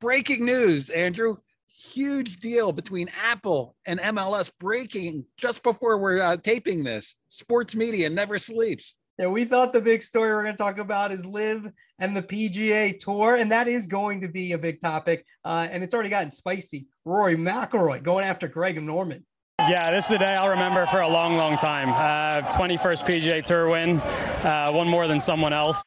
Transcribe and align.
breaking 0.00 0.44
news, 0.44 0.88
Andrew. 0.90 1.36
Huge 1.66 2.40
deal 2.40 2.72
between 2.72 3.08
Apple 3.22 3.74
and 3.86 4.00
MLS 4.00 4.50
breaking 4.58 5.24
just 5.36 5.62
before 5.62 5.98
we're 5.98 6.20
uh, 6.20 6.36
taping 6.36 6.84
this. 6.84 7.14
Sports 7.28 7.74
media 7.74 8.10
never 8.10 8.38
sleeps. 8.38 8.96
Yeah, 9.18 9.26
we 9.26 9.44
thought 9.44 9.72
the 9.72 9.80
big 9.80 10.02
story 10.02 10.30
we're 10.30 10.42
going 10.42 10.56
to 10.56 10.62
talk 10.62 10.78
about 10.78 11.12
is 11.12 11.26
LIV 11.26 11.70
and 11.98 12.16
the 12.16 12.22
PGA 12.22 12.98
Tour, 12.98 13.36
and 13.36 13.52
that 13.52 13.68
is 13.68 13.86
going 13.86 14.20
to 14.22 14.28
be 14.28 14.52
a 14.52 14.58
big 14.58 14.80
topic. 14.80 15.26
Uh, 15.44 15.68
and 15.70 15.84
it's 15.84 15.92
already 15.92 16.08
gotten 16.08 16.30
spicy. 16.30 16.86
Rory 17.04 17.36
McIlroy 17.36 18.02
going 18.02 18.24
after 18.24 18.48
Greg 18.48 18.82
Norman. 18.82 19.26
Yeah, 19.58 19.90
this 19.90 20.06
is 20.06 20.12
a 20.12 20.18
day 20.18 20.34
I'll 20.34 20.48
remember 20.48 20.86
for 20.86 21.00
a 21.00 21.08
long, 21.08 21.36
long 21.36 21.58
time. 21.58 21.90
Uh, 21.90 22.48
21st 22.48 23.04
PGA 23.04 23.42
Tour 23.42 23.68
win, 23.68 23.98
uh, 23.98 24.70
one 24.72 24.88
more 24.88 25.06
than 25.06 25.20
someone 25.20 25.52
else. 25.52 25.84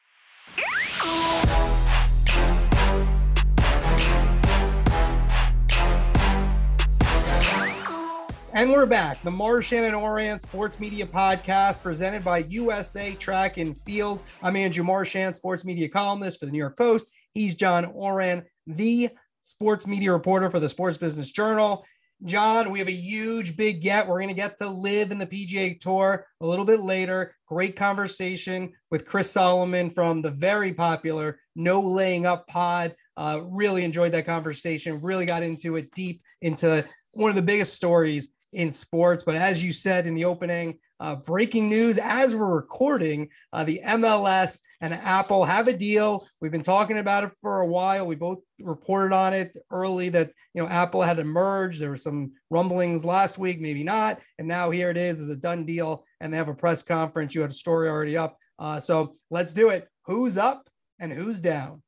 And 8.54 8.70
we're 8.70 8.86
back. 8.86 9.20
The 9.22 9.32
Marchand 9.32 9.84
and 9.84 9.96
Ourand 9.96 10.40
Sports 10.40 10.78
Media 10.78 11.04
Podcast 11.04 11.82
presented 11.82 12.22
by 12.22 12.38
USA 12.50 13.12
Track 13.16 13.56
and 13.56 13.76
Field. 13.76 14.22
I'm 14.44 14.54
Andrew 14.54 14.84
Marchand, 14.84 15.34
sports 15.34 15.64
media 15.64 15.88
columnist 15.88 16.38
for 16.38 16.46
the 16.46 16.52
New 16.52 16.58
York 16.58 16.78
Post. 16.78 17.08
He's 17.32 17.56
John 17.56 17.84
Ourand, 17.84 18.44
the 18.68 19.10
sports 19.42 19.88
media 19.88 20.12
reporter 20.12 20.50
for 20.50 20.60
the 20.60 20.68
Sports 20.68 20.96
Business 20.96 21.32
Journal. 21.32 21.84
John, 22.24 22.70
we 22.70 22.78
have 22.78 22.86
a 22.86 22.92
huge 22.92 23.56
big 23.56 23.82
get. 23.82 24.06
We're 24.06 24.20
going 24.20 24.28
to 24.28 24.40
get 24.40 24.56
to 24.58 24.68
LIV 24.68 25.10
in 25.10 25.18
the 25.18 25.26
PGA 25.26 25.80
Tour 25.80 26.24
a 26.40 26.46
little 26.46 26.64
bit 26.64 26.78
later. 26.78 27.34
Great 27.48 27.74
conversation 27.74 28.72
with 28.88 29.04
Chris 29.04 29.32
Solomon 29.32 29.90
from 29.90 30.22
the 30.22 30.30
very 30.30 30.72
popular 30.72 31.40
No 31.56 31.80
Laying 31.80 32.24
Up 32.24 32.46
Pod. 32.46 32.94
Uh, 33.16 33.40
really 33.42 33.82
enjoyed 33.82 34.12
that 34.12 34.26
conversation. 34.26 35.00
Really 35.00 35.26
got 35.26 35.42
into 35.42 35.74
it 35.74 35.92
deep 35.92 36.22
into 36.40 36.86
one 37.14 37.30
of 37.30 37.36
the 37.36 37.42
biggest 37.42 37.74
stories 37.74 38.33
in 38.54 38.72
sports. 38.72 39.24
But 39.24 39.34
as 39.34 39.62
you 39.62 39.72
said 39.72 40.06
in 40.06 40.14
the 40.14 40.24
opening, 40.24 40.78
uh, 41.00 41.16
breaking 41.16 41.68
news 41.68 41.98
as 42.00 42.34
we're 42.34 42.46
recording, 42.46 43.28
uh, 43.52 43.64
the 43.64 43.80
MLS 43.84 44.60
and 44.80 44.94
Apple 44.94 45.44
have 45.44 45.68
a 45.68 45.72
deal. 45.72 46.26
We've 46.40 46.52
been 46.52 46.62
talking 46.62 46.98
about 46.98 47.24
it 47.24 47.32
for 47.40 47.60
a 47.60 47.66
while. 47.66 48.06
We 48.06 48.14
both 48.14 48.38
reported 48.60 49.14
on 49.14 49.34
it 49.34 49.56
early 49.70 50.08
that 50.10 50.30
you 50.54 50.62
know 50.62 50.68
Apple 50.68 51.02
had 51.02 51.18
emerged. 51.18 51.80
There 51.80 51.90
were 51.90 51.96
some 51.96 52.32
rumblings 52.48 53.04
last 53.04 53.38
week, 53.38 53.60
maybe 53.60 53.82
not, 53.82 54.20
and 54.38 54.46
now 54.46 54.70
here 54.70 54.90
it 54.90 54.96
is, 54.96 55.20
is 55.20 55.28
a 55.28 55.36
done 55.36 55.66
deal, 55.66 56.04
and 56.20 56.32
they 56.32 56.38
have 56.38 56.48
a 56.48 56.54
press 56.54 56.82
conference. 56.82 57.34
You 57.34 57.42
had 57.42 57.50
a 57.50 57.54
story 57.54 57.88
already 57.88 58.16
up, 58.16 58.38
uh, 58.58 58.80
so 58.80 59.16
let's 59.30 59.52
do 59.52 59.70
it. 59.70 59.88
Who's 60.06 60.38
up 60.38 60.68
and 61.00 61.12
who's 61.12 61.40
down? 61.40 61.82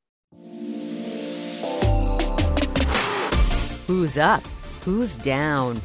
Who's 3.87 4.17
up? 4.17 4.43
Who's 4.83 5.15
down? 5.15 5.81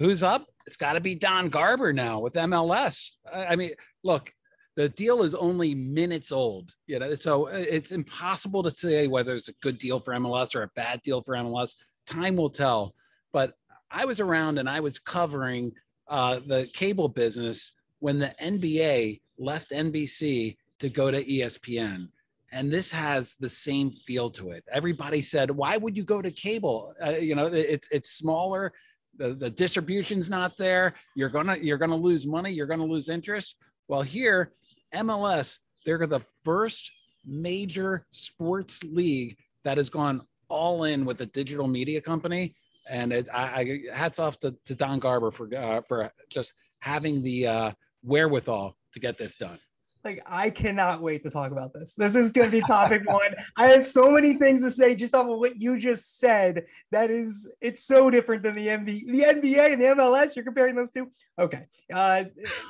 Who's 0.00 0.22
up? 0.22 0.46
It's 0.66 0.78
got 0.78 0.94
to 0.94 1.00
be 1.00 1.14
Don 1.14 1.50
Garber 1.50 1.92
now 1.92 2.20
with 2.20 2.32
MLS. 2.32 3.10
I 3.30 3.54
mean, 3.54 3.72
look, 4.02 4.32
the 4.74 4.88
deal 4.88 5.22
is 5.22 5.34
only 5.34 5.74
minutes 5.74 6.32
old, 6.32 6.74
you 6.86 6.98
know, 6.98 7.14
so 7.14 7.48
it's 7.48 7.92
impossible 7.92 8.62
to 8.62 8.70
say 8.70 9.08
whether 9.08 9.34
it's 9.34 9.50
a 9.50 9.54
good 9.60 9.78
deal 9.78 9.98
for 9.98 10.14
MLS 10.14 10.54
or 10.54 10.62
a 10.62 10.70
bad 10.74 11.02
deal 11.02 11.20
for 11.20 11.34
MLS. 11.34 11.74
Time 12.06 12.34
will 12.34 12.48
tell. 12.48 12.94
But 13.30 13.52
I 13.90 14.06
was 14.06 14.20
around 14.20 14.56
and 14.56 14.70
I 14.70 14.80
was 14.80 14.98
covering 14.98 15.70
uh, 16.08 16.40
the 16.46 16.66
cable 16.72 17.10
business 17.10 17.72
when 17.98 18.18
the 18.18 18.34
NBA 18.42 19.20
left 19.38 19.70
NBC 19.70 20.56
to 20.78 20.88
go 20.88 21.10
to 21.10 21.22
ESPN. 21.22 22.08
And 22.52 22.72
this 22.72 22.90
has 22.90 23.36
the 23.38 23.50
same 23.50 23.90
feel 23.90 24.30
to 24.30 24.50
it. 24.52 24.64
Everybody 24.72 25.22
said, 25.22 25.52
"Why 25.52 25.76
would 25.76 25.96
you 25.96 26.02
go 26.02 26.20
to 26.20 26.32
cable? 26.32 26.94
Uh, 27.04 27.10
you 27.10 27.36
know, 27.36 27.46
it's 27.46 27.86
it's 27.92 28.10
smaller 28.10 28.72
the, 29.20 29.34
the 29.34 29.50
distribution's 29.50 30.30
not 30.30 30.56
there. 30.56 30.94
You're 31.14 31.28
gonna 31.28 31.56
you're 31.60 31.78
gonna 31.78 31.94
lose 31.94 32.26
money. 32.26 32.50
You're 32.50 32.66
gonna 32.66 32.84
lose 32.84 33.08
interest. 33.08 33.56
Well 33.86 34.02
here 34.02 34.52
mls 34.94 35.58
they're 35.86 36.04
the 36.06 36.20
first 36.44 36.90
major 37.24 38.06
sports 38.10 38.82
league 38.82 39.36
that 39.64 39.76
has 39.76 39.88
gone 39.88 40.22
all 40.48 40.84
in 40.84 41.04
with 41.04 41.20
a 41.20 41.26
digital 41.26 41.68
media 41.68 42.00
company. 42.00 42.54
And 42.88 43.12
it, 43.12 43.28
I, 43.32 43.44
I 43.92 43.94
hats 43.94 44.18
off 44.18 44.38
to, 44.40 44.56
to 44.64 44.74
don 44.74 44.98
garber 44.98 45.30
for 45.30 45.54
uh, 45.54 45.82
for 45.82 46.10
just 46.30 46.54
having 46.80 47.22
the 47.22 47.46
uh, 47.46 47.72
wherewithal 48.02 48.76
to 48.94 49.00
get 49.00 49.16
this 49.16 49.34
done 49.36 49.58
like 50.04 50.22
I 50.26 50.50
cannot 50.50 51.00
wait 51.00 51.22
to 51.24 51.30
talk 51.30 51.52
about 51.52 51.72
this. 51.72 51.94
This 51.94 52.14
is 52.14 52.30
going 52.30 52.50
to 52.50 52.56
be 52.56 52.62
topic 52.62 53.02
one. 53.06 53.34
I 53.56 53.66
have 53.66 53.84
so 53.84 54.10
many 54.10 54.34
things 54.34 54.62
to 54.62 54.70
say 54.70 54.94
just 54.94 55.14
off 55.14 55.28
of 55.28 55.38
what 55.38 55.60
you 55.60 55.78
just 55.78 56.18
said. 56.18 56.64
That 56.90 57.10
is, 57.10 57.52
it's 57.60 57.84
so 57.84 58.10
different 58.10 58.42
than 58.42 58.54
the 58.54 58.68
NBA, 58.68 59.06
the 59.06 59.22
NBA 59.22 59.72
and 59.72 59.82
the 59.82 59.86
MLS. 59.86 60.34
You're 60.34 60.44
comparing 60.44 60.74
those 60.74 60.90
two. 60.90 61.10
Okay, 61.38 61.66
uh, 61.92 62.24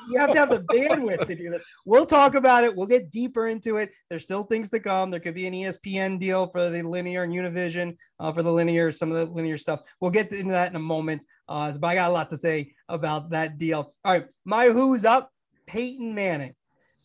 you 0.09 0.19
have 0.19 0.33
to 0.33 0.39
have 0.39 0.51
the 0.51 0.65
bandwidth 0.73 1.27
to 1.27 1.35
do 1.35 1.51
this. 1.51 1.63
We'll 1.85 2.07
talk 2.07 2.35
about 2.35 2.65
it. 2.65 2.75
We'll 2.75 2.87
get 2.87 3.11
deeper 3.11 3.49
into 3.49 3.77
it. 3.77 3.91
There's 4.09 4.23
still 4.23 4.45
things 4.45 4.71
to 4.71 4.81
come. 4.81 5.11
There 5.11 5.21
could 5.21 5.35
be 5.35 5.47
an 5.47 5.55
ESPN 5.55 6.19
deal 6.19 6.47
for 6.49 6.69
the 6.69 6.83
linear 6.83 7.25
and 7.25 7.33
Univision 7.33 7.97
uh, 8.19 8.33
for 8.33 8.43
the 8.43 8.53
linear, 8.53 8.93
some 8.93 9.11
of 9.11 9.17
the 9.17 9.33
linear 9.35 9.59
stuff. 9.59 9.81
We'll 10.01 10.11
get 10.11 10.33
into 10.33 10.53
that 10.53 10.71
in 10.71 10.77
a 10.77 10.81
moment. 10.81 11.25
Uh, 11.49 11.73
but 11.79 11.89
I 11.89 11.95
got 11.97 12.11
a 12.11 12.15
lot 12.15 12.31
to 12.31 12.37
say 12.37 12.75
about 12.89 13.31
that 13.31 13.59
deal. 13.59 13.93
All 14.05 14.13
right, 14.13 14.27
my 14.45 14.67
who's 14.67 15.05
up. 15.05 15.33
Peyton 15.67 16.17
Manning 16.17 16.55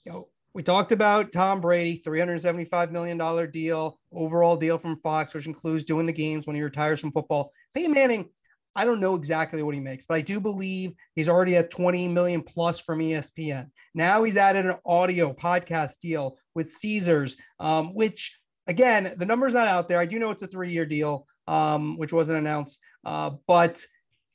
you 0.06 0.12
know, 0.12 0.28
we 0.54 0.64
talked 0.64 0.94
about 0.94 1.34
Tom 1.34 1.60
Brady, 1.60 2.02
$375 2.06 2.92
million 2.92 3.52
deal, 3.52 4.00
overall 4.14 4.56
deal 4.56 4.78
from 4.78 4.98
Fox, 5.00 5.34
which 5.34 5.48
includes 5.48 5.84
doing 5.84 6.06
the 6.06 6.14
games 6.14 6.48
when 6.48 6.56
he 6.56 6.62
retires 6.62 7.02
from 7.02 7.12
football. 7.12 7.52
Peyton 7.74 7.94
Manning, 7.94 8.30
I 8.74 8.86
don't 8.86 9.02
know 9.02 9.16
exactly 9.16 9.64
what 9.64 9.76
he 9.76 9.82
makes, 9.82 10.06
but 10.06 10.16
I 10.16 10.22
do 10.22 10.40
believe 10.40 10.94
he's 11.14 11.28
already 11.28 11.58
at 11.58 11.72
20 11.72 12.08
million 12.08 12.42
plus 12.42 12.80
from 12.80 13.00
ESPN. 13.00 13.70
Now 13.94 14.24
he's 14.24 14.38
added 14.38 14.66
an 14.66 14.76
audio 14.86 15.34
podcast 15.34 16.00
deal 16.00 16.38
with 16.54 16.72
Caesars, 16.72 17.36
um, 17.60 17.94
which 17.94 18.40
again, 18.68 19.14
the 19.18 19.26
number's 19.26 19.54
not 19.54 19.68
out 19.68 19.88
there. 19.88 20.00
I 20.00 20.06
do 20.06 20.20
know 20.20 20.32
it's 20.32 20.44
a 20.44 20.48
three 20.48 20.72
year 20.72 20.86
deal, 20.86 21.26
um, 21.48 21.98
which 21.98 22.14
wasn't 22.14 22.38
announced. 22.38 22.80
Uh, 23.04 23.32
but 23.48 23.84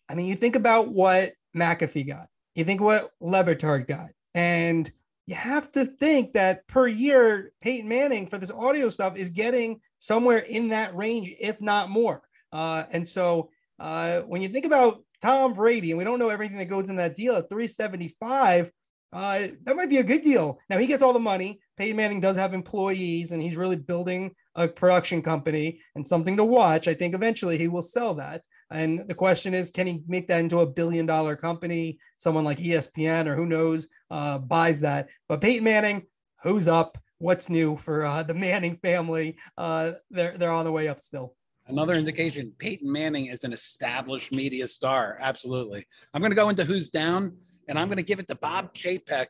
I 0.08 0.14
mean, 0.14 0.26
you 0.26 0.36
think 0.36 0.56
about 0.56 0.88
what 0.88 1.32
McAfee 1.56 2.08
got, 2.08 2.28
you 2.54 2.64
think 2.64 2.80
what 2.80 3.10
Le 3.20 3.44
Batard 3.44 3.88
got, 3.88 4.10
and 4.34 4.90
you 5.26 5.34
have 5.34 5.70
to 5.72 5.84
think 5.84 6.32
that 6.32 6.66
per 6.66 6.88
year, 6.88 7.52
Peyton 7.60 7.88
Manning 7.88 8.26
for 8.26 8.38
this 8.38 8.50
audio 8.50 8.88
stuff 8.88 9.16
is 9.16 9.30
getting 9.30 9.80
somewhere 9.98 10.38
in 10.38 10.68
that 10.68 10.94
range, 10.96 11.34
if 11.40 11.60
not 11.60 11.90
more. 11.90 12.22
Uh, 12.52 12.84
and 12.90 13.06
so 13.06 13.50
uh, 13.78 14.20
when 14.22 14.42
you 14.42 14.48
think 14.48 14.66
about 14.66 15.02
Tom 15.22 15.54
Brady, 15.54 15.90
and 15.90 15.98
we 15.98 16.04
don't 16.04 16.18
know 16.18 16.30
everything 16.30 16.58
that 16.58 16.68
goes 16.68 16.90
in 16.90 16.96
that 16.96 17.14
deal 17.14 17.36
at 17.36 17.48
375, 17.48 18.72
uh, 19.12 19.48
that 19.64 19.76
might 19.76 19.88
be 19.88 19.98
a 19.98 20.04
good 20.04 20.22
deal. 20.22 20.58
Now 20.68 20.78
he 20.78 20.86
gets 20.86 21.02
all 21.02 21.12
the 21.12 21.18
money. 21.18 21.60
Peyton 21.76 21.96
Manning 21.96 22.20
does 22.20 22.36
have 22.36 22.54
employees, 22.54 23.32
and 23.32 23.42
he's 23.42 23.56
really 23.56 23.76
building 23.76 24.34
a 24.54 24.68
production 24.68 25.22
company 25.22 25.80
and 25.94 26.06
something 26.06 26.36
to 26.36 26.44
watch. 26.44 26.86
I 26.86 26.94
think 26.94 27.14
eventually 27.14 27.58
he 27.58 27.68
will 27.68 27.82
sell 27.82 28.14
that. 28.14 28.42
And 28.70 29.00
the 29.08 29.14
question 29.14 29.52
is, 29.54 29.70
can 29.70 29.86
he 29.86 30.02
make 30.06 30.28
that 30.28 30.40
into 30.40 30.60
a 30.60 30.66
billion 30.66 31.06
dollar 31.06 31.34
company? 31.34 31.98
Someone 32.18 32.44
like 32.44 32.58
ESPN 32.58 33.26
or 33.26 33.34
who 33.34 33.46
knows 33.46 33.88
uh, 34.10 34.38
buys 34.38 34.80
that. 34.80 35.08
But 35.28 35.40
Peyton 35.40 35.64
Manning, 35.64 36.06
who's 36.42 36.68
up? 36.68 36.98
What's 37.18 37.50
new 37.50 37.76
for 37.76 38.06
uh, 38.06 38.22
the 38.22 38.34
Manning 38.34 38.76
family? 38.76 39.36
Uh, 39.58 39.92
they're 40.10 40.38
they're 40.38 40.52
on 40.52 40.64
the 40.64 40.72
way 40.72 40.88
up 40.88 41.00
still. 41.00 41.34
Another 41.66 41.94
indication: 41.94 42.52
Peyton 42.58 42.90
Manning 42.90 43.26
is 43.26 43.44
an 43.44 43.52
established 43.52 44.32
media 44.32 44.66
star. 44.66 45.18
Absolutely. 45.20 45.86
I'm 46.14 46.22
going 46.22 46.30
to 46.30 46.36
go 46.36 46.48
into 46.48 46.64
who's 46.64 46.88
down 46.90 47.36
and 47.68 47.78
I'm 47.78 47.88
going 47.88 47.96
to 47.96 48.02
give 48.02 48.18
it 48.18 48.28
to 48.28 48.34
Bob 48.34 48.74
Chapek 48.74 49.26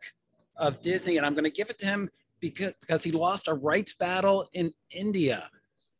of 0.56 0.80
Disney, 0.82 1.16
and 1.16 1.26
I'm 1.26 1.34
going 1.34 1.44
to 1.44 1.50
give 1.50 1.70
it 1.70 1.78
to 1.80 1.86
him 1.86 2.10
because 2.40 2.72
because 2.80 3.02
he 3.02 3.12
lost 3.12 3.48
a 3.48 3.54
rights 3.54 3.94
battle 3.94 4.48
in 4.52 4.72
India. 4.90 5.48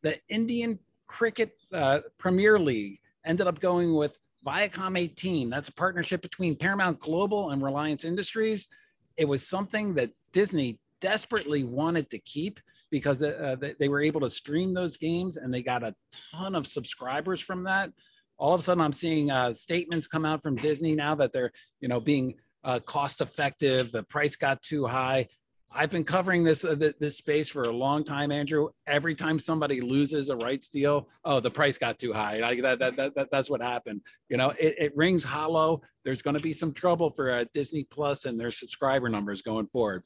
The 0.03 0.19
Indian 0.29 0.79
Cricket 1.07 1.53
uh, 1.73 2.01
Premier 2.19 2.59
League 2.59 3.01
ended 3.27 3.47
up 3.47 3.61
going 3.61 3.95
with 3.95 4.19
Viacom 4.47 4.99
18. 4.99 5.51
That's 5.51 5.69
a 5.69 5.73
partnership 5.73 6.23
between 6.23 6.57
Paramount 6.57 6.99
Global 7.01 7.51
and 7.51 7.63
Reliance 7.63 8.05
Industries. 8.05 8.69
It 9.17 9.27
was 9.27 9.47
something 9.47 9.95
that 9.95 10.11
Disney 10.33 10.79
desperately 11.01 11.65
wanted 11.65 12.09
to 12.11 12.19
keep 12.21 12.61
because 12.91 13.23
uh, 13.23 13.57
they 13.79 13.89
were 13.89 14.01
able 14.01 14.21
to 14.21 14.31
stream 14.31 14.75
those 14.75 14.97
games 14.97 15.37
and 15.37 15.53
they 15.53 15.63
got 15.63 15.83
a 15.83 15.95
ton 16.11 16.55
of 16.55 16.67
subscribers 16.67 17.41
from 17.41 17.63
that 17.65 17.93
all 18.41 18.55
of 18.55 18.61
a 18.61 18.63
sudden 18.63 18.83
I'm 18.83 18.93
seeing 18.93 19.31
uh, 19.31 19.53
statements 19.53 20.07
come 20.07 20.25
out 20.25 20.43
from 20.43 20.57
Disney 20.57 20.95
now 20.95 21.15
that 21.15 21.33
they're, 21.33 21.53
you 21.81 21.89
know, 21.89 22.01
being 22.01 22.35
uh, 22.65 22.81
cost 22.81 23.21
effective. 23.21 23.93
The 23.93 24.03
price 24.05 24.35
got 24.35 24.63
too 24.63 24.87
high. 24.87 25.29
I've 25.73 25.91
been 25.91 26.05
covering 26.05 26.43
this 26.43 26.65
uh, 26.65 26.75
this 26.99 27.17
space 27.17 27.49
for 27.49 27.63
a 27.63 27.71
long 27.71 28.03
time, 28.03 28.33
Andrew. 28.33 28.71
Every 28.89 29.15
time 29.15 29.39
somebody 29.39 29.81
loses 29.81 30.29
a 30.29 30.37
rights 30.37 30.69
deal, 30.69 31.07
oh, 31.25 31.39
the 31.39 31.51
price 31.51 31.79
got 31.79 31.97
too 31.97 32.13
high. 32.13 32.39
Like 32.39 32.61
that, 32.63 32.81
that, 32.81 32.97
that, 32.97 33.15
that, 33.15 33.29
that's 33.31 33.49
what 33.49 33.63
happened. 33.63 34.01
You 34.29 34.37
know, 34.37 34.51
it, 34.59 34.75
it 34.79 34.97
rings 34.97 35.23
hollow. 35.23 35.81
There's 36.05 36.23
going 36.23 36.35
to 36.35 36.43
be 36.43 36.53
some 36.53 36.73
trouble 36.73 37.11
for 37.11 37.31
uh, 37.31 37.45
Disney 37.55 37.85
Plus 37.85 38.25
and 38.25 38.41
their 38.41 38.51
subscriber 38.51 39.09
numbers 39.09 39.43
going 39.43 39.69
forward. 39.69 40.03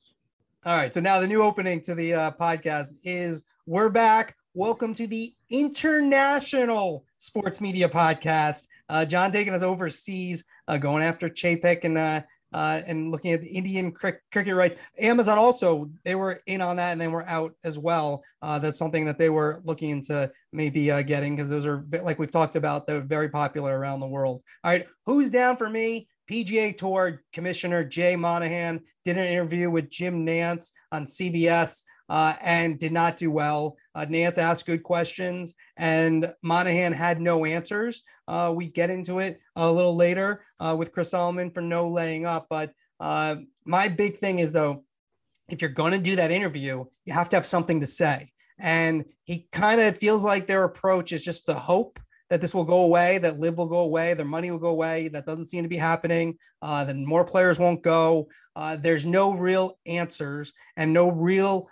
All 0.67 0.77
right. 0.77 0.93
So 0.93 1.01
now 1.01 1.19
the 1.21 1.27
new 1.27 1.43
opening 1.43 1.81
to 1.83 1.95
the 1.95 2.15
uh, 2.15 2.31
podcast 2.33 2.95
is 3.05 3.45
we're 3.65 3.89
back. 3.89 4.37
Welcome 4.57 4.95
to 4.95 5.09
the 5.09 5.33
International 5.51 7.05
Sports 7.19 7.61
Media 7.61 7.89
Podcast. 7.89 8.69
Uh, 8.89 9.05
John 9.05 9.33
taking 9.33 9.53
us 9.53 9.65
overseas, 9.65 10.45
uh, 10.69 10.79
going 10.79 11.03
after 11.03 11.29
Chapek 11.29 11.83
and 11.83 11.99
uh, 11.99 12.23
uh, 12.53 12.81
and 12.87 13.11
looking 13.11 13.33
at 13.33 13.43
the 13.43 13.49
Indian 13.49 13.91
cricket, 13.91 14.55
rights. 14.55 14.79
Amazon 14.97 15.39
also 15.39 15.91
they 16.05 16.15
were 16.15 16.39
in 16.47 16.61
on 16.61 16.77
that 16.77 16.93
and 16.93 17.01
they 17.01 17.09
were 17.09 17.29
out 17.29 17.57
as 17.65 17.81
well. 17.81 18.23
Uh, 18.43 18.61
that's 18.61 18.79
something 18.79 19.05
that 19.07 19.19
they 19.19 19.29
were 19.29 19.61
looking 19.65 19.91
into 19.91 20.31
maybe 20.53 20.89
uh, 20.89 21.03
getting 21.03 21.35
because 21.35 21.51
those 21.51 21.67
are 21.67 21.83
like 22.05 22.21
we've 22.21 22.31
talked 22.31 22.55
about. 22.55 22.87
They're 22.87 23.01
very 23.01 23.31
popular 23.31 23.77
around 23.77 23.99
the 23.99 24.07
world. 24.07 24.41
All 24.63 24.71
right, 24.71 24.87
who's 25.05 25.31
down 25.31 25.57
for 25.57 25.69
me? 25.69 26.07
PGA 26.31 26.77
Tour 26.77 27.23
Commissioner 27.33 27.83
Jay 27.83 28.15
Monahan 28.15 28.83
did 29.05 29.19
an 29.19 29.27
interview 29.27 29.69
with 29.69 29.91
Jim 29.91 30.25
Nantz 30.25 30.71
on 30.93 31.07
CBS 31.07 31.83
uh, 32.09 32.35
and 32.43 32.79
did 32.79 32.93
not 32.93 33.17
do 33.17 33.31
well. 33.31 33.77
Uh, 33.95 34.07
Nantz 34.07 34.39
asked 34.39 34.67
good 34.67 34.83
questions, 34.83 35.55
and 35.77 36.33
Monahan 36.43 36.93
had 36.93 37.21
no 37.21 37.45
answers. 37.45 38.03
Uh, 38.29 38.53
we 38.55 38.69
get 38.69 38.91
into 38.91 39.19
it 39.19 39.41
a 39.57 39.71
little 39.71 39.97
later 39.97 40.45
uh, 40.61 40.75
with 40.79 40.93
Chris 40.93 41.11
Solomon 41.11 41.51
for 41.51 41.61
no 41.61 41.89
laying 41.89 42.27
up. 42.27 42.47
But 42.49 42.73
uh, 43.01 43.37
my 43.65 43.89
big 43.89 44.19
thing 44.19 44.39
is, 44.39 44.53
though, 44.53 44.85
if 45.49 45.61
you're 45.61 45.71
going 45.71 45.93
to 45.93 45.99
do 45.99 46.17
that 46.17 46.31
interview, 46.31 46.85
you 47.05 47.13
have 47.13 47.29
to 47.31 47.37
have 47.37 47.47
something 47.47 47.81
to 47.81 47.87
say. 47.87 48.33
And 48.59 49.05
he 49.25 49.49
kind 49.53 49.81
of 49.81 49.99
feels 49.99 50.25
like 50.25 50.47
their 50.47 50.65
approach 50.65 51.13
is 51.13 51.25
just 51.25 51.47
the 51.47 51.55
hope 51.55 51.99
that 52.31 52.41
this 52.41 52.55
will 52.55 52.65
go 52.65 52.85
away, 52.85 53.19
that 53.19 53.39
LIV 53.39 53.59
will 53.59 53.67
go 53.67 53.81
away, 53.81 54.15
their 54.15 54.27
money 54.27 54.51
will 54.51 54.59
go 54.59 54.69
away. 54.69 55.09
That 55.09 55.27
doesn't 55.27 55.47
seem 55.47 55.63
to 55.63 55.69
be 55.69 55.77
happening. 55.77 56.37
Uh, 56.63 56.85
then 56.85 57.05
more 57.05 57.25
players 57.25 57.59
won't 57.59 57.83
go. 57.83 58.29
Uh, 58.57 58.77
there's 58.77 59.07
no 59.07 59.35
real 59.35 59.79
answers 59.87 60.53
and 60.77 60.93
no 60.93 61.11
real, 61.11 61.69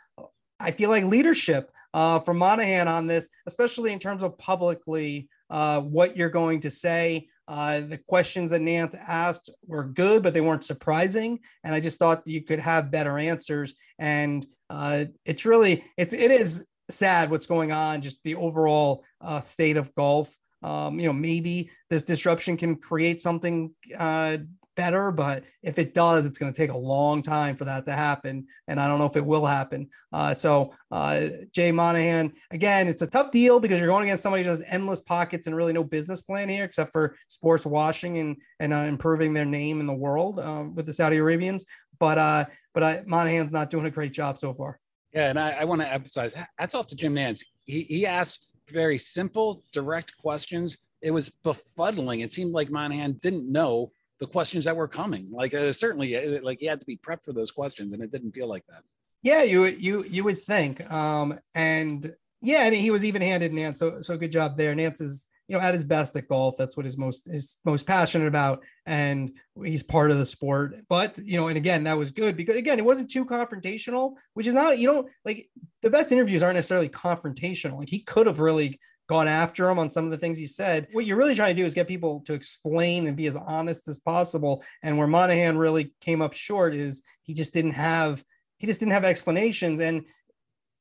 I 0.60 0.70
feel 0.70 0.90
like, 0.90 1.04
leadership 1.04 1.70
uh, 1.94 2.20
from 2.20 2.38
Monahan 2.38 2.88
on 2.88 3.06
this, 3.06 3.28
especially 3.46 3.92
in 3.92 3.98
terms 3.98 4.22
of 4.22 4.38
publicly 4.38 5.28
uh, 5.50 5.80
what 5.80 6.16
you're 6.16 6.30
going 6.30 6.60
to 6.60 6.70
say. 6.70 7.28
Uh, 7.48 7.80
the 7.80 7.98
questions 7.98 8.50
that 8.50 8.62
Nantz 8.62 8.94
asked 8.94 9.50
were 9.66 9.84
good, 9.84 10.22
but 10.22 10.32
they 10.32 10.40
weren't 10.40 10.64
surprising. 10.64 11.40
And 11.64 11.74
I 11.74 11.80
just 11.80 11.98
thought 11.98 12.26
you 12.26 12.42
could 12.42 12.60
have 12.60 12.90
better 12.90 13.18
answers. 13.18 13.74
And 13.98 14.46
uh, 14.70 15.06
it's 15.24 15.44
really, 15.44 15.84
it's, 15.98 16.14
it 16.14 16.30
is 16.30 16.66
sad 16.88 17.30
what's 17.30 17.46
going 17.46 17.72
on, 17.72 18.00
just 18.00 18.22
the 18.22 18.36
overall 18.36 19.04
uh, 19.20 19.40
state 19.40 19.76
of 19.76 19.94
golf. 19.94 20.34
Um, 20.62 20.98
you 21.00 21.06
know, 21.06 21.12
maybe 21.12 21.70
this 21.90 22.04
disruption 22.04 22.56
can 22.56 22.76
create 22.76 23.20
something 23.20 23.72
uh, 23.98 24.38
better, 24.74 25.10
but 25.10 25.44
if 25.62 25.78
it 25.78 25.94
does, 25.94 26.24
it's 26.24 26.38
going 26.38 26.52
to 26.52 26.56
take 26.56 26.70
a 26.70 26.76
long 26.76 27.22
time 27.22 27.56
for 27.56 27.64
that 27.64 27.84
to 27.84 27.92
happen. 27.92 28.46
And 28.68 28.80
I 28.80 28.86
don't 28.86 28.98
know 28.98 29.06
if 29.06 29.16
it 29.16 29.24
will 29.24 29.46
happen. 29.46 29.88
Uh, 30.12 30.34
so, 30.34 30.72
uh, 30.90 31.26
Jay 31.52 31.72
Monahan, 31.72 32.32
again, 32.50 32.88
it's 32.88 33.02
a 33.02 33.06
tough 33.06 33.30
deal 33.30 33.60
because 33.60 33.78
you're 33.78 33.88
going 33.88 34.04
against 34.04 34.22
somebody 34.22 34.42
who 34.42 34.48
has 34.48 34.62
endless 34.68 35.00
pockets 35.00 35.46
and 35.46 35.56
really 35.56 35.72
no 35.72 35.84
business 35.84 36.22
plan 36.22 36.48
here 36.48 36.64
except 36.64 36.92
for 36.92 37.16
sports 37.28 37.66
washing 37.66 38.18
and, 38.18 38.36
and 38.60 38.72
uh, 38.72 38.78
improving 38.78 39.34
their 39.34 39.44
name 39.44 39.80
in 39.80 39.86
the 39.86 39.94
world 39.94 40.38
uh, 40.38 40.64
with 40.74 40.86
the 40.86 40.92
Saudi 40.92 41.18
Arabians. 41.18 41.66
But, 41.98 42.18
uh, 42.18 42.46
but 42.74 43.06
Monahan's 43.06 43.52
not 43.52 43.70
doing 43.70 43.86
a 43.86 43.90
great 43.90 44.12
job 44.12 44.38
so 44.38 44.52
far. 44.52 44.78
Yeah, 45.12 45.28
and 45.28 45.38
I, 45.38 45.50
I 45.50 45.64
want 45.64 45.82
to 45.82 45.92
emphasize 45.92 46.34
that's 46.58 46.74
off 46.74 46.86
to 46.86 46.96
Jim 46.96 47.14
Nantz. 47.14 47.44
He, 47.66 47.82
he 47.82 48.06
asked 48.06 48.46
very 48.72 48.98
simple, 48.98 49.62
direct 49.72 50.16
questions. 50.16 50.76
It 51.00 51.10
was 51.10 51.30
befuddling. 51.44 52.24
It 52.24 52.32
seemed 52.32 52.52
like 52.52 52.70
Monahan 52.70 53.12
didn't 53.14 53.50
know 53.50 53.92
the 54.20 54.26
questions 54.26 54.64
that 54.64 54.76
were 54.76 54.88
coming. 54.88 55.30
Like 55.30 55.52
uh, 55.52 55.72
certainly, 55.72 56.16
uh, 56.16 56.40
like 56.42 56.60
he 56.60 56.66
had 56.66 56.80
to 56.80 56.86
be 56.86 56.96
prepped 56.96 57.24
for 57.24 57.32
those 57.32 57.50
questions, 57.50 57.92
and 57.92 58.02
it 58.02 58.12
didn't 58.12 58.32
feel 58.32 58.48
like 58.48 58.64
that. 58.68 58.82
Yeah, 59.22 59.42
you 59.42 59.64
you 59.66 60.04
you 60.04 60.24
would 60.24 60.38
think. 60.38 60.90
Um, 60.92 61.38
and 61.54 62.14
yeah, 62.40 62.64
and 62.64 62.74
he 62.74 62.90
was 62.90 63.04
even-handed, 63.04 63.52
Nantz. 63.52 63.78
So 63.78 64.02
so 64.02 64.16
good 64.16 64.32
job 64.32 64.56
there. 64.56 64.74
Nantz 64.74 65.00
is 65.00 65.26
you 65.52 65.58
know 65.58 65.64
at 65.64 65.74
his 65.74 65.84
best 65.84 66.16
at 66.16 66.28
golf 66.28 66.56
that's 66.56 66.78
what 66.78 66.86
he's 66.86 66.96
most 66.96 67.28
is 67.28 67.58
most 67.66 67.86
passionate 67.86 68.26
about 68.26 68.64
and 68.86 69.32
he's 69.62 69.82
part 69.82 70.10
of 70.10 70.16
the 70.16 70.24
sport 70.24 70.74
but 70.88 71.18
you 71.18 71.36
know 71.36 71.48
and 71.48 71.58
again 71.58 71.84
that 71.84 71.98
was 71.98 72.10
good 72.10 72.38
because 72.38 72.56
again 72.56 72.78
it 72.78 72.84
wasn't 72.84 73.10
too 73.10 73.26
confrontational 73.26 74.14
which 74.32 74.46
is 74.46 74.54
not 74.54 74.78
you 74.78 74.86
know 74.86 75.06
like 75.26 75.50
the 75.82 75.90
best 75.90 76.10
interviews 76.10 76.42
aren't 76.42 76.56
necessarily 76.56 76.88
confrontational 76.88 77.76
like 77.76 77.90
he 77.90 77.98
could 77.98 78.26
have 78.26 78.40
really 78.40 78.80
gone 79.10 79.28
after 79.28 79.68
him 79.68 79.78
on 79.78 79.90
some 79.90 80.06
of 80.06 80.10
the 80.10 80.16
things 80.16 80.38
he 80.38 80.46
said 80.46 80.88
what 80.92 81.04
you're 81.04 81.18
really 81.18 81.34
trying 81.34 81.54
to 81.54 81.60
do 81.60 81.66
is 81.66 81.74
get 81.74 81.86
people 81.86 82.20
to 82.20 82.32
explain 82.32 83.06
and 83.06 83.14
be 83.14 83.26
as 83.26 83.36
honest 83.36 83.88
as 83.88 83.98
possible 83.98 84.64
and 84.82 84.96
where 84.96 85.06
monahan 85.06 85.58
really 85.58 85.92
came 86.00 86.22
up 86.22 86.32
short 86.32 86.74
is 86.74 87.02
he 87.24 87.34
just 87.34 87.52
didn't 87.52 87.72
have 87.72 88.24
he 88.56 88.66
just 88.66 88.80
didn't 88.80 88.92
have 88.92 89.04
explanations 89.04 89.80
and 89.80 90.06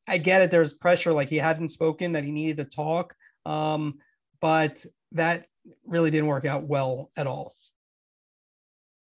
I 0.08 0.18
get 0.18 0.42
it. 0.42 0.50
There's 0.50 0.74
pressure, 0.74 1.14
like 1.14 1.30
he 1.30 1.38
hadn't 1.38 1.70
spoken, 1.70 2.14
that 2.14 2.24
he 2.24 2.32
needed 2.32 2.58
to 2.58 2.66
talk. 2.66 3.14
Um, 3.46 4.00
but 4.42 4.86
that 5.14 5.46
really 5.86 6.12
didn't 6.12 6.28
work 6.28 6.46
out 6.46 6.64
well 6.64 7.12
at 7.16 7.28
all. 7.28 7.54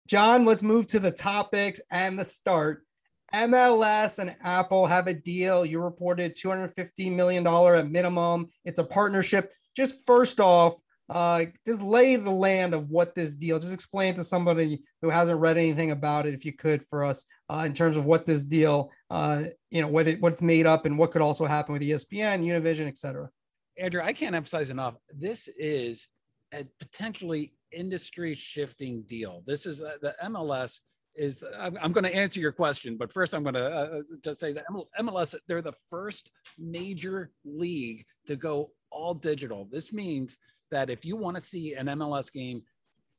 John, 0.07 0.45
let's 0.45 0.63
move 0.63 0.87
to 0.87 0.99
the 0.99 1.11
topics 1.11 1.81
and 1.91 2.17
the 2.17 2.25
start. 2.25 2.83
MLS 3.33 4.19
and 4.19 4.35
Apple 4.41 4.85
have 4.85 5.07
a 5.07 5.13
deal. 5.13 5.65
You 5.65 5.81
reported 5.81 6.37
$250 6.37 7.13
million 7.13 7.45
at 7.45 7.91
minimum. 7.91 8.47
It's 8.63 8.79
a 8.79 8.85
partnership. 8.85 9.51
Just 9.75 10.05
first 10.07 10.39
off, 10.39 10.79
uh, 11.09 11.45
just 11.65 11.81
lay 11.81 12.15
the 12.15 12.31
land 12.31 12.73
of 12.73 12.89
what 12.89 13.15
this 13.15 13.35
deal. 13.35 13.59
Just 13.59 13.73
explain 13.73 14.15
to 14.15 14.23
somebody 14.23 14.81
who 15.01 15.09
hasn't 15.09 15.39
read 15.39 15.57
anything 15.57 15.91
about 15.91 16.25
it, 16.25 16.33
if 16.33 16.43
you 16.45 16.53
could, 16.53 16.83
for 16.83 17.03
us, 17.03 17.25
uh, 17.49 17.63
in 17.65 17.73
terms 17.73 17.95
of 17.95 18.05
what 18.05 18.25
this 18.25 18.43
deal, 18.43 18.91
uh, 19.09 19.43
you 19.71 19.81
know, 19.81 19.87
what 19.87 20.07
it 20.07 20.21
what 20.21 20.33
it's 20.33 20.41
made 20.41 20.67
up 20.67 20.85
and 20.85 20.97
what 20.97 21.11
could 21.11 21.21
also 21.21 21.45
happen 21.45 21.71
with 21.73 21.81
ESPN, 21.81 22.45
Univision, 22.45 22.87
et 22.87 22.97
cetera. 22.97 23.29
Andrew, 23.79 24.01
I 24.03 24.13
can't 24.13 24.35
emphasize 24.35 24.69
enough. 24.69 24.95
This 25.13 25.47
is 25.57 26.07
a 26.53 26.65
potentially 26.79 27.53
industry 27.71 28.33
shifting 28.33 29.03
deal. 29.03 29.43
This 29.45 29.65
is 29.65 29.81
uh, 29.81 29.97
the 30.01 30.15
MLS 30.25 30.81
is 31.15 31.43
I'm, 31.59 31.91
going 31.91 32.03
to 32.03 32.15
answer 32.15 32.39
your 32.39 32.51
question, 32.51 32.95
but 32.95 33.11
first 33.11 33.33
I'm 33.33 33.41
going 33.41 33.55
to 33.55 33.75
uh, 33.75 34.01
just 34.23 34.39
say 34.39 34.53
that 34.53 34.65
MLS 34.99 35.35
they're 35.47 35.61
the 35.61 35.73
first 35.89 36.31
major 36.57 37.31
league 37.43 38.05
to 38.27 38.35
go 38.35 38.69
all 38.91 39.13
digital. 39.13 39.67
This 39.71 39.91
means 39.91 40.37
that 40.71 40.89
if 40.89 41.05
you 41.05 41.15
want 41.15 41.35
to 41.35 41.41
see 41.41 41.73
an 41.73 41.87
MLS 41.87 42.31
game, 42.31 42.61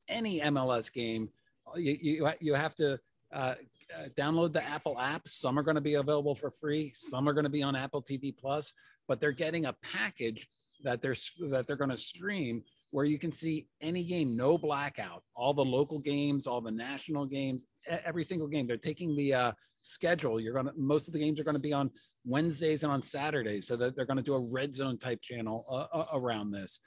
any 0.08 0.40
MLS 0.40 0.92
game, 0.92 1.28
you 1.76 1.98
you, 2.00 2.30
you 2.40 2.54
have 2.54 2.74
to 2.76 2.98
uh, 3.32 3.54
uh, 3.94 4.08
download 4.16 4.52
the 4.52 4.64
Apple 4.64 4.98
app. 4.98 5.28
Some 5.28 5.58
are 5.58 5.62
going 5.62 5.74
to 5.74 5.80
be 5.80 5.94
available 5.94 6.34
for 6.34 6.50
free. 6.50 6.92
Some 6.94 7.28
are 7.28 7.32
going 7.32 7.44
to 7.44 7.50
be 7.50 7.62
on 7.62 7.76
Apple 7.76 8.02
TV 8.02 8.34
Plus 8.36 8.72
but 9.08 9.18
they're 9.18 9.32
getting 9.32 9.66
a 9.66 9.74
package 9.82 10.48
that 10.84 11.02
they're 11.02 11.16
that 11.50 11.66
they're 11.66 11.76
going 11.76 11.90
to 11.90 11.96
stream 11.96 12.62
where 12.90 13.04
you 13.04 13.18
can 13.18 13.30
see 13.32 13.66
any 13.82 14.02
game, 14.04 14.36
no 14.36 14.56
blackout, 14.56 15.22
all 15.34 15.52
the 15.52 15.64
local 15.64 15.98
games, 15.98 16.46
all 16.46 16.60
the 16.60 16.70
national 16.70 17.26
games, 17.26 17.66
every 17.86 18.24
single 18.24 18.48
game. 18.48 18.66
They're 18.66 18.76
taking 18.76 19.14
the 19.14 19.34
uh, 19.34 19.52
schedule. 19.82 20.40
You're 20.40 20.54
gonna 20.54 20.72
most 20.76 21.08
of 21.08 21.12
the 21.12 21.18
games 21.18 21.38
are 21.40 21.44
going 21.44 21.54
to 21.54 21.60
be 21.60 21.72
on 21.72 21.90
Wednesdays 22.24 22.84
and 22.84 22.92
on 22.92 23.02
Saturdays, 23.02 23.66
so 23.66 23.76
that 23.76 23.96
they're 23.96 24.06
going 24.06 24.18
to 24.18 24.22
do 24.22 24.34
a 24.34 24.50
red 24.50 24.74
zone 24.74 24.98
type 24.98 25.20
channel 25.20 25.64
uh, 25.70 25.96
uh, 25.96 26.06
around 26.14 26.50
this. 26.50 26.80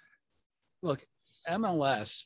Look, 0.81 1.05
MLS 1.49 2.25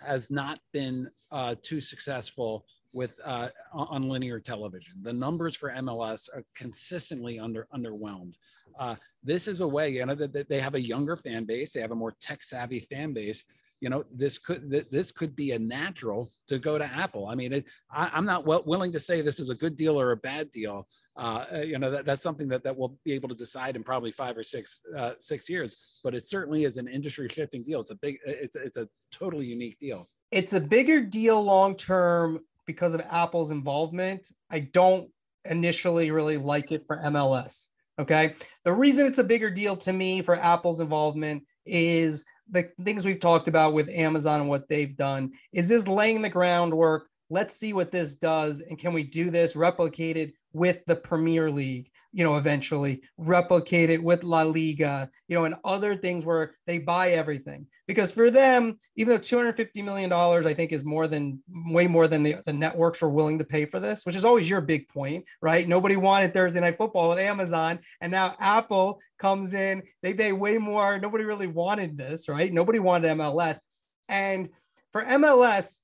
has 0.00 0.30
not 0.30 0.60
been 0.72 1.08
uh, 1.32 1.56
too 1.62 1.80
successful 1.80 2.64
with 2.92 3.18
uh, 3.24 3.48
on 3.72 4.08
linear 4.08 4.40
television. 4.40 4.94
The 5.02 5.12
numbers 5.12 5.54
for 5.56 5.70
MLS 5.70 6.28
are 6.34 6.44
consistently 6.54 7.38
under 7.38 7.66
underwhelmed. 7.74 8.34
Uh, 8.78 8.96
this 9.22 9.48
is 9.48 9.60
a 9.60 9.68
way, 9.68 9.90
you 9.90 10.06
know, 10.06 10.14
that, 10.14 10.48
they 10.48 10.60
have 10.60 10.74
a 10.74 10.80
younger 10.80 11.16
fan 11.16 11.44
base, 11.44 11.72
they 11.72 11.80
have 11.80 11.90
a 11.90 11.96
more 11.96 12.14
tech 12.20 12.42
savvy 12.42 12.80
fan 12.80 13.12
base. 13.12 13.44
You 13.80 13.90
know, 13.90 14.04
this 14.10 14.38
could 14.38 14.68
this 14.90 15.12
could 15.12 15.36
be 15.36 15.52
a 15.52 15.58
natural 15.58 16.28
to 16.48 16.58
go 16.58 16.78
to 16.78 16.84
Apple. 16.84 17.28
I 17.28 17.36
mean, 17.36 17.52
it, 17.52 17.64
I, 17.92 18.10
am 18.12 18.24
not 18.24 18.44
well, 18.44 18.64
willing 18.66 18.90
to 18.90 18.98
say 18.98 19.20
this 19.20 19.38
is 19.38 19.50
a 19.50 19.54
good 19.54 19.76
deal 19.76 20.00
or 20.00 20.10
a 20.10 20.16
bad 20.16 20.50
deal. 20.50 20.84
Uh, 21.16 21.44
uh, 21.52 21.58
you 21.58 21.78
know, 21.78 21.88
that, 21.90 22.04
that's 22.04 22.22
something 22.22 22.48
that, 22.48 22.64
that 22.64 22.76
we'll 22.76 22.96
be 23.04 23.12
able 23.12 23.28
to 23.28 23.36
decide 23.36 23.76
in 23.76 23.84
probably 23.84 24.10
five 24.10 24.36
or 24.36 24.42
six 24.42 24.80
uh, 24.96 25.12
six 25.20 25.48
years. 25.48 26.00
But 26.02 26.16
it 26.16 26.26
certainly 26.26 26.64
is 26.64 26.76
an 26.76 26.88
industry 26.88 27.28
shifting 27.28 27.62
deal. 27.62 27.78
It's 27.78 27.92
a 27.92 27.96
big, 27.96 28.18
it's 28.26 28.56
it's 28.56 28.76
a 28.76 28.88
totally 29.12 29.46
unique 29.46 29.78
deal. 29.78 30.08
It's 30.32 30.54
a 30.54 30.60
bigger 30.60 31.00
deal 31.00 31.40
long 31.40 31.76
term 31.76 32.40
because 32.68 32.94
of 32.94 33.00
Apple's 33.10 33.50
involvement. 33.50 34.30
I 34.50 34.60
don't 34.60 35.08
initially 35.46 36.10
really 36.12 36.36
like 36.36 36.70
it 36.70 36.84
for 36.86 36.98
MLS. 36.98 37.66
Okay. 37.98 38.34
The 38.64 38.72
reason 38.72 39.06
it's 39.06 39.18
a 39.18 39.24
bigger 39.24 39.50
deal 39.50 39.74
to 39.78 39.92
me 39.92 40.22
for 40.22 40.36
Apple's 40.36 40.78
involvement 40.78 41.44
is 41.66 42.26
the 42.50 42.70
things 42.84 43.06
we've 43.06 43.18
talked 43.18 43.48
about 43.48 43.72
with 43.72 43.88
Amazon 43.88 44.40
and 44.40 44.48
what 44.50 44.68
they've 44.68 44.94
done. 44.94 45.32
Is 45.52 45.70
this 45.70 45.88
laying 45.88 46.20
the 46.20 46.28
groundwork? 46.28 47.08
Let's 47.30 47.56
see 47.56 47.72
what 47.72 47.90
this 47.90 48.14
does. 48.14 48.60
And 48.60 48.78
can 48.78 48.92
we 48.92 49.02
do 49.02 49.30
this 49.30 49.56
replicated 49.56 50.32
with 50.52 50.84
the 50.86 50.96
Premier 50.96 51.50
League? 51.50 51.90
You 52.18 52.24
know, 52.24 52.36
eventually 52.36 53.00
replicate 53.16 53.90
it 53.90 54.02
with 54.02 54.24
La 54.24 54.42
Liga, 54.42 55.08
you 55.28 55.36
know, 55.36 55.44
and 55.44 55.54
other 55.64 55.94
things 55.94 56.26
where 56.26 56.56
they 56.66 56.80
buy 56.80 57.10
everything. 57.10 57.64
Because 57.86 58.10
for 58.10 58.28
them, 58.28 58.80
even 58.96 59.14
though 59.14 59.20
$250 59.20 59.84
million, 59.84 60.12
I 60.12 60.52
think, 60.52 60.72
is 60.72 60.84
more 60.84 61.06
than 61.06 61.40
way 61.66 61.86
more 61.86 62.08
than 62.08 62.24
the, 62.24 62.38
the 62.44 62.52
networks 62.52 63.02
were 63.02 63.08
willing 63.08 63.38
to 63.38 63.44
pay 63.44 63.66
for 63.66 63.78
this, 63.78 64.04
which 64.04 64.16
is 64.16 64.24
always 64.24 64.50
your 64.50 64.60
big 64.60 64.88
point, 64.88 65.26
right? 65.40 65.68
Nobody 65.68 65.94
wanted 65.94 66.34
Thursday 66.34 66.58
Night 66.58 66.76
Football 66.76 67.10
with 67.10 67.20
Amazon. 67.20 67.78
And 68.00 68.10
now 68.10 68.34
Apple 68.40 68.98
comes 69.20 69.54
in, 69.54 69.84
they 70.02 70.12
pay 70.12 70.32
way 70.32 70.58
more. 70.58 70.98
Nobody 70.98 71.22
really 71.22 71.46
wanted 71.46 71.96
this, 71.96 72.28
right? 72.28 72.52
Nobody 72.52 72.80
wanted 72.80 73.16
MLS. 73.16 73.60
And 74.08 74.48
for 74.90 75.04
MLS, 75.04 75.78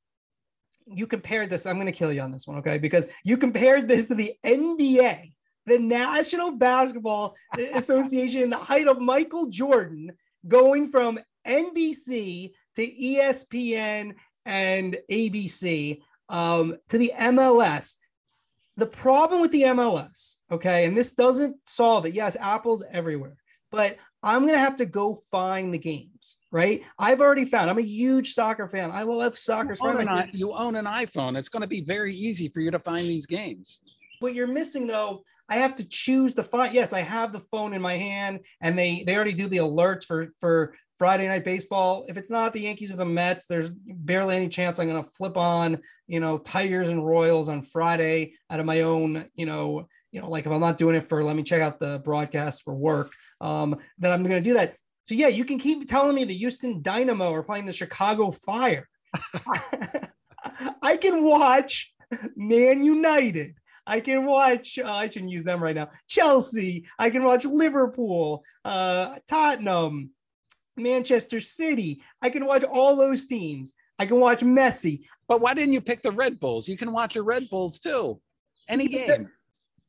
you 0.86 1.06
compared 1.06 1.48
this. 1.48 1.64
I'm 1.64 1.76
going 1.76 1.86
to 1.86 1.92
kill 1.92 2.12
you 2.12 2.22
on 2.22 2.32
this 2.32 2.48
one, 2.48 2.58
okay? 2.58 2.78
Because 2.78 3.06
you 3.22 3.36
compared 3.36 3.86
this 3.86 4.08
to 4.08 4.16
the 4.16 4.32
NBA 4.44 5.33
the 5.66 5.78
National 5.78 6.52
Basketball 6.52 7.36
Association 7.74 8.42
in 8.42 8.50
the 8.50 8.56
height 8.56 8.88
of 8.88 9.00
Michael 9.00 9.46
Jordan 9.46 10.12
going 10.46 10.88
from 10.88 11.18
NBC 11.46 12.52
to 12.76 12.82
ESPN 12.82 14.14
and 14.44 14.96
ABC 15.10 16.00
um, 16.28 16.76
to 16.88 16.98
the 16.98 17.12
MLS. 17.18 17.94
The 18.76 18.86
problem 18.86 19.40
with 19.40 19.52
the 19.52 19.62
MLS, 19.62 20.38
okay, 20.50 20.84
and 20.84 20.96
this 20.96 21.14
doesn't 21.14 21.56
solve 21.64 22.06
it. 22.06 22.14
Yes, 22.14 22.36
Apple's 22.40 22.82
everywhere, 22.90 23.36
but 23.70 23.96
I'm 24.24 24.40
going 24.42 24.54
to 24.54 24.58
have 24.58 24.76
to 24.76 24.86
go 24.86 25.14
find 25.30 25.72
the 25.72 25.78
games, 25.78 26.38
right? 26.50 26.82
I've 26.98 27.20
already 27.20 27.44
found, 27.44 27.70
I'm 27.70 27.78
a 27.78 27.82
huge 27.82 28.32
soccer 28.32 28.66
fan. 28.66 28.90
I 28.90 29.02
love 29.02 29.38
soccer. 29.38 29.76
You 29.80 29.88
own, 29.88 30.08
an, 30.08 30.30
you 30.32 30.52
own 30.52 30.76
an 30.76 30.86
iPhone. 30.86 31.38
It's 31.38 31.50
going 31.50 31.60
to 31.60 31.68
be 31.68 31.82
very 31.82 32.14
easy 32.14 32.48
for 32.48 32.60
you 32.60 32.70
to 32.72 32.78
find 32.78 33.06
these 33.06 33.26
games. 33.26 33.80
What 34.24 34.34
you're 34.34 34.46
missing, 34.46 34.86
though, 34.86 35.22
I 35.50 35.56
have 35.56 35.76
to 35.76 35.86
choose 35.86 36.34
the 36.34 36.42
font. 36.42 36.72
Yes, 36.72 36.94
I 36.94 37.00
have 37.00 37.30
the 37.30 37.40
phone 37.40 37.74
in 37.74 37.82
my 37.82 37.92
hand, 37.92 38.40
and 38.62 38.78
they 38.78 39.04
they 39.06 39.14
already 39.14 39.34
do 39.34 39.48
the 39.48 39.58
alerts 39.58 40.06
for 40.06 40.32
for 40.40 40.74
Friday 40.96 41.28
night 41.28 41.44
baseball. 41.44 42.06
If 42.08 42.16
it's 42.16 42.30
not 42.30 42.54
the 42.54 42.62
Yankees 42.62 42.90
or 42.90 42.96
the 42.96 43.04
Mets, 43.04 43.46
there's 43.46 43.70
barely 43.70 44.36
any 44.36 44.48
chance 44.48 44.78
I'm 44.78 44.88
going 44.88 45.04
to 45.04 45.10
flip 45.10 45.36
on 45.36 45.78
you 46.06 46.20
know 46.20 46.38
Tigers 46.38 46.88
and 46.88 47.04
Royals 47.04 47.50
on 47.50 47.60
Friday 47.60 48.32
out 48.48 48.60
of 48.60 48.64
my 48.64 48.80
own 48.80 49.26
you 49.34 49.44
know 49.44 49.88
you 50.10 50.22
know 50.22 50.30
like 50.30 50.46
if 50.46 50.52
I'm 50.52 50.60
not 50.62 50.78
doing 50.78 50.96
it 50.96 51.04
for 51.04 51.22
let 51.22 51.36
me 51.36 51.42
check 51.42 51.60
out 51.60 51.78
the 51.78 52.00
broadcast 52.02 52.62
for 52.62 52.74
work, 52.74 53.12
um, 53.42 53.76
then 53.98 54.10
I'm 54.10 54.22
going 54.22 54.42
to 54.42 54.48
do 54.48 54.54
that. 54.54 54.74
So 55.04 55.14
yeah, 55.14 55.28
you 55.28 55.44
can 55.44 55.58
keep 55.58 55.86
telling 55.86 56.16
me 56.16 56.24
the 56.24 56.32
Houston 56.32 56.80
Dynamo 56.80 57.30
are 57.30 57.42
playing 57.42 57.66
the 57.66 57.74
Chicago 57.74 58.30
Fire. 58.30 58.88
I 60.82 60.96
can 60.96 61.22
watch 61.22 61.92
Man 62.34 62.82
United. 62.82 63.56
I 63.86 64.00
can 64.00 64.24
watch, 64.24 64.78
uh, 64.78 64.90
I 64.90 65.08
shouldn't 65.08 65.32
use 65.32 65.44
them 65.44 65.62
right 65.62 65.76
now, 65.76 65.90
Chelsea. 66.08 66.86
I 66.98 67.10
can 67.10 67.24
watch 67.24 67.44
Liverpool, 67.44 68.42
uh, 68.64 69.16
Tottenham, 69.28 70.10
Manchester 70.76 71.40
City. 71.40 72.02
I 72.22 72.30
can 72.30 72.46
watch 72.46 72.64
all 72.64 72.96
those 72.96 73.26
teams. 73.26 73.74
I 73.98 74.06
can 74.06 74.20
watch 74.20 74.40
Messi. 74.40 75.04
But 75.28 75.40
why 75.40 75.54
didn't 75.54 75.74
you 75.74 75.80
pick 75.80 76.02
the 76.02 76.12
Red 76.12 76.40
Bulls? 76.40 76.68
You 76.68 76.76
can 76.76 76.92
watch 76.92 77.14
the 77.14 77.22
Red 77.22 77.48
Bulls 77.50 77.78
too. 77.78 78.20
Any 78.68 78.88
game. 78.88 79.28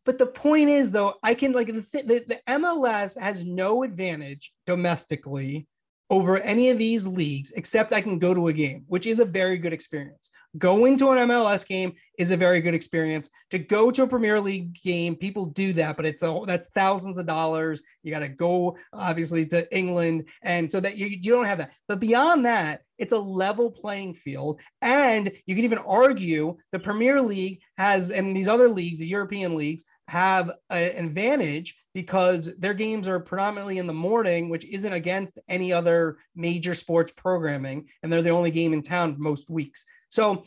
But 0.05 0.19
the 0.19 0.27
point 0.27 0.69
is, 0.69 0.91
though, 0.91 1.15
I 1.23 1.33
can 1.33 1.51
like 1.51 1.67
the, 1.67 1.73
the, 1.73 2.23
the 2.27 2.39
MLS 2.47 3.19
has 3.19 3.43
no 3.43 3.81
advantage 3.81 4.53
domestically 4.67 5.67
over 6.09 6.37
any 6.37 6.69
of 6.69 6.77
these 6.77 7.07
leagues 7.07 7.51
except 7.53 7.93
I 7.93 8.01
can 8.01 8.19
go 8.19 8.33
to 8.33 8.47
a 8.47 8.53
game, 8.53 8.83
which 8.87 9.07
is 9.07 9.19
a 9.19 9.25
very 9.25 9.57
good 9.57 9.73
experience. 9.73 10.29
Going 10.57 10.97
to 10.99 11.09
an 11.11 11.27
MLS 11.27 11.67
game 11.67 11.93
is 12.17 12.31
a 12.31 12.37
very 12.37 12.61
good 12.61 12.75
experience. 12.75 13.29
To 13.49 13.59
go 13.59 13.91
to 13.91 14.03
a 14.03 14.07
Premier 14.07 14.39
League 14.39 14.79
game, 14.81 15.15
people 15.15 15.47
do 15.47 15.73
that, 15.73 15.97
but 15.97 16.05
it's 16.05 16.23
a 16.23 16.41
that's 16.45 16.69
thousands 16.69 17.17
of 17.17 17.25
dollars. 17.25 17.81
You 18.03 18.11
got 18.11 18.19
to 18.19 18.29
go 18.29 18.77
obviously 18.93 19.45
to 19.47 19.75
England, 19.75 20.29
and 20.43 20.71
so 20.71 20.79
that 20.79 20.97
you, 20.97 21.07
you 21.07 21.31
don't 21.31 21.45
have 21.45 21.57
that. 21.57 21.73
But 21.87 21.99
beyond 21.99 22.45
that, 22.45 22.81
it's 22.97 23.11
a 23.11 23.17
level 23.17 23.69
playing 23.69 24.13
field, 24.13 24.61
and 24.81 25.29
you 25.45 25.55
can 25.55 25.65
even 25.65 25.79
argue 25.79 26.55
the 26.71 26.79
Premier 26.79 27.21
League 27.21 27.61
has 27.77 28.11
and 28.11 28.35
these 28.35 28.47
other 28.47 28.69
leagues, 28.69 28.99
the 28.99 29.07
European 29.07 29.55
leagues, 29.55 29.83
have 30.07 30.51
an 30.69 31.05
advantage 31.05 31.75
because 31.93 32.55
their 32.57 32.73
games 32.73 33.07
are 33.07 33.19
predominantly 33.19 33.77
in 33.77 33.87
the 33.87 33.93
morning, 33.93 34.49
which 34.49 34.65
isn't 34.65 34.93
against 34.93 35.39
any 35.47 35.71
other 35.71 36.17
major 36.35 36.75
sports 36.75 37.13
programming, 37.15 37.87
and 38.03 38.11
they're 38.11 38.21
the 38.21 38.29
only 38.29 38.51
game 38.51 38.73
in 38.73 38.81
town 38.81 39.15
most 39.17 39.49
weeks. 39.49 39.85
So 40.09 40.45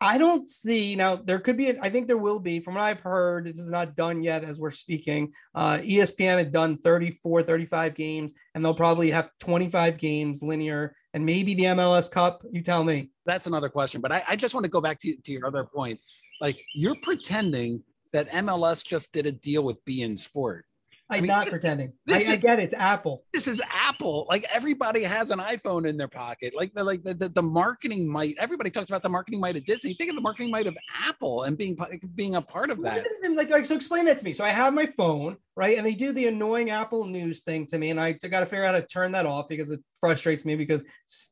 I 0.00 0.16
don't 0.16 0.48
see 0.48 0.96
now. 0.96 1.16
There 1.16 1.38
could 1.38 1.58
be, 1.58 1.78
I 1.78 1.90
think 1.90 2.06
there 2.06 2.16
will 2.16 2.40
be, 2.40 2.60
from 2.60 2.74
what 2.74 2.84
I've 2.84 3.00
heard, 3.00 3.46
this 3.46 3.60
is 3.60 3.70
not 3.70 3.96
done 3.96 4.22
yet 4.22 4.44
as 4.44 4.58
we're 4.58 4.70
speaking. 4.70 5.32
Uh, 5.54 5.78
ESPN 5.78 6.38
had 6.38 6.52
done 6.52 6.78
34, 6.78 7.42
35 7.42 7.94
games, 7.94 8.32
and 8.54 8.64
they'll 8.64 8.72
probably 8.72 9.10
have 9.10 9.28
25 9.40 9.98
games 9.98 10.42
linear, 10.42 10.96
and 11.12 11.26
maybe 11.26 11.52
the 11.52 11.64
MLS 11.64 12.10
Cup. 12.10 12.42
You 12.50 12.62
tell 12.62 12.82
me. 12.82 13.10
That's 13.26 13.46
another 13.46 13.68
question. 13.68 14.00
But 14.00 14.12
I, 14.12 14.24
I 14.26 14.36
just 14.36 14.54
want 14.54 14.64
to 14.64 14.70
go 14.70 14.80
back 14.80 14.98
to, 15.00 15.14
to 15.14 15.32
your 15.32 15.46
other 15.46 15.64
point. 15.64 16.00
Like 16.40 16.58
you're 16.74 16.96
pretending 17.02 17.82
that 18.12 18.28
MLS 18.30 18.84
just 18.84 19.12
did 19.12 19.26
a 19.26 19.32
deal 19.32 19.62
with 19.62 19.84
beIN 19.84 20.18
Sport. 20.18 20.64
I'm 21.10 21.18
I 21.18 21.20
mean, 21.22 21.28
not 21.28 21.48
pretending. 21.48 21.92
I, 22.08 22.20
is, 22.20 22.28
I, 22.28 22.36
get 22.36 22.60
it. 22.60 22.64
It's 22.64 22.74
Apple. 22.74 23.24
This 23.32 23.48
is 23.48 23.60
Apple. 23.68 24.26
Like 24.30 24.46
everybody 24.54 25.02
has 25.02 25.32
an 25.32 25.40
iPhone 25.40 25.88
in 25.88 25.96
their 25.96 26.08
pocket. 26.08 26.54
Like 26.54 26.72
the 26.72 26.84
like 26.84 27.02
the, 27.02 27.14
the, 27.14 27.28
the 27.28 27.42
marketing 27.42 28.08
might. 28.08 28.36
Everybody 28.38 28.70
talks 28.70 28.90
about 28.90 29.02
the 29.02 29.08
marketing 29.08 29.40
might 29.40 29.56
of 29.56 29.64
Disney. 29.64 29.94
Think 29.94 30.10
of 30.10 30.16
the 30.16 30.22
marketing 30.22 30.52
might 30.52 30.68
of 30.68 30.76
Apple 31.04 31.42
and 31.44 31.58
being 31.58 31.76
being 32.14 32.36
a 32.36 32.42
part 32.42 32.70
of 32.70 32.80
that. 32.82 33.04
Even, 33.24 33.34
like, 33.34 33.50
like 33.50 33.66
so, 33.66 33.74
explain 33.74 34.04
that 34.04 34.18
to 34.18 34.24
me. 34.24 34.30
So 34.30 34.44
I 34.44 34.50
have 34.50 34.72
my 34.72 34.86
phone, 34.86 35.36
right, 35.56 35.76
and 35.76 35.84
they 35.84 35.94
do 35.94 36.12
the 36.12 36.28
annoying 36.28 36.70
Apple 36.70 37.04
News 37.06 37.40
thing 37.42 37.66
to 37.66 37.78
me, 37.78 37.90
and 37.90 38.00
I 38.00 38.12
got 38.12 38.40
to 38.40 38.46
figure 38.46 38.64
out 38.64 38.74
how 38.74 38.80
to 38.80 38.86
turn 38.86 39.10
that 39.12 39.26
off 39.26 39.48
because 39.48 39.70
it 39.70 39.80
frustrates 39.98 40.44
me. 40.44 40.54
Because 40.54 40.84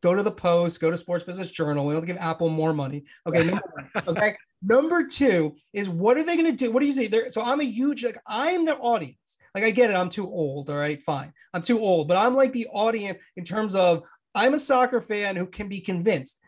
go 0.03 0.13
to 0.13 0.25
the 0.25 0.33
Post, 0.33 0.81
go 0.81 0.91
to 0.91 0.97
Sports 0.97 1.23
Business 1.23 1.53
Journal. 1.53 1.87
We 1.87 1.95
don't 1.95 2.05
give 2.05 2.17
Apple 2.17 2.49
more 2.49 2.73
money. 2.73 3.05
Okay. 3.29 3.57
okay. 4.09 4.35
Number 4.63 5.07
two 5.07 5.57
is 5.73 5.89
what 5.89 6.17
are 6.17 6.25
they 6.25 6.37
going 6.37 6.51
to 6.51 6.57
do? 6.57 6.73
What 6.73 6.81
do 6.81 6.87
you 6.87 6.93
say? 6.93 7.07
There. 7.07 7.31
So 7.33 7.43
I'm 7.43 7.61
a 7.61 7.65
huge 7.65 8.05
like 8.05 8.19
I'm 8.27 8.65
the 8.65 8.77
audience. 8.77 9.37
Like 9.55 9.65
I 9.65 9.71
get 9.71 9.91
it. 9.91 9.97
I'm 9.97 10.11
too 10.11 10.27
old. 10.27 10.69
All 10.69 10.77
right, 10.77 11.03
fine. 11.03 11.33
I'm 11.55 11.63
too 11.63 11.79
old, 11.79 12.09
but 12.09 12.17
I'm 12.17 12.35
like 12.35 12.53
the 12.53 12.67
audience 12.73 13.19
in 13.37 13.45
terms 13.45 13.75
of 13.75 14.05
I'm 14.35 14.55
a 14.55 14.59
soccer 14.59 15.01
fan 15.01 15.37
who 15.37 15.47
can 15.47 15.69
be 15.69 15.81
convinced. 15.81 16.41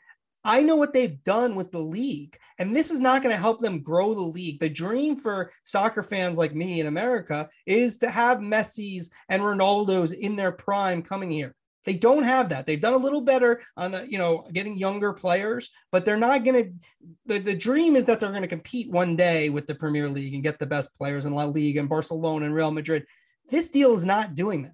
I 0.42 0.62
know 0.62 0.76
what 0.76 0.94
they've 0.94 1.22
done 1.22 1.54
with 1.54 1.70
the 1.70 1.80
league, 1.80 2.38
and 2.58 2.74
this 2.74 2.90
is 2.90 2.98
not 2.98 3.22
going 3.22 3.34
to 3.34 3.40
help 3.40 3.60
them 3.60 3.82
grow 3.82 4.14
the 4.14 4.20
league. 4.20 4.58
The 4.58 4.70
dream 4.70 5.16
for 5.16 5.52
soccer 5.64 6.02
fans 6.02 6.38
like 6.38 6.54
me 6.54 6.80
in 6.80 6.86
America 6.86 7.48
is 7.66 7.98
to 7.98 8.10
have 8.10 8.38
Messi's 8.38 9.10
and 9.28 9.42
Ronaldo's 9.42 10.12
in 10.12 10.36
their 10.36 10.52
prime 10.52 11.02
coming 11.02 11.30
here. 11.30 11.54
They 11.86 11.94
don't 11.94 12.24
have 12.24 12.50
that. 12.50 12.66
They've 12.66 12.80
done 12.80 12.92
a 12.92 12.98
little 12.98 13.22
better 13.22 13.62
on 13.76 13.92
the, 13.92 14.06
you 14.10 14.18
know, 14.18 14.46
getting 14.52 14.76
younger 14.76 15.12
players, 15.12 15.70
but 15.90 16.04
they're 16.04 16.18
not 16.18 16.44
going 16.44 16.64
to. 16.64 16.72
The, 17.26 17.38
the 17.38 17.56
dream 17.56 17.96
is 17.96 18.04
that 18.06 18.20
they're 18.20 18.30
going 18.30 18.42
to 18.42 18.48
compete 18.48 18.90
one 18.90 19.16
day 19.16 19.48
with 19.48 19.66
the 19.66 19.74
Premier 19.74 20.08
League 20.08 20.34
and 20.34 20.42
get 20.42 20.58
the 20.58 20.66
best 20.66 20.94
players 20.94 21.24
in 21.26 21.34
La 21.34 21.44
Liga 21.44 21.80
and 21.80 21.88
Barcelona 21.88 22.46
and 22.46 22.54
Real 22.54 22.70
Madrid. 22.70 23.06
This 23.50 23.70
deal 23.70 23.94
is 23.94 24.04
not 24.04 24.34
doing 24.34 24.62
that. 24.62 24.72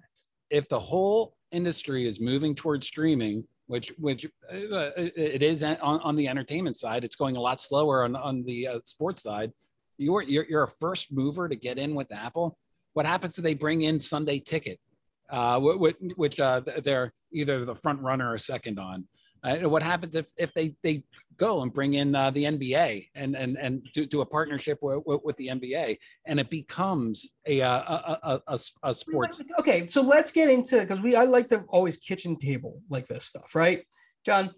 If 0.49 0.67
the 0.67 0.79
whole 0.79 1.35
industry 1.51 2.07
is 2.07 2.19
moving 2.19 2.55
towards 2.55 2.87
streaming, 2.87 3.45
which 3.67 3.93
which 3.97 4.25
uh, 4.51 4.91
it 4.97 5.41
is 5.43 5.63
on, 5.63 5.77
on 5.81 6.15
the 6.15 6.27
entertainment 6.27 6.77
side, 6.77 7.03
it's 7.03 7.15
going 7.15 7.37
a 7.37 7.41
lot 7.41 7.61
slower 7.61 8.03
on 8.03 8.15
on 8.15 8.43
the 8.43 8.67
uh, 8.67 8.79
sports 8.83 9.23
side. 9.23 9.51
You're, 9.97 10.21
you're 10.21 10.45
you're 10.47 10.63
a 10.63 10.67
first 10.67 11.11
mover 11.11 11.49
to 11.49 11.55
get 11.55 11.77
in 11.77 11.95
with 11.95 12.11
Apple. 12.11 12.57
What 12.93 13.05
happens 13.05 13.33
to 13.33 13.41
they 13.41 13.53
bring 13.53 13.83
in 13.83 13.99
Sunday 13.99 14.39
Ticket? 14.39 14.79
Uh, 15.29 15.59
which, 15.59 15.95
which 16.15 16.39
uh, 16.39 16.61
they're 16.83 17.13
either 17.31 17.65
the 17.65 17.75
front 17.75 17.99
runner 18.01 18.31
or 18.31 18.37
second 18.37 18.79
on. 18.79 19.05
Uh, 19.43 19.69
what 19.69 19.83
happens 19.83 20.15
if, 20.15 20.27
if 20.37 20.53
they, 20.53 20.75
they 20.83 21.03
go 21.37 21.61
and 21.61 21.71
bring 21.71 21.93
in 21.93 22.15
uh, 22.15 22.31
the 22.31 22.43
NBA 22.43 23.09
and 23.15 23.35
and 23.35 23.57
and 23.57 23.87
do, 23.93 24.05
do 24.05 24.21
a 24.21 24.25
partnership 24.25 24.79
with, 24.81 25.03
with, 25.05 25.37
the 25.37 25.47
NBA 25.47 25.97
and 26.25 26.39
it 26.39 26.49
becomes 26.49 27.29
a 27.45 27.61
uh, 27.61 27.79
a, 27.79 28.19
a, 28.23 28.41
a, 28.47 28.59
a 28.83 28.93
sport. 28.93 29.29
Okay, 29.59 29.85
so 29.87 30.01
let's 30.01 30.31
get 30.31 30.49
into 30.49 30.79
because 30.79 31.01
we 31.01 31.15
I 31.15 31.25
like 31.25 31.49
to 31.49 31.63
always 31.69 31.97
kitchen 31.97 32.37
table 32.37 32.81
like 32.89 33.07
this 33.07 33.25
stuff, 33.25 33.53
right, 33.53 33.85
John? 34.25 34.51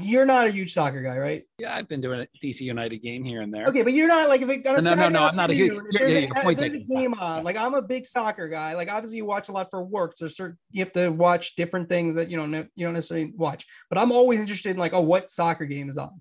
You're 0.00 0.26
not 0.26 0.46
a 0.46 0.52
huge 0.52 0.72
soccer 0.72 1.02
guy, 1.02 1.18
right? 1.18 1.42
Yeah, 1.58 1.74
I've 1.74 1.88
been 1.88 2.00
doing 2.00 2.20
a 2.20 2.28
DC 2.44 2.60
United 2.60 2.98
game 2.98 3.24
here 3.24 3.40
and 3.40 3.52
there. 3.52 3.64
Okay, 3.66 3.82
but 3.82 3.92
you're 3.92 4.06
not 4.06 4.28
like 4.28 4.40
if 4.40 4.48
it 4.48 4.58
got 4.58 4.78
a 4.78 4.82
no, 4.82 4.94
no, 4.94 5.08
no, 5.08 5.24
I'm 5.24 5.34
not 5.34 5.50
a 5.50 5.54
huge. 5.54 5.82
There's, 5.98 6.14
yeah, 6.14 6.28
a, 6.48 6.54
there's 6.54 6.74
a 6.74 6.78
game 6.78 7.14
on. 7.14 7.42
Like 7.42 7.58
I'm 7.58 7.74
a 7.74 7.82
big 7.82 8.06
soccer 8.06 8.48
guy. 8.48 8.74
Like 8.74 8.92
obviously 8.92 9.16
you 9.16 9.24
watch 9.24 9.48
a 9.48 9.52
lot 9.52 9.70
for 9.70 9.82
work, 9.82 10.12
so 10.16 10.28
certain 10.28 10.56
you 10.70 10.84
have 10.84 10.92
to 10.92 11.08
watch 11.08 11.56
different 11.56 11.88
things 11.88 12.14
that 12.14 12.30
you 12.30 12.36
don't 12.36 12.52
you 12.52 12.86
don't 12.86 12.94
necessarily 12.94 13.32
watch. 13.36 13.66
But 13.88 13.98
I'm 13.98 14.12
always 14.12 14.40
interested 14.40 14.70
in 14.70 14.76
like, 14.76 14.94
oh, 14.94 15.00
what 15.00 15.32
soccer 15.32 15.64
game 15.64 15.88
is 15.88 15.98
on? 15.98 16.20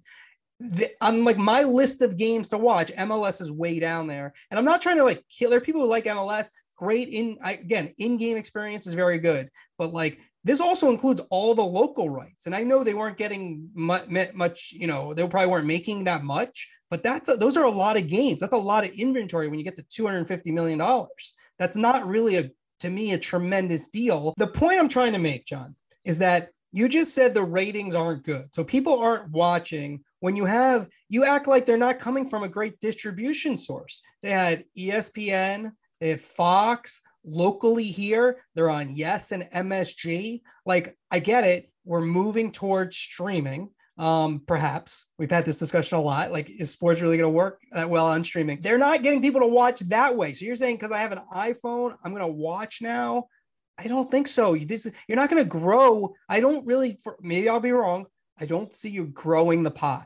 The, 0.60 0.90
I'm 1.00 1.24
like 1.24 1.38
my 1.38 1.62
list 1.62 2.02
of 2.02 2.18
games 2.18 2.50
to 2.50 2.58
watch. 2.58 2.92
MLS 2.94 3.42
is 3.42 3.52
way 3.52 3.80
down 3.80 4.08
there, 4.08 4.34
and 4.50 4.58
I'm 4.58 4.66
not 4.66 4.82
trying 4.82 4.98
to 4.98 5.04
like 5.04 5.24
kill. 5.30 5.52
There 5.52 5.60
are 5.60 5.62
people 5.62 5.82
who 5.82 5.88
like 5.88 6.06
MLS. 6.06 6.50
Great 6.78 7.10
in 7.10 7.38
I, 7.44 7.54
again, 7.54 7.94
in-game 8.00 8.38
experience 8.38 8.88
is 8.88 8.96
very 8.96 9.20
good, 9.20 9.52
but 9.78 9.94
like 9.94 10.18
this 10.44 10.62
also 10.62 10.90
includes 10.90 11.22
all 11.30 11.54
the 11.54 11.64
local 11.64 12.10
rights. 12.10 12.46
And 12.46 12.56
I 12.56 12.64
know 12.64 12.84
they 12.84 12.94
weren't 12.94 13.18
getting 13.18 13.70
much, 13.76 14.72
you 14.72 14.88
know, 14.88 15.14
they 15.14 15.28
probably 15.28 15.48
weren't 15.48 15.68
making 15.68 16.06
that 16.06 16.24
much, 16.24 16.68
but 16.90 17.04
that's 17.04 17.30
a, 17.30 17.36
those 17.36 17.58
are 17.58 17.66
a 17.66 17.70
lot 17.70 17.98
of 17.98 18.08
games. 18.08 18.42
That's 18.42 18.54
a 18.54 18.58
lot 18.58 18.86
of 18.86 18.92
inventory 18.92 19.48
when 19.48 19.60
you 19.60 19.66
get 19.66 19.78
to 19.78 19.84
250 19.84 20.52
million 20.52 20.80
dollars. 20.80 21.34
That's 21.60 21.76
not 21.76 22.06
really 22.06 22.38
a 22.38 22.50
to 22.80 22.90
me 22.90 23.14
a 23.14 23.18
tremendous 23.18 23.90
deal. 23.90 24.34
The 24.38 24.48
point 24.48 24.80
I'm 24.80 24.90
trying 24.90 25.14
to 25.14 25.20
make, 25.20 25.46
John, 25.46 25.76
is 26.04 26.18
that 26.20 26.50
you 26.72 26.90
just 26.90 27.14
said 27.14 27.34
the 27.34 27.44
ratings 27.44 27.94
aren't 27.94 28.24
good. 28.24 28.48
So 28.54 28.64
people 28.64 29.00
aren't 29.00 29.30
watching 29.30 30.04
when 30.20 30.36
you 30.36 30.46
have 30.46 30.88
you 31.10 31.24
act 31.24 31.48
like 31.48 31.66
they're 31.66 31.78
not 31.78 32.00
coming 32.00 32.28
from 32.28 32.44
a 32.44 32.50
great 32.50 32.80
distribution 32.80 33.56
source. 33.58 34.02
They 34.24 34.32
had 34.32 34.66
ESPN, 34.78 35.74
they 36.00 36.10
had 36.10 36.22
Fox, 36.22 37.02
locally 37.26 37.86
here, 37.86 38.44
they're 38.56 38.70
on 38.70 38.96
Yes 38.96 39.32
and 39.32 39.44
MSG. 39.44 40.42
Like 40.66 40.98
I 41.10 41.20
get 41.20 41.44
it, 41.44 41.72
we're 41.86 42.02
moving 42.02 42.52
towards 42.52 42.98
streaming. 42.98 43.70
Um, 43.98 44.42
perhaps 44.48 45.08
we've 45.20 45.30
had 45.30 45.46
this 45.46 45.60
discussion 45.60 45.98
a 45.98 46.02
lot. 46.02 46.32
Like, 46.32 46.50
is 46.50 46.72
sports 46.72 47.02
really 47.02 47.18
going 47.18 47.32
to 47.32 47.38
work 47.38 47.62
that 47.72 47.90
well 47.90 48.08
on 48.08 48.24
streaming? 48.24 48.60
They're 48.60 48.78
not 48.78 49.04
getting 49.04 49.22
people 49.22 49.42
to 49.42 49.48
watch 49.48 49.82
that 49.82 50.16
way. 50.16 50.34
So 50.34 50.46
you're 50.46 50.56
saying 50.56 50.78
because 50.78 50.92
I 50.92 51.00
have 51.00 51.12
an 51.12 51.22
iPhone, 51.34 51.96
I'm 52.04 52.12
going 52.12 52.26
to 52.26 52.32
watch 52.32 52.82
now? 52.82 53.28
I 53.78 53.88
don't 53.88 54.10
think 54.10 54.28
so. 54.28 54.54
You, 54.54 54.66
this, 54.66 54.90
you're 55.08 55.16
not 55.16 55.30
going 55.30 55.44
to 55.44 55.50
grow. 55.50 56.14
I 56.30 56.40
don't 56.40 56.66
really. 56.66 56.98
For, 57.04 57.18
maybe 57.22 57.50
I'll 57.50 57.60
be 57.60 57.72
wrong. 57.72 58.06
I 58.40 58.46
don't 58.46 58.74
see 58.74 58.90
you 58.90 59.06
growing 59.08 59.64
the 59.64 59.72
pie 59.72 60.06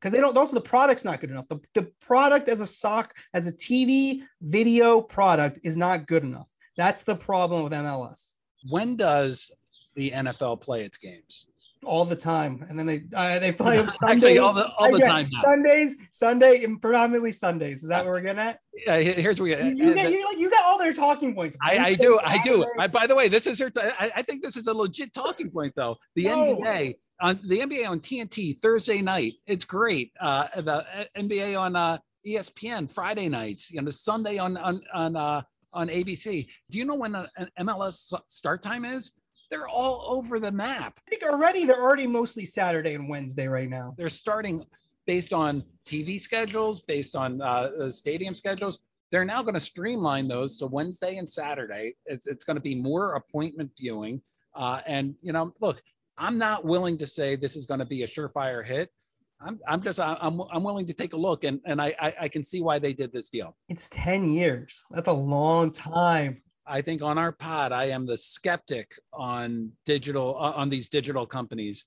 because 0.00 0.12
they 0.12 0.20
don't. 0.20 0.36
Also, 0.36 0.54
the 0.54 0.60
product's 0.60 1.04
not 1.04 1.20
good 1.20 1.30
enough. 1.30 1.48
The, 1.48 1.58
the 1.74 1.90
product 2.00 2.48
as 2.48 2.60
a 2.60 2.66
sock 2.66 3.14
as 3.34 3.46
a 3.46 3.52
TV 3.52 4.22
video 4.40 5.00
product 5.00 5.60
is 5.62 5.76
not 5.76 6.06
good 6.06 6.22
enough. 6.22 6.48
That's 6.76 7.02
the 7.02 7.16
problem 7.16 7.64
with 7.64 7.72
MLS. 7.72 8.34
When 8.68 8.96
does 8.96 9.50
the 9.94 10.10
NFL 10.10 10.60
play 10.60 10.82
its 10.84 10.96
games? 10.96 11.46
all 11.86 12.04
the 12.04 12.16
time, 12.16 12.64
and 12.68 12.78
then 12.78 12.84
they 12.86 13.02
uh, 13.14 13.38
they 13.38 13.52
play 13.52 13.76
them 13.76 13.86
Actually, 14.02 14.08
Sundays. 14.08 14.40
all 14.40 14.52
the, 14.52 14.66
all 14.78 14.90
the 14.90 14.98
time 14.98 15.28
now. 15.32 15.40
Sundays, 15.42 15.96
Sunday, 16.10 16.64
and 16.64 16.80
predominantly 16.82 17.32
Sundays. 17.32 17.82
Is 17.82 17.88
that 17.88 18.04
what 18.04 18.10
we're 18.12 18.20
getting 18.20 18.40
at? 18.40 18.60
Yeah, 18.86 18.98
here's 18.98 19.40
what 19.40 19.44
we 19.44 19.56
You, 19.56 19.70
you 19.70 19.94
get, 19.94 20.10
you 20.10 20.26
like 20.26 20.38
you 20.38 20.50
got 20.50 20.64
all 20.64 20.78
their 20.78 20.92
talking 20.92 21.34
points. 21.34 21.56
I, 21.62 21.78
I 21.78 21.94
do, 21.94 22.18
I 22.24 22.38
do. 22.42 22.66
I, 22.78 22.86
by 22.88 23.06
the 23.06 23.14
way, 23.14 23.28
this 23.28 23.46
is 23.46 23.58
her. 23.60 23.70
I, 23.76 24.10
I 24.16 24.22
think 24.22 24.42
this 24.42 24.56
is 24.56 24.66
a 24.66 24.74
legit 24.74 25.14
talking 25.14 25.50
point, 25.50 25.72
though. 25.76 25.96
The 26.14 26.24
No. 26.24 26.56
NBA 26.56 26.96
on 27.20 27.38
the 27.46 27.60
NBA 27.60 27.88
on 27.88 28.00
TNT 28.00 28.58
Thursday 28.58 29.00
night, 29.00 29.34
it's 29.46 29.64
great. 29.64 30.12
Uh, 30.20 30.48
the 30.60 30.72
uh, 30.76 31.04
NBA 31.16 31.58
on 31.58 31.76
uh, 31.76 31.98
ESPN 32.26 32.90
Friday 32.90 33.28
nights. 33.28 33.70
You 33.70 33.80
know, 33.80 33.90
Sunday 33.90 34.38
on 34.38 34.56
on 34.56 34.80
on 34.92 35.16
uh, 35.16 35.42
on 35.72 35.88
ABC. 35.88 36.46
Do 36.70 36.78
you 36.78 36.84
know 36.84 36.94
when 36.94 37.14
an 37.14 37.48
MLS 37.60 38.12
start 38.28 38.62
time 38.62 38.84
is? 38.84 39.12
They're 39.50 39.68
all 39.68 40.04
over 40.08 40.40
the 40.40 40.50
map. 40.50 40.98
I 41.06 41.10
think 41.10 41.22
already 41.22 41.64
they're 41.64 41.80
already 41.80 42.06
mostly 42.06 42.44
Saturday 42.44 42.94
and 42.94 43.08
Wednesday 43.08 43.46
right 43.46 43.68
now. 43.68 43.94
They're 43.96 44.08
starting 44.08 44.64
based 45.06 45.32
on 45.32 45.64
TV 45.84 46.20
schedules, 46.20 46.80
based 46.80 47.14
on 47.14 47.40
uh, 47.40 47.70
the 47.78 47.92
stadium 47.92 48.34
schedules. 48.34 48.80
They're 49.12 49.24
now 49.24 49.42
going 49.42 49.54
to 49.54 49.60
streamline 49.60 50.26
those 50.26 50.56
to 50.56 50.66
Wednesday 50.66 51.16
and 51.16 51.28
Saturday. 51.28 51.94
It's, 52.06 52.26
it's 52.26 52.42
going 52.42 52.56
to 52.56 52.60
be 52.60 52.74
more 52.74 53.14
appointment 53.14 53.70
viewing. 53.78 54.20
Uh, 54.54 54.80
and, 54.86 55.14
you 55.22 55.32
know, 55.32 55.54
look, 55.60 55.80
I'm 56.18 56.38
not 56.38 56.64
willing 56.64 56.98
to 56.98 57.06
say 57.06 57.36
this 57.36 57.54
is 57.56 57.66
going 57.66 57.80
to 57.80 57.86
be 57.86 58.02
a 58.02 58.06
surefire 58.06 58.64
hit. 58.64 58.90
I'm, 59.40 59.58
I'm 59.68 59.82
just, 59.82 60.00
I'm, 60.00 60.40
I'm 60.40 60.62
willing 60.62 60.86
to 60.86 60.94
take 60.94 61.12
a 61.12 61.16
look 61.16 61.44
and, 61.44 61.60
and 61.66 61.80
I, 61.80 61.94
I, 62.00 62.14
I 62.22 62.28
can 62.28 62.42
see 62.42 62.62
why 62.62 62.78
they 62.78 62.92
did 62.92 63.12
this 63.12 63.28
deal. 63.28 63.56
It's 63.68 63.88
10 63.90 64.28
years. 64.28 64.84
That's 64.90 65.08
a 65.08 65.12
long 65.12 65.72
time. 65.72 66.40
I 66.66 66.80
think 66.80 67.02
on 67.02 67.16
our 67.16 67.32
pod, 67.32 67.72
I 67.72 67.84
am 67.84 68.06
the 68.06 68.16
skeptic 68.16 68.98
on 69.12 69.70
digital 69.84 70.36
uh, 70.36 70.52
on 70.52 70.68
these 70.68 70.88
digital 70.88 71.24
companies, 71.24 71.84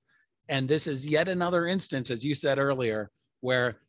and 0.48 0.70
this 0.70 0.88
is 0.88 1.06
yet 1.06 1.28
another 1.28 1.68
instance, 1.68 2.12
as 2.12 2.24
you 2.24 2.34
said 2.34 2.60
earlier, 2.60 3.12
where 3.42 3.80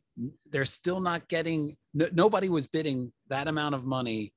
they're 0.49 0.65
still 0.65 0.99
not 0.99 1.27
getting. 1.29 1.77
No, 1.93 2.09
nobody 2.11 2.49
was 2.49 2.67
bidding 2.67 3.11
that 3.29 3.47
amount 3.47 3.73
of 3.73 3.85
money 3.85 4.33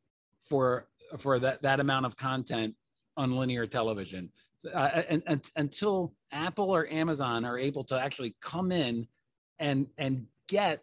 for 0.48 0.86
for 1.18 1.40
that 1.40 1.60
that 1.62 1.80
amount 1.80 2.06
of 2.06 2.16
content 2.16 2.74
on 3.16 3.36
linear 3.36 3.66
television, 3.66 4.30
So, 4.56 4.70
uh, 4.70 5.02
and, 5.08 5.22
and 5.26 5.50
until 5.56 6.14
Apple 6.32 6.70
or 6.70 6.88
Amazon 6.88 7.44
are 7.44 7.58
able 7.58 7.84
to 7.84 7.98
actually 7.98 8.34
come 8.40 8.72
in 8.72 9.06
and 9.58 9.86
and 9.98 10.26
get 10.48 10.82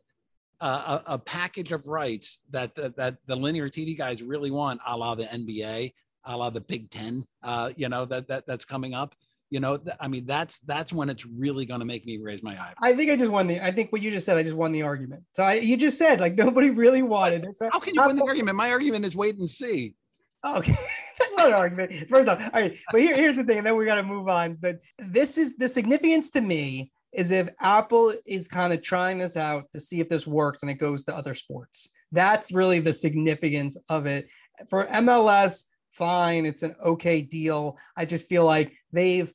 uh, 0.62 1.02
a, 1.08 1.14
a 1.14 1.18
package 1.18 1.72
of 1.72 1.88
rights 1.88 2.42
that, 2.52 2.76
that 2.76 2.96
that 2.96 3.18
the 3.26 3.36
linear 3.36 3.68
TV 3.68 3.98
guys 3.98 4.22
really 4.22 4.52
want, 4.52 4.80
a 4.86 4.96
la 4.96 5.16
the 5.16 5.26
NBA, 5.26 5.92
a 6.26 6.38
la 6.38 6.50
the 6.50 6.62
Big 6.62 6.90
Ten, 6.92 7.26
uh, 7.44 7.72
you 7.76 7.90
know 7.90 8.06
that 8.06 8.28
that 8.28 8.46
that's 8.48 8.64
coming 8.64 8.94
up. 8.94 9.16
You 9.50 9.60
know, 9.60 9.76
th- 9.76 9.98
I 10.00 10.08
mean, 10.08 10.26
that's 10.26 10.60
that's 10.60 10.94
when 10.94 11.10
it's 11.10 11.26
really 11.26 11.66
going 11.66 11.82
to 11.82 11.86
make 11.86 12.06
me 12.06 12.20
raise 12.20 12.42
my 12.42 12.54
eye. 12.54 12.74
I 12.82 12.94
think 12.94 13.12
I 13.12 13.18
just 13.18 13.32
won 13.32 13.48
the. 13.48 13.60
I 13.60 13.72
think 13.72 13.92
what 13.92 14.02
you 14.02 14.12
just 14.12 14.26
said. 14.26 14.38
I 14.38 14.44
just 14.44 14.56
won 14.56 14.72
the 14.72 14.84
argument. 14.84 15.24
So 15.36 15.44
I, 15.44 15.56
you 15.56 15.76
just 15.76 15.98
said 15.98 16.22
like 16.22 16.36
nobody 16.38 16.70
really 16.70 17.02
wanted 17.02 17.44
this. 17.44 17.60
How 17.72 17.80
can 17.80 17.94
you 17.96 18.06
win 18.06 18.16
the 18.16 18.24
argument? 18.24 18.56
My 18.56 18.72
argument 18.72 19.04
is 19.04 19.16
wait 19.16 19.38
and 19.38 19.50
see. 19.50 19.96
Okay, 20.46 20.74
that's 21.20 21.36
not 21.36 21.48
an 21.48 21.54
argument. 21.54 21.92
First 22.08 22.30
off, 22.30 22.40
all 22.40 22.62
right, 22.62 22.78
but 22.92 23.02
here, 23.02 23.16
here's 23.16 23.36
the 23.36 23.44
thing, 23.44 23.58
and 23.58 23.68
then 23.68 23.76
we 23.76 23.86
got 23.86 23.96
to 23.96 24.04
move 24.04 24.30
on. 24.30 24.58
But 24.62 24.80
this 25.00 25.38
is 25.38 25.58
the 25.58 25.68
significance 25.68 26.30
to 26.32 26.42
me 26.42 26.92
is 27.14 27.32
if 27.32 27.50
Apple 27.60 28.14
is 28.26 28.48
kind 28.48 28.74
of 28.74 28.82
trying 28.82 29.18
this 29.18 29.36
out 29.36 29.72
to 29.74 29.80
see 29.80 30.00
if 30.00 30.10
this 30.10 30.26
works 30.26 30.64
and 30.64 30.72
it 30.72 30.76
goes 30.76 31.04
to 31.06 31.16
other 31.16 31.36
sports. 31.36 31.90
That's 32.12 32.54
really 32.54 32.80
the 32.80 32.94
significance 32.94 33.78
of 33.90 34.06
it. 34.06 34.28
For 34.70 34.86
MLS, 34.86 35.66
fine, 35.92 36.46
it's 36.46 36.64
an 36.64 36.76
okay 36.84 37.22
deal. 37.22 37.78
I 37.96 38.06
just 38.06 38.28
feel 38.28 38.46
like 38.46 38.74
they've, 38.92 39.32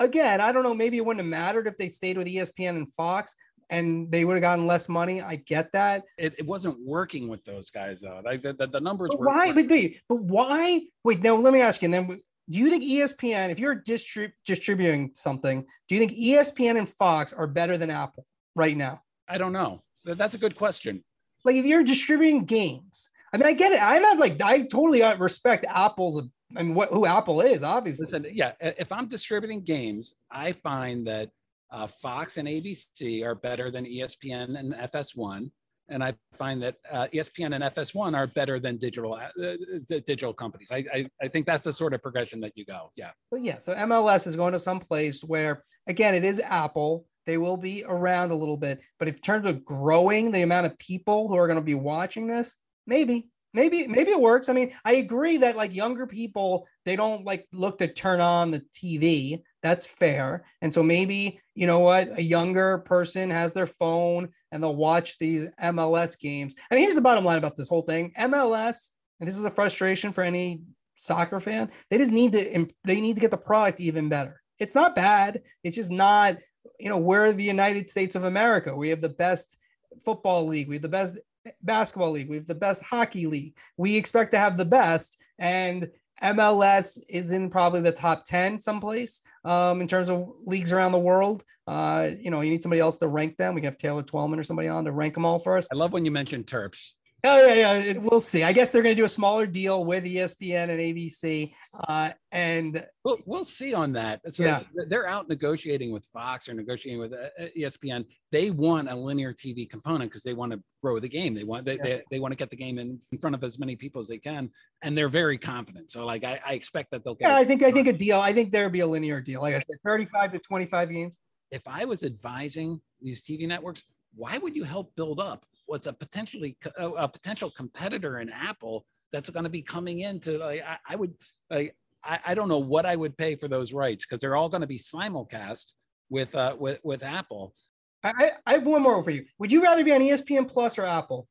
again, 0.00 0.40
I 0.40 0.52
don't 0.52 0.62
know, 0.62 0.74
maybe 0.74 0.96
it 0.96 1.04
wouldn't 1.04 1.24
have 1.24 1.30
mattered 1.30 1.66
if 1.66 1.78
they 1.78 1.88
stayed 1.88 2.18
with 2.18 2.26
ESPN 2.26 2.76
and 2.76 2.92
Fox 2.94 3.36
and 3.70 4.10
they 4.10 4.24
would 4.24 4.34
have 4.34 4.42
gotten 4.42 4.66
less 4.66 4.88
money. 4.88 5.22
I 5.22 5.36
get 5.36 5.72
that. 5.72 6.04
It, 6.18 6.34
it 6.38 6.46
wasn't 6.46 6.78
working 6.80 7.28
with 7.28 7.44
those 7.44 7.70
guys 7.70 8.00
though. 8.00 8.20
Like 8.24 8.42
the, 8.42 8.52
the, 8.52 8.66
the 8.66 8.80
numbers 8.80 9.10
But 9.12 9.20
were. 9.20 9.26
why? 9.26 9.52
But 9.54 9.68
wait, 9.68 10.00
but 10.08 10.20
why? 10.20 10.82
Wait, 11.02 11.22
now 11.22 11.36
let 11.36 11.52
me 11.52 11.60
ask 11.60 11.82
you. 11.82 11.86
And 11.86 11.94
then, 11.94 12.20
do 12.50 12.58
you 12.58 12.68
think 12.68 12.82
ESPN, 12.82 13.50
if 13.50 13.58
you're 13.58 13.76
distrib- 13.76 14.32
distributing 14.44 15.10
something, 15.14 15.64
do 15.88 15.94
you 15.94 15.98
think 15.98 16.12
ESPN 16.12 16.78
and 16.78 16.88
Fox 16.88 17.32
are 17.32 17.46
better 17.46 17.76
than 17.76 17.90
Apple 17.90 18.26
right 18.54 18.76
now? 18.76 19.00
I 19.28 19.38
don't 19.38 19.52
know. 19.52 19.82
That's 20.04 20.34
a 20.34 20.38
good 20.38 20.54
question. 20.54 21.02
Like, 21.44 21.56
if 21.56 21.64
you're 21.64 21.82
distributing 21.82 22.44
games, 22.44 23.10
I 23.32 23.38
mean, 23.38 23.46
I 23.46 23.52
get 23.52 23.72
it. 23.72 23.80
I'm 23.82 24.02
not 24.02 24.18
like 24.18 24.40
I 24.42 24.60
totally 24.62 25.02
uh, 25.02 25.16
respect 25.16 25.66
Apple's. 25.68 26.22
I 26.56 26.62
mean, 26.62 26.74
what 26.74 26.90
who 26.90 27.06
Apple 27.06 27.40
is, 27.40 27.62
obviously. 27.62 28.06
Listen, 28.06 28.26
yeah, 28.32 28.52
if 28.60 28.92
I'm 28.92 29.08
distributing 29.08 29.62
games, 29.62 30.14
I 30.30 30.52
find 30.52 31.06
that 31.08 31.30
uh, 31.70 31.86
Fox 31.86 32.36
and 32.36 32.46
ABC 32.46 33.24
are 33.24 33.34
better 33.34 33.70
than 33.70 33.84
ESPN 33.84 34.58
and 34.58 34.74
FS1, 34.74 35.50
and 35.88 36.02
I 36.02 36.14
find 36.38 36.62
that 36.62 36.76
uh, 36.90 37.06
ESPN 37.12 37.54
and 37.54 37.64
FS1 37.64 38.16
are 38.16 38.26
better 38.26 38.58
than 38.58 38.76
digital 38.76 39.14
uh, 39.14 39.28
d- 39.36 40.00
digital 40.00 40.32
companies. 40.32 40.68
I, 40.70 40.84
I 40.92 41.10
I 41.22 41.28
think 41.28 41.46
that's 41.46 41.64
the 41.64 41.72
sort 41.72 41.94
of 41.94 42.02
progression 42.02 42.40
that 42.40 42.52
you 42.54 42.64
go. 42.64 42.90
Yeah, 42.96 43.10
But 43.30 43.42
yeah, 43.42 43.58
so 43.58 43.74
MLS 43.74 44.26
is 44.26 44.36
going 44.36 44.52
to 44.52 44.58
some 44.58 44.80
place 44.80 45.22
where, 45.22 45.62
again, 45.86 46.14
it 46.14 46.24
is 46.24 46.40
Apple. 46.40 47.06
They 47.26 47.38
will 47.38 47.56
be 47.56 47.84
around 47.86 48.30
a 48.30 48.34
little 48.34 48.56
bit, 48.56 48.80
but 48.98 49.08
in 49.08 49.14
terms 49.14 49.46
of 49.46 49.64
growing 49.64 50.30
the 50.30 50.42
amount 50.42 50.66
of 50.66 50.78
people 50.78 51.28
who 51.28 51.36
are 51.36 51.46
going 51.46 51.56
to 51.56 51.62
be 51.62 51.74
watching 51.74 52.26
this, 52.26 52.58
maybe, 52.86 53.28
maybe, 53.54 53.86
maybe 53.86 54.10
it 54.10 54.20
works. 54.20 54.48
I 54.48 54.52
mean, 54.52 54.72
I 54.84 54.96
agree 54.96 55.38
that 55.38 55.56
like 55.56 55.74
younger 55.74 56.06
people, 56.06 56.66
they 56.84 56.96
don't 56.96 57.24
like 57.24 57.46
look 57.52 57.78
to 57.78 57.88
turn 57.88 58.20
on 58.20 58.50
the 58.50 58.62
TV. 58.74 59.42
That's 59.62 59.86
fair. 59.86 60.44
And 60.60 60.74
so 60.74 60.82
maybe, 60.82 61.40
you 61.54 61.66
know 61.66 61.78
what, 61.78 62.18
a 62.18 62.22
younger 62.22 62.78
person 62.78 63.30
has 63.30 63.52
their 63.52 63.66
phone 63.66 64.28
and 64.52 64.62
they'll 64.62 64.76
watch 64.76 65.18
these 65.18 65.48
MLS 65.62 66.18
games. 66.18 66.54
I 66.70 66.74
mean, 66.74 66.82
here's 66.82 66.96
the 66.96 67.00
bottom 67.00 67.24
line 67.24 67.38
about 67.38 67.56
this 67.56 67.68
whole 67.68 67.82
thing 67.82 68.12
MLS, 68.18 68.90
and 69.20 69.28
this 69.28 69.38
is 69.38 69.44
a 69.44 69.50
frustration 69.50 70.12
for 70.12 70.22
any 70.22 70.60
soccer 70.96 71.40
fan 71.40 71.70
they 71.90 71.98
just 71.98 72.12
need 72.12 72.32
to 72.32 72.66
they 72.84 73.00
need 73.00 73.14
to 73.14 73.20
get 73.20 73.30
the 73.30 73.36
product 73.36 73.80
even 73.80 74.08
better 74.08 74.40
it's 74.58 74.74
not 74.74 74.96
bad 74.96 75.42
it's 75.62 75.76
just 75.76 75.90
not 75.90 76.38
you 76.78 76.88
know 76.88 76.98
we're 76.98 77.32
the 77.32 77.44
united 77.44 77.90
states 77.90 78.16
of 78.16 78.24
america 78.24 78.74
we 78.74 78.88
have 78.88 79.00
the 79.00 79.08
best 79.08 79.58
football 80.04 80.46
league 80.46 80.68
we 80.68 80.76
have 80.76 80.82
the 80.82 80.88
best 80.88 81.18
basketball 81.62 82.10
league. 82.10 82.28
We 82.28 82.36
have 82.36 82.46
the 82.46 82.54
best 82.54 82.82
hockey 82.82 83.26
league. 83.26 83.56
We 83.76 83.96
expect 83.96 84.32
to 84.32 84.38
have 84.38 84.56
the 84.56 84.64
best 84.64 85.20
and 85.38 85.90
mls 86.22 87.00
is 87.08 87.32
in 87.32 87.50
probably 87.50 87.80
the 87.80 87.90
top 87.90 88.24
10 88.24 88.60
someplace 88.60 89.20
um, 89.44 89.80
in 89.80 89.88
terms 89.88 90.08
of 90.08 90.30
leagues 90.44 90.72
around 90.72 90.92
the 90.92 90.98
world. 90.98 91.44
Uh, 91.66 92.10
you 92.18 92.30
know 92.30 92.40
you 92.40 92.50
need 92.50 92.62
somebody 92.62 92.80
else 92.80 92.98
to 92.98 93.08
rank 93.08 93.36
them. 93.36 93.54
We 93.54 93.62
can 93.62 93.68
have 93.68 93.78
taylor 93.78 94.02
twellman 94.02 94.38
or 94.38 94.42
somebody 94.42 94.68
on 94.68 94.84
to 94.84 94.92
rank 94.92 95.14
them 95.14 95.24
all 95.24 95.38
for 95.38 95.56
us. 95.56 95.66
I 95.72 95.76
love 95.76 95.92
when 95.92 96.04
you 96.04 96.10
mention 96.10 96.44
Terps. 96.44 96.94
Oh 97.26 97.46
yeah, 97.46 97.54
yeah. 97.54 97.72
it- 97.78 98.02
We'll 98.02 98.20
see. 98.20 98.42
I 98.44 98.52
guess 98.52 98.70
they're 98.70 98.82
going 98.82 98.94
to 98.94 99.00
do 99.00 99.04
a 99.06 99.08
smaller 99.08 99.46
deal 99.46 99.84
with 99.84 100.04
ESPN 100.04 100.68
and 100.68 100.78
ABC, 100.80 101.52
uh, 101.88 102.10
and 102.32 102.86
We'll, 103.04 103.18
we'll 103.26 103.44
see 103.44 103.74
on 103.74 103.92
that. 103.94 104.20
It's, 104.24 104.38
Yeah. 104.38 104.60
they're 104.88 105.06
out 105.06 105.28
negotiating 105.28 105.92
with 105.92 106.06
Fox 106.12 106.48
or 106.48 106.54
negotiating 106.54 107.00
with 107.00 107.12
uh, 107.12 107.28
uh, 107.38 107.46
ESPN. 107.56 108.04
They 108.32 108.50
want 108.50 108.90
a 108.90 108.94
linear 108.94 109.32
TV 109.34 109.68
component 109.68 110.10
because 110.10 110.22
they 110.22 110.32
want 110.34 110.52
to 110.52 110.62
grow 110.82 110.98
the 111.00 111.08
game. 111.08 111.34
They 111.34 111.44
want 111.44 111.64
they, 111.64 111.76
Yeah. 111.76 111.82
they, 111.82 112.02
they 112.12 112.18
want 112.20 112.32
to 112.32 112.36
get 112.36 112.50
the 112.50 112.56
game 112.56 112.78
in, 112.78 112.98
in 113.12 113.18
front 113.18 113.34
of 113.34 113.42
as 113.44 113.58
many 113.58 113.76
people 113.76 114.00
as 114.00 114.08
they 114.08 114.18
can, 114.18 114.50
and 114.82 114.96
they're 114.96 115.08
very 115.08 115.38
confident. 115.38 115.90
So 115.90 116.04
like 116.06 116.24
I, 116.24 116.40
I 116.46 116.52
expect 116.54 116.90
that 116.92 117.04
they'll 117.04 117.14
get. 117.14 117.28
yeah. 117.28 117.36
I 117.36 117.44
think 117.44 117.62
I 117.62 117.70
think 117.70 117.88
a 117.88 117.92
deal. 117.92 118.20
I 118.20 118.32
think 118.32 118.52
there 118.52 118.64
would 118.64 118.72
be 118.72 118.80
a 118.80 118.86
linear 118.86 119.20
deal. 119.20 119.40
Like 119.42 119.54
I 119.54 119.58
said, 119.58 119.76
thirty-five 119.84 120.32
to 120.32 120.38
twenty-five 120.38 120.90
games. 120.90 121.16
if 121.50 121.62
I 121.66 121.84
was 121.84 122.02
advising 122.04 122.80
these 123.00 123.20
TV 123.22 123.46
networks, 123.46 123.82
why 124.14 124.38
would 124.38 124.54
you 124.56 124.64
help 124.64 124.94
build 124.96 125.20
up 125.20 125.44
what's 125.66 125.86
a 125.86 125.92
potentially 125.92 126.56
a, 126.78 127.08
potential 127.08 127.50
competitor 127.50 128.18
in 128.18 128.30
Apple 128.30 128.84
that's 129.12 129.30
going 129.30 129.44
to 129.44 129.50
be 129.50 129.62
coming 129.62 130.00
into 130.00 130.38
like 130.38 130.62
I, 130.62 130.76
I 130.88 130.96
would 130.96 131.14
like 131.50 131.74
I, 132.04 132.18
I 132.26 132.34
don't 132.34 132.48
know 132.48 132.58
what 132.58 132.86
I 132.86 132.96
would 132.96 133.16
pay 133.16 133.36
for 133.36 133.48
those 133.48 133.72
rights 133.72 134.04
because 134.04 134.20
they're 134.20 134.36
all 134.36 134.48
going 134.48 134.60
to 134.60 134.66
be 134.66 134.78
simulcast 134.78 135.72
with 136.10 136.34
uh 136.34 136.56
with 136.58 136.78
with 136.84 137.02
Apple. 137.02 137.54
I, 138.02 138.32
I 138.46 138.52
have 138.52 138.66
one 138.66 138.82
more 138.82 139.02
for 139.02 139.10
you. 139.10 139.24
Would 139.38 139.50
you 139.50 139.62
rather 139.62 139.82
be 139.82 139.92
on 139.92 140.00
ESPN 140.00 140.46
Plus 140.46 140.78
or 140.78 140.84
Apple 140.84 141.26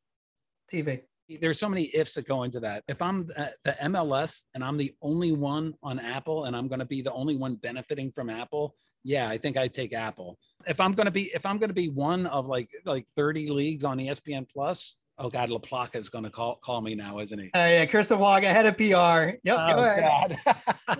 TV? 0.71 1.01
There's 1.39 1.59
so 1.59 1.69
many 1.69 1.91
ifs 1.95 2.15
that 2.15 2.27
go 2.27 2.43
into 2.43 2.59
that. 2.61 2.83
If 2.87 3.01
I'm 3.01 3.27
the 3.63 3.77
MLS 3.83 4.41
and 4.55 4.63
I'm 4.63 4.77
the 4.77 4.93
only 5.01 5.31
one 5.31 5.73
on 5.83 5.99
Apple 5.99 6.45
and 6.45 6.55
I'm 6.55 6.67
going 6.67 6.79
to 6.79 6.85
be 6.85 7.01
the 7.01 7.13
only 7.13 7.35
one 7.35 7.55
benefiting 7.55 8.11
from 8.11 8.29
Apple, 8.29 8.75
yeah, 9.03 9.29
I 9.29 9.37
think 9.37 9.57
I'd 9.57 9.73
take 9.73 9.93
Apple. 9.93 10.37
If 10.65 10.79
I'm 10.79 10.93
going 10.93 11.05
to 11.05 11.11
be 11.11 11.31
if 11.33 11.45
I'm 11.45 11.57
going 11.57 11.69
to 11.69 11.73
be 11.73 11.89
one 11.89 12.25
of 12.27 12.47
like 12.47 12.69
like 12.85 13.05
30 13.15 13.49
leagues 13.49 13.83
on 13.83 13.97
ESPN 13.97 14.47
Plus, 14.51 14.95
oh 15.17 15.29
God, 15.29 15.49
LaPlaca 15.49 15.95
is 15.95 16.09
going 16.09 16.23
to 16.23 16.29
call 16.29 16.55
call 16.63 16.81
me 16.81 16.95
now, 16.95 17.19
isn't 17.19 17.37
he? 17.37 17.45
Uh, 17.53 17.67
yeah, 17.67 17.85
Chris 17.85 18.09
LaPlaca, 18.09 18.45
head 18.45 18.65
of 18.65 18.77
PR. 18.77 19.37
Yep. 19.43 19.57
Oh, 19.59 19.75
go 19.75 19.83
ahead. 19.83 20.39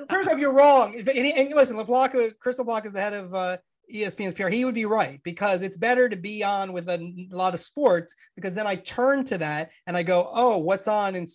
First 0.10 0.30
off, 0.30 0.39
you're 0.39 0.54
wrong. 0.54 0.94
And, 0.96 1.08
and 1.10 1.50
listen, 1.54 1.78
LaPlaca, 1.78 2.34
Chris 2.39 2.58
LaPlaca 2.58 2.88
is 2.88 2.94
the 2.94 3.00
head 3.00 3.13
of 3.13 3.34
uh, 3.34 3.58
ESPN's 3.93 4.34
PR, 4.34 4.47
he 4.47 4.65
would 4.65 4.73
be 4.73 4.86
right 4.86 5.21
because 5.23 5.62
it's 5.62 5.77
better 5.77 6.10
to 6.10 6.17
be 6.17 6.43
on 6.43 6.73
with 6.73 6.89
a, 6.89 7.13
lot 7.29 7.53
of 7.53 7.60
sports 7.60 8.15
because 8.36 8.56
then 8.56 8.65
I 8.65 8.75
turn 8.75 9.23
to 9.25 9.38
that 9.38 9.71
and 9.86 9.95
I 9.95 10.03
go, 10.03 10.27
oh, 10.34 10.58
what's 10.58 10.88
on 10.88 11.15
in 11.15 11.27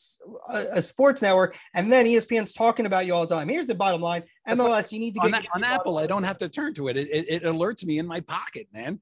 a, 0.49 0.65
a, 0.75 0.83
sports 0.83 1.23
network? 1.23 1.57
And 1.75 1.93
then 1.93 2.07
ESPN's 2.07 2.55
talking 2.55 2.87
about 2.87 3.07
you 3.07 3.15
all 3.15 3.27
the 3.27 3.35
time. 3.35 3.49
Here's 3.49 3.67
the 3.67 3.75
bottom 3.75 4.01
line 4.01 4.25
MLS, 4.49 4.91
you 4.93 4.99
need 4.99 5.15
to 5.15 5.21
get 5.21 5.35
on, 5.35 5.63
on 5.63 5.65
Apple. 5.65 5.99
I 5.99 6.07
don't 6.07 6.25
have 6.25 6.39
to 6.39 6.49
turn 6.49 6.75
to 6.75 6.89
it. 6.89 6.97
It, 6.97 7.09
it. 7.11 7.27
it 7.29 7.43
alerts 7.45 7.85
me 7.85 7.99
in 7.99 8.07
my 8.07 8.21
pocket, 8.21 8.67
man. 8.73 9.01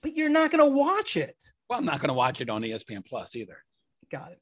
But 0.00 0.16
you're 0.16 0.30
not 0.30 0.50
going 0.50 0.64
to 0.64 0.76
watch 0.76 1.16
it. 1.16 1.36
Well, 1.68 1.78
I'm 1.78 1.84
not 1.84 2.00
going 2.00 2.08
to 2.08 2.14
watch 2.14 2.40
it 2.40 2.48
on 2.48 2.62
ESPN 2.62 3.04
Plus 3.04 3.36
either. 3.36 3.58
Got 4.10 4.32
it. 4.32 4.40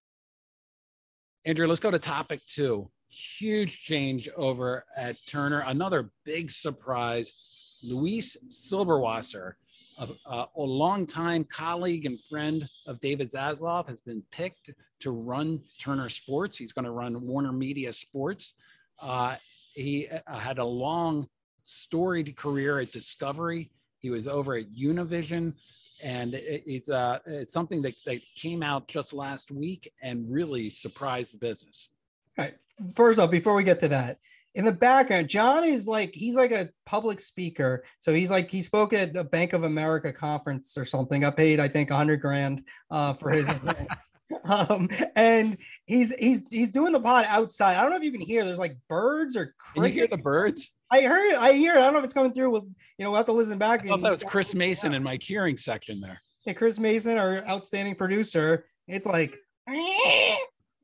Andrew, 1.44 1.66
let's 1.66 1.81
go 1.81 1.90
to 1.90 1.98
topic 1.98 2.40
two. 2.46 2.90
Huge 3.09 3.83
change 3.83 4.29
over 4.37 4.85
at 4.96 5.16
Turner. 5.29 5.64
Another 5.66 6.11
big 6.25 6.51
surprise 6.51 7.62
Luis 7.85 8.37
Silberwasser, 8.49 9.55
a, 9.99 10.09
a, 10.27 10.49
a 10.57 10.62
longtime 10.62 11.45
colleague 11.45 12.07
and 12.07 12.21
friend 12.25 12.66
of 12.87 13.01
David 13.01 13.31
Zaslav, 13.31 13.88
has 13.88 14.01
been 14.01 14.23
picked 14.31 14.71
to 15.01 15.11
run 15.11 15.61
Turner 15.81 16.09
Sports. 16.09 16.57
He's 16.57 16.73
going 16.73 16.85
to 16.85 16.90
run 16.90 17.27
Warner 17.27 17.53
Media 17.53 17.92
Sports. 17.92 18.55
Uh, 19.01 19.37
he 19.75 20.09
uh, 20.09 20.38
had 20.38 20.59
a 20.59 20.64
long, 20.64 21.29
storied 21.64 22.37
career 22.37 22.81
at 22.81 22.92
Discovery. 22.92 23.71
He 23.99 24.11
was 24.11 24.27
over 24.27 24.57
at 24.57 24.73
Univision, 24.73 25.55
and 26.03 26.35
it, 26.35 26.64
it's 26.66 26.90
uh, 26.90 27.18
it's 27.27 27.53
something 27.53 27.83
that, 27.83 27.95
that 28.05 28.21
came 28.37 28.62
out 28.62 28.88
just 28.88 29.12
last 29.12 29.51
week 29.51 29.92
and 30.03 30.31
really 30.31 30.71
surprised 30.71 31.35
the 31.35 31.38
business. 31.38 31.88
All 32.38 32.45
right. 32.45 32.55
First 32.95 33.18
off, 33.18 33.31
before 33.31 33.55
we 33.55 33.62
get 33.62 33.79
to 33.81 33.88
that, 33.88 34.18
in 34.55 34.65
the 34.65 34.73
background, 34.73 35.29
John 35.29 35.65
is 35.65 35.87
like 35.87 36.15
he's 36.15 36.37
like 36.37 36.53
a 36.53 36.69
public 36.85 37.21
speaker. 37.21 37.85
So 38.01 38.12
he's 38.12 38.31
like 38.31 38.51
he 38.51 38.62
spoke 38.62 38.93
at 38.93 39.12
the 39.12 39.25
Bank 39.25 39.53
of 39.53 39.65
America 39.65 40.12
conference 40.12 40.77
or 40.77 40.85
something. 40.85 41.25
I 41.25 41.31
paid, 41.31 41.61
I 41.61 41.69
think, 41.69 41.91
a 41.91 41.97
hundred 41.97 42.21
grand 42.21 42.62
uh, 42.91 43.15
for 43.15 43.31
his 43.31 43.49
event. 43.49 43.88
Um, 44.45 44.88
and 45.17 45.57
he's 45.87 46.15
he's 46.17 46.43
he's 46.51 46.71
doing 46.71 46.93
the 46.93 47.01
pod 47.01 47.25
outside. 47.29 47.77
I 47.77 47.83
don't 47.83 47.91
know 47.91 47.97
if 47.97 48.05
you 48.05 48.12
can 48.12 48.21
hear. 48.21 48.45
There's 48.45 48.59
like 48.59 48.77
birds 48.88 49.37
or 49.37 49.55
crickets. 49.59 49.75
Can 49.75 49.85
you 49.85 49.93
hear 49.93 50.07
the 50.07 50.19
birds? 50.19 50.73
I 50.91 51.03
heard. 51.03 51.35
I 51.37 51.53
hear. 51.53 51.75
It. 51.75 51.79
I 51.79 51.81
don't 51.81 51.95
know 51.95 51.99
if 52.01 52.05
it's 52.05 52.15
coming 52.15 52.33
through. 52.33 52.51
With 52.51 52.65
you 52.99 53.05
know, 53.05 53.11
we'll 53.11 53.19
have 53.19 53.27
to 53.27 53.33
listen 53.33 53.59
back. 53.59 53.85
I 53.85 53.88
thought 53.88 54.03
that 54.03 54.12
was 54.12 54.23
Chris 54.25 54.55
Mason 54.55 54.95
in 54.95 55.03
my 55.03 55.17
cheering 55.17 55.57
section 55.57 56.01
there. 56.01 56.21
Yeah, 56.47 56.53
Chris 56.55 56.79
Mason, 56.79 57.19
our 57.19 57.38
outstanding 57.49 57.95
producer. 57.95 58.67
It's 58.88 59.07
like. 59.07 59.37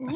All 0.01 0.11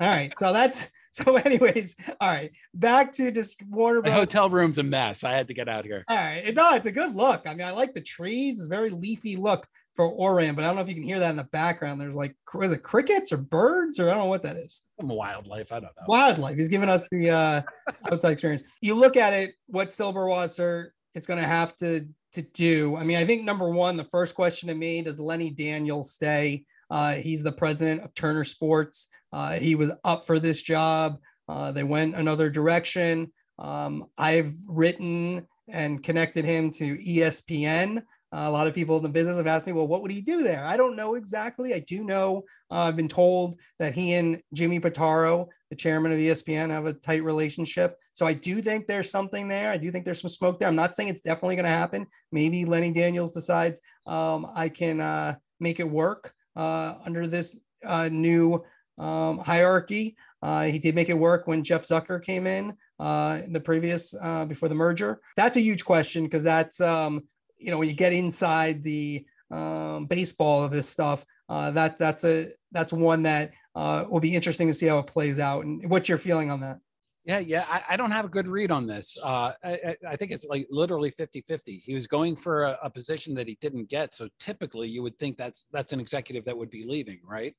right, 0.00 0.32
so 0.38 0.52
that's 0.52 0.92
so, 1.24 1.36
anyways, 1.36 1.96
all 2.20 2.30
right, 2.30 2.50
back 2.74 3.10
to 3.14 3.30
just 3.30 3.62
Warner 3.70 4.02
Bros. 4.02 4.14
hotel 4.14 4.50
room's 4.50 4.76
a 4.76 4.82
mess. 4.82 5.24
I 5.24 5.32
had 5.32 5.48
to 5.48 5.54
get 5.54 5.66
out 5.66 5.86
here. 5.86 6.04
All 6.08 6.16
right, 6.16 6.54
no, 6.54 6.74
it's 6.74 6.86
a 6.86 6.92
good 6.92 7.14
look. 7.14 7.42
I 7.46 7.54
mean, 7.54 7.66
I 7.66 7.70
like 7.70 7.94
the 7.94 8.02
trees. 8.02 8.58
It's 8.58 8.66
a 8.66 8.68
very 8.68 8.90
leafy 8.90 9.36
look 9.36 9.66
for 9.94 10.14
Ourand, 10.20 10.56
but 10.56 10.64
I 10.64 10.68
don't 10.68 10.76
know 10.76 10.82
if 10.82 10.88
you 10.88 10.94
can 10.94 11.04
hear 11.04 11.18
that 11.18 11.30
in 11.30 11.36
the 11.36 11.44
background. 11.44 11.98
There's 11.98 12.14
like, 12.14 12.36
is 12.60 12.72
it 12.72 12.82
crickets 12.82 13.32
or 13.32 13.38
birds 13.38 13.98
or 13.98 14.08
I 14.08 14.10
don't 14.10 14.18
know 14.18 14.26
what 14.26 14.42
that 14.42 14.56
is. 14.56 14.82
Some 15.00 15.08
wildlife. 15.08 15.72
I 15.72 15.76
don't 15.76 15.84
know. 15.84 16.04
Wildlife. 16.06 16.56
He's 16.56 16.68
giving 16.68 16.90
us 16.90 17.08
the 17.08 17.30
uh, 17.30 17.62
outside 18.12 18.32
experience. 18.32 18.64
You 18.82 18.94
look 18.94 19.16
at 19.16 19.32
it, 19.32 19.54
what 19.68 19.90
Silberwasser 19.90 20.88
is 21.14 21.26
going 21.26 21.40
to 21.40 21.46
have 21.46 21.74
to 21.78 22.06
to 22.32 22.42
do. 22.42 22.96
I 22.96 23.04
mean, 23.04 23.16
I 23.16 23.24
think 23.24 23.44
number 23.44 23.70
one, 23.70 23.96
the 23.96 24.04
first 24.04 24.34
question 24.34 24.68
to 24.68 24.74
me: 24.74 25.00
Does 25.00 25.18
Lenny 25.18 25.50
Daniel 25.50 26.04
stay? 26.04 26.64
Uh, 26.90 27.14
he's 27.14 27.42
the 27.42 27.52
president 27.52 28.02
of 28.02 28.14
Turner 28.14 28.44
Sports. 28.44 29.08
Uh, 29.32 29.52
he 29.52 29.74
was 29.74 29.92
up 30.04 30.26
for 30.26 30.38
this 30.38 30.62
job. 30.62 31.18
Uh, 31.48 31.72
they 31.72 31.84
went 31.84 32.16
another 32.16 32.50
direction. 32.50 33.32
Um, 33.58 34.06
I've 34.18 34.52
written 34.68 35.46
and 35.68 36.02
connected 36.02 36.44
him 36.44 36.70
to 36.70 36.96
ESPN. 36.98 37.98
Uh, 38.32 38.44
a 38.48 38.50
lot 38.50 38.66
of 38.66 38.74
people 38.74 38.96
in 38.96 39.02
the 39.02 39.08
business 39.08 39.36
have 39.36 39.46
asked 39.46 39.66
me, 39.66 39.72
well, 39.72 39.86
what 39.86 40.02
would 40.02 40.10
he 40.10 40.20
do 40.20 40.42
there? 40.42 40.64
I 40.64 40.76
don't 40.76 40.96
know 40.96 41.14
exactly. 41.14 41.72
I 41.74 41.78
do 41.78 42.04
know 42.04 42.42
uh, 42.70 42.80
I've 42.80 42.96
been 42.96 43.08
told 43.08 43.58
that 43.78 43.94
he 43.94 44.14
and 44.14 44.42
Jimmy 44.52 44.80
Pitaro, 44.80 45.46
the 45.70 45.76
chairman 45.76 46.12
of 46.12 46.18
ESPN, 46.18 46.70
have 46.70 46.86
a 46.86 46.92
tight 46.92 47.22
relationship. 47.22 47.96
So 48.14 48.26
I 48.26 48.32
do 48.32 48.60
think 48.60 48.86
there's 48.86 49.10
something 49.10 49.48
there. 49.48 49.70
I 49.70 49.76
do 49.76 49.92
think 49.92 50.04
there's 50.04 50.20
some 50.20 50.28
smoke 50.28 50.58
there. 50.58 50.68
I'm 50.68 50.76
not 50.76 50.94
saying 50.94 51.08
it's 51.08 51.20
definitely 51.20 51.56
going 51.56 51.66
to 51.66 51.70
happen. 51.70 52.06
Maybe 52.32 52.64
Lenny 52.64 52.92
Daniels 52.92 53.32
decides 53.32 53.80
um, 54.06 54.50
I 54.54 54.68
can 54.68 55.00
uh, 55.00 55.36
make 55.60 55.78
it 55.78 55.88
work 55.88 56.34
under 56.56 57.26
this 57.26 57.58
uh, 57.84 58.08
new 58.10 58.64
um, 58.98 59.38
hierarchy. 59.38 60.16
Uh, 60.42 60.64
he 60.64 60.78
did 60.78 60.94
make 60.94 61.08
it 61.08 61.18
work 61.18 61.46
when 61.46 61.64
Jeff 61.64 61.82
Zucker 61.82 62.22
came 62.22 62.46
in 62.46 62.74
uh, 62.98 63.40
in 63.44 63.52
the 63.52 63.60
previous 63.60 64.14
uh, 64.20 64.44
before 64.44 64.68
the 64.68 64.74
merger. 64.74 65.20
That's 65.36 65.56
a 65.56 65.60
huge 65.60 65.84
question 65.84 66.24
because 66.24 66.44
that's 66.44 66.80
um, 66.80 67.24
you 67.58 67.70
know 67.70 67.78
when 67.78 67.88
you 67.88 67.94
get 67.94 68.12
inside 68.12 68.82
the 68.82 69.26
um, 69.50 70.06
baseball 70.06 70.64
of 70.64 70.70
this 70.70 70.88
stuff. 70.88 71.24
Uh, 71.48 71.70
that 71.70 71.98
that's 71.98 72.24
a 72.24 72.48
that's 72.72 72.92
one 72.92 73.22
that 73.22 73.52
uh, 73.74 74.04
will 74.08 74.20
be 74.20 74.34
interesting 74.34 74.66
to 74.66 74.74
see 74.74 74.86
how 74.86 74.98
it 74.98 75.06
plays 75.06 75.38
out. 75.38 75.64
And 75.64 75.88
what's 75.88 76.08
your 76.08 76.18
feeling 76.18 76.50
on 76.50 76.60
that? 76.60 76.78
Yeah, 77.26 77.40
yeah, 77.40 77.64
I, 77.68 77.82
I 77.90 77.96
don't 77.96 78.12
have 78.12 78.24
a 78.24 78.28
good 78.28 78.46
read 78.46 78.70
on 78.70 78.86
this. 78.86 79.18
Uh, 79.20 79.50
I, 79.64 79.96
I, 80.08 80.14
think 80.14 80.30
it's 80.30 80.44
like 80.44 80.68
literally 80.70 81.10
50-50. 81.10 81.82
He 81.82 81.92
was 81.92 82.06
going 82.06 82.36
for 82.36 82.66
a, 82.66 82.78
a, 82.84 82.88
position 82.88 83.34
that 83.34 83.48
he 83.48 83.58
didn't 83.60 83.88
get. 83.88 84.14
So 84.14 84.28
typically 84.38 84.88
you 84.88 85.02
would 85.02 85.18
think 85.18 85.36
that's 85.36 85.66
that's 85.72 85.92
an 85.92 85.98
executive 85.98 86.44
that 86.44 86.56
would 86.56 86.70
be 86.70 86.84
leaving, 86.84 87.18
right? 87.24 87.52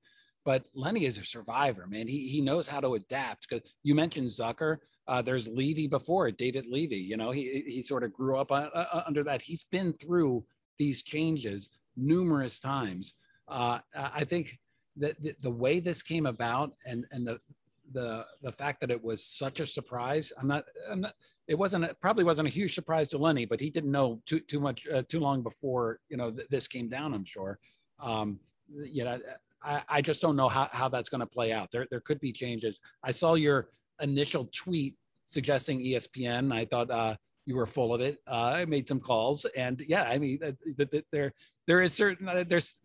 But 0.45 0.65
Lenny 0.73 1.03
is 1.03 1.17
a 1.17 1.23
survivor, 1.25 1.86
man. 1.86 2.08
He 2.08 2.30
he 2.30 2.39
knows 2.39 2.65
how 2.65 2.80
to 2.80 2.95
adapt. 2.95 3.49
Because 3.49 3.69
you 3.84 3.93
mentioned 3.93 4.30
Zucker. 4.30 4.77
Uh, 5.06 5.21
there's 5.21 5.49
Levy 5.49 5.88
before 5.88 6.32
David 6.32 6.65
Levy. 6.65 6.95
You 6.95 7.17
know, 7.17 7.32
he 7.32 7.63
he 7.67 7.82
sort 7.82 8.06
of 8.06 8.13
grew 8.13 8.38
up 8.38 8.53
uh, 8.53 8.69
uh, 8.73 9.03
under 9.06 9.21
that. 9.25 9.41
He's 9.41 9.65
been 9.65 9.91
through 9.91 10.45
these 10.77 11.03
changes 11.03 11.67
numerous 11.97 12.60
times. 12.60 13.15
Uh, 13.49 13.80
I 13.93 14.23
think 14.23 14.58
that 14.95 15.21
the, 15.21 15.36
the 15.41 15.51
way 15.51 15.82
this 15.82 16.01
came 16.01 16.25
about 16.25 16.71
and 16.86 17.06
and 17.12 17.27
the 17.27 17.41
the 17.93 18.26
the 18.41 18.52
fact 18.52 18.82
that 18.82 18.91
it 18.91 19.04
was 19.04 19.23
such 19.23 19.60
a 19.60 19.65
surprise. 19.65 20.34
I'm 20.39 20.47
not. 20.47 20.65
I'm 20.89 21.02
not 21.02 21.13
it 21.47 21.58
wasn't 21.58 21.86
it 21.86 21.97
probably 22.02 22.23
wasn't 22.23 22.47
a 22.47 22.52
huge 22.52 22.76
surprise 22.76 23.10
to 23.10 23.17
Lenny, 23.17 23.45
but 23.45 23.60
he 23.60 23.69
didn't 23.69 23.91
know 23.91 24.21
too 24.26 24.39
too 24.39 24.60
much 24.60 24.88
uh, 24.88 25.04
too 25.08 25.19
long 25.19 25.41
before 25.41 26.00
you 26.10 26.17
know 26.17 26.32
th- 26.32 26.47
this 26.50 26.67
came 26.67 26.89
down. 26.89 27.13
I'm 27.13 27.26
sure. 27.26 27.60
Um, 28.00 28.39
you 28.69 29.06
know, 29.06 29.19
I, 29.63 29.82
I 29.88 30.02
just 30.02 30.21
don't 30.21 30.36
know 30.36 30.50
how, 30.50 30.69
how 30.71 30.89
that's 30.89 31.10
going 31.10 31.21
to 31.21 31.28
play 31.28 31.54
out. 31.54 31.71
There 31.71 31.88
there 31.89 32.02
could 32.02 32.19
be 32.19 32.32
changes. 32.32 32.82
I 33.04 33.12
saw 33.12 33.36
your 33.36 33.69
initial 34.02 34.50
tweet 34.54 34.95
suggesting 35.26 35.80
ESPN. 35.80 36.54
I 36.54 36.65
thought 36.65 36.91
uh, 36.91 37.15
you 37.45 37.56
were 37.56 37.65
full 37.65 37.93
of 37.93 38.02
it. 38.02 38.19
Uh, 38.28 38.52
I 38.56 38.65
made 38.65 38.88
some 38.88 39.00
calls, 39.00 39.45
and 39.56 39.82
yeah, 39.88 40.04
I 40.04 40.17
mean, 40.17 40.39
uh, 40.43 40.52
there 41.12 41.34
there 41.65 41.82
is 41.82 41.93
certain 41.93 42.28
uh, 42.28 42.43
there's 42.45 42.76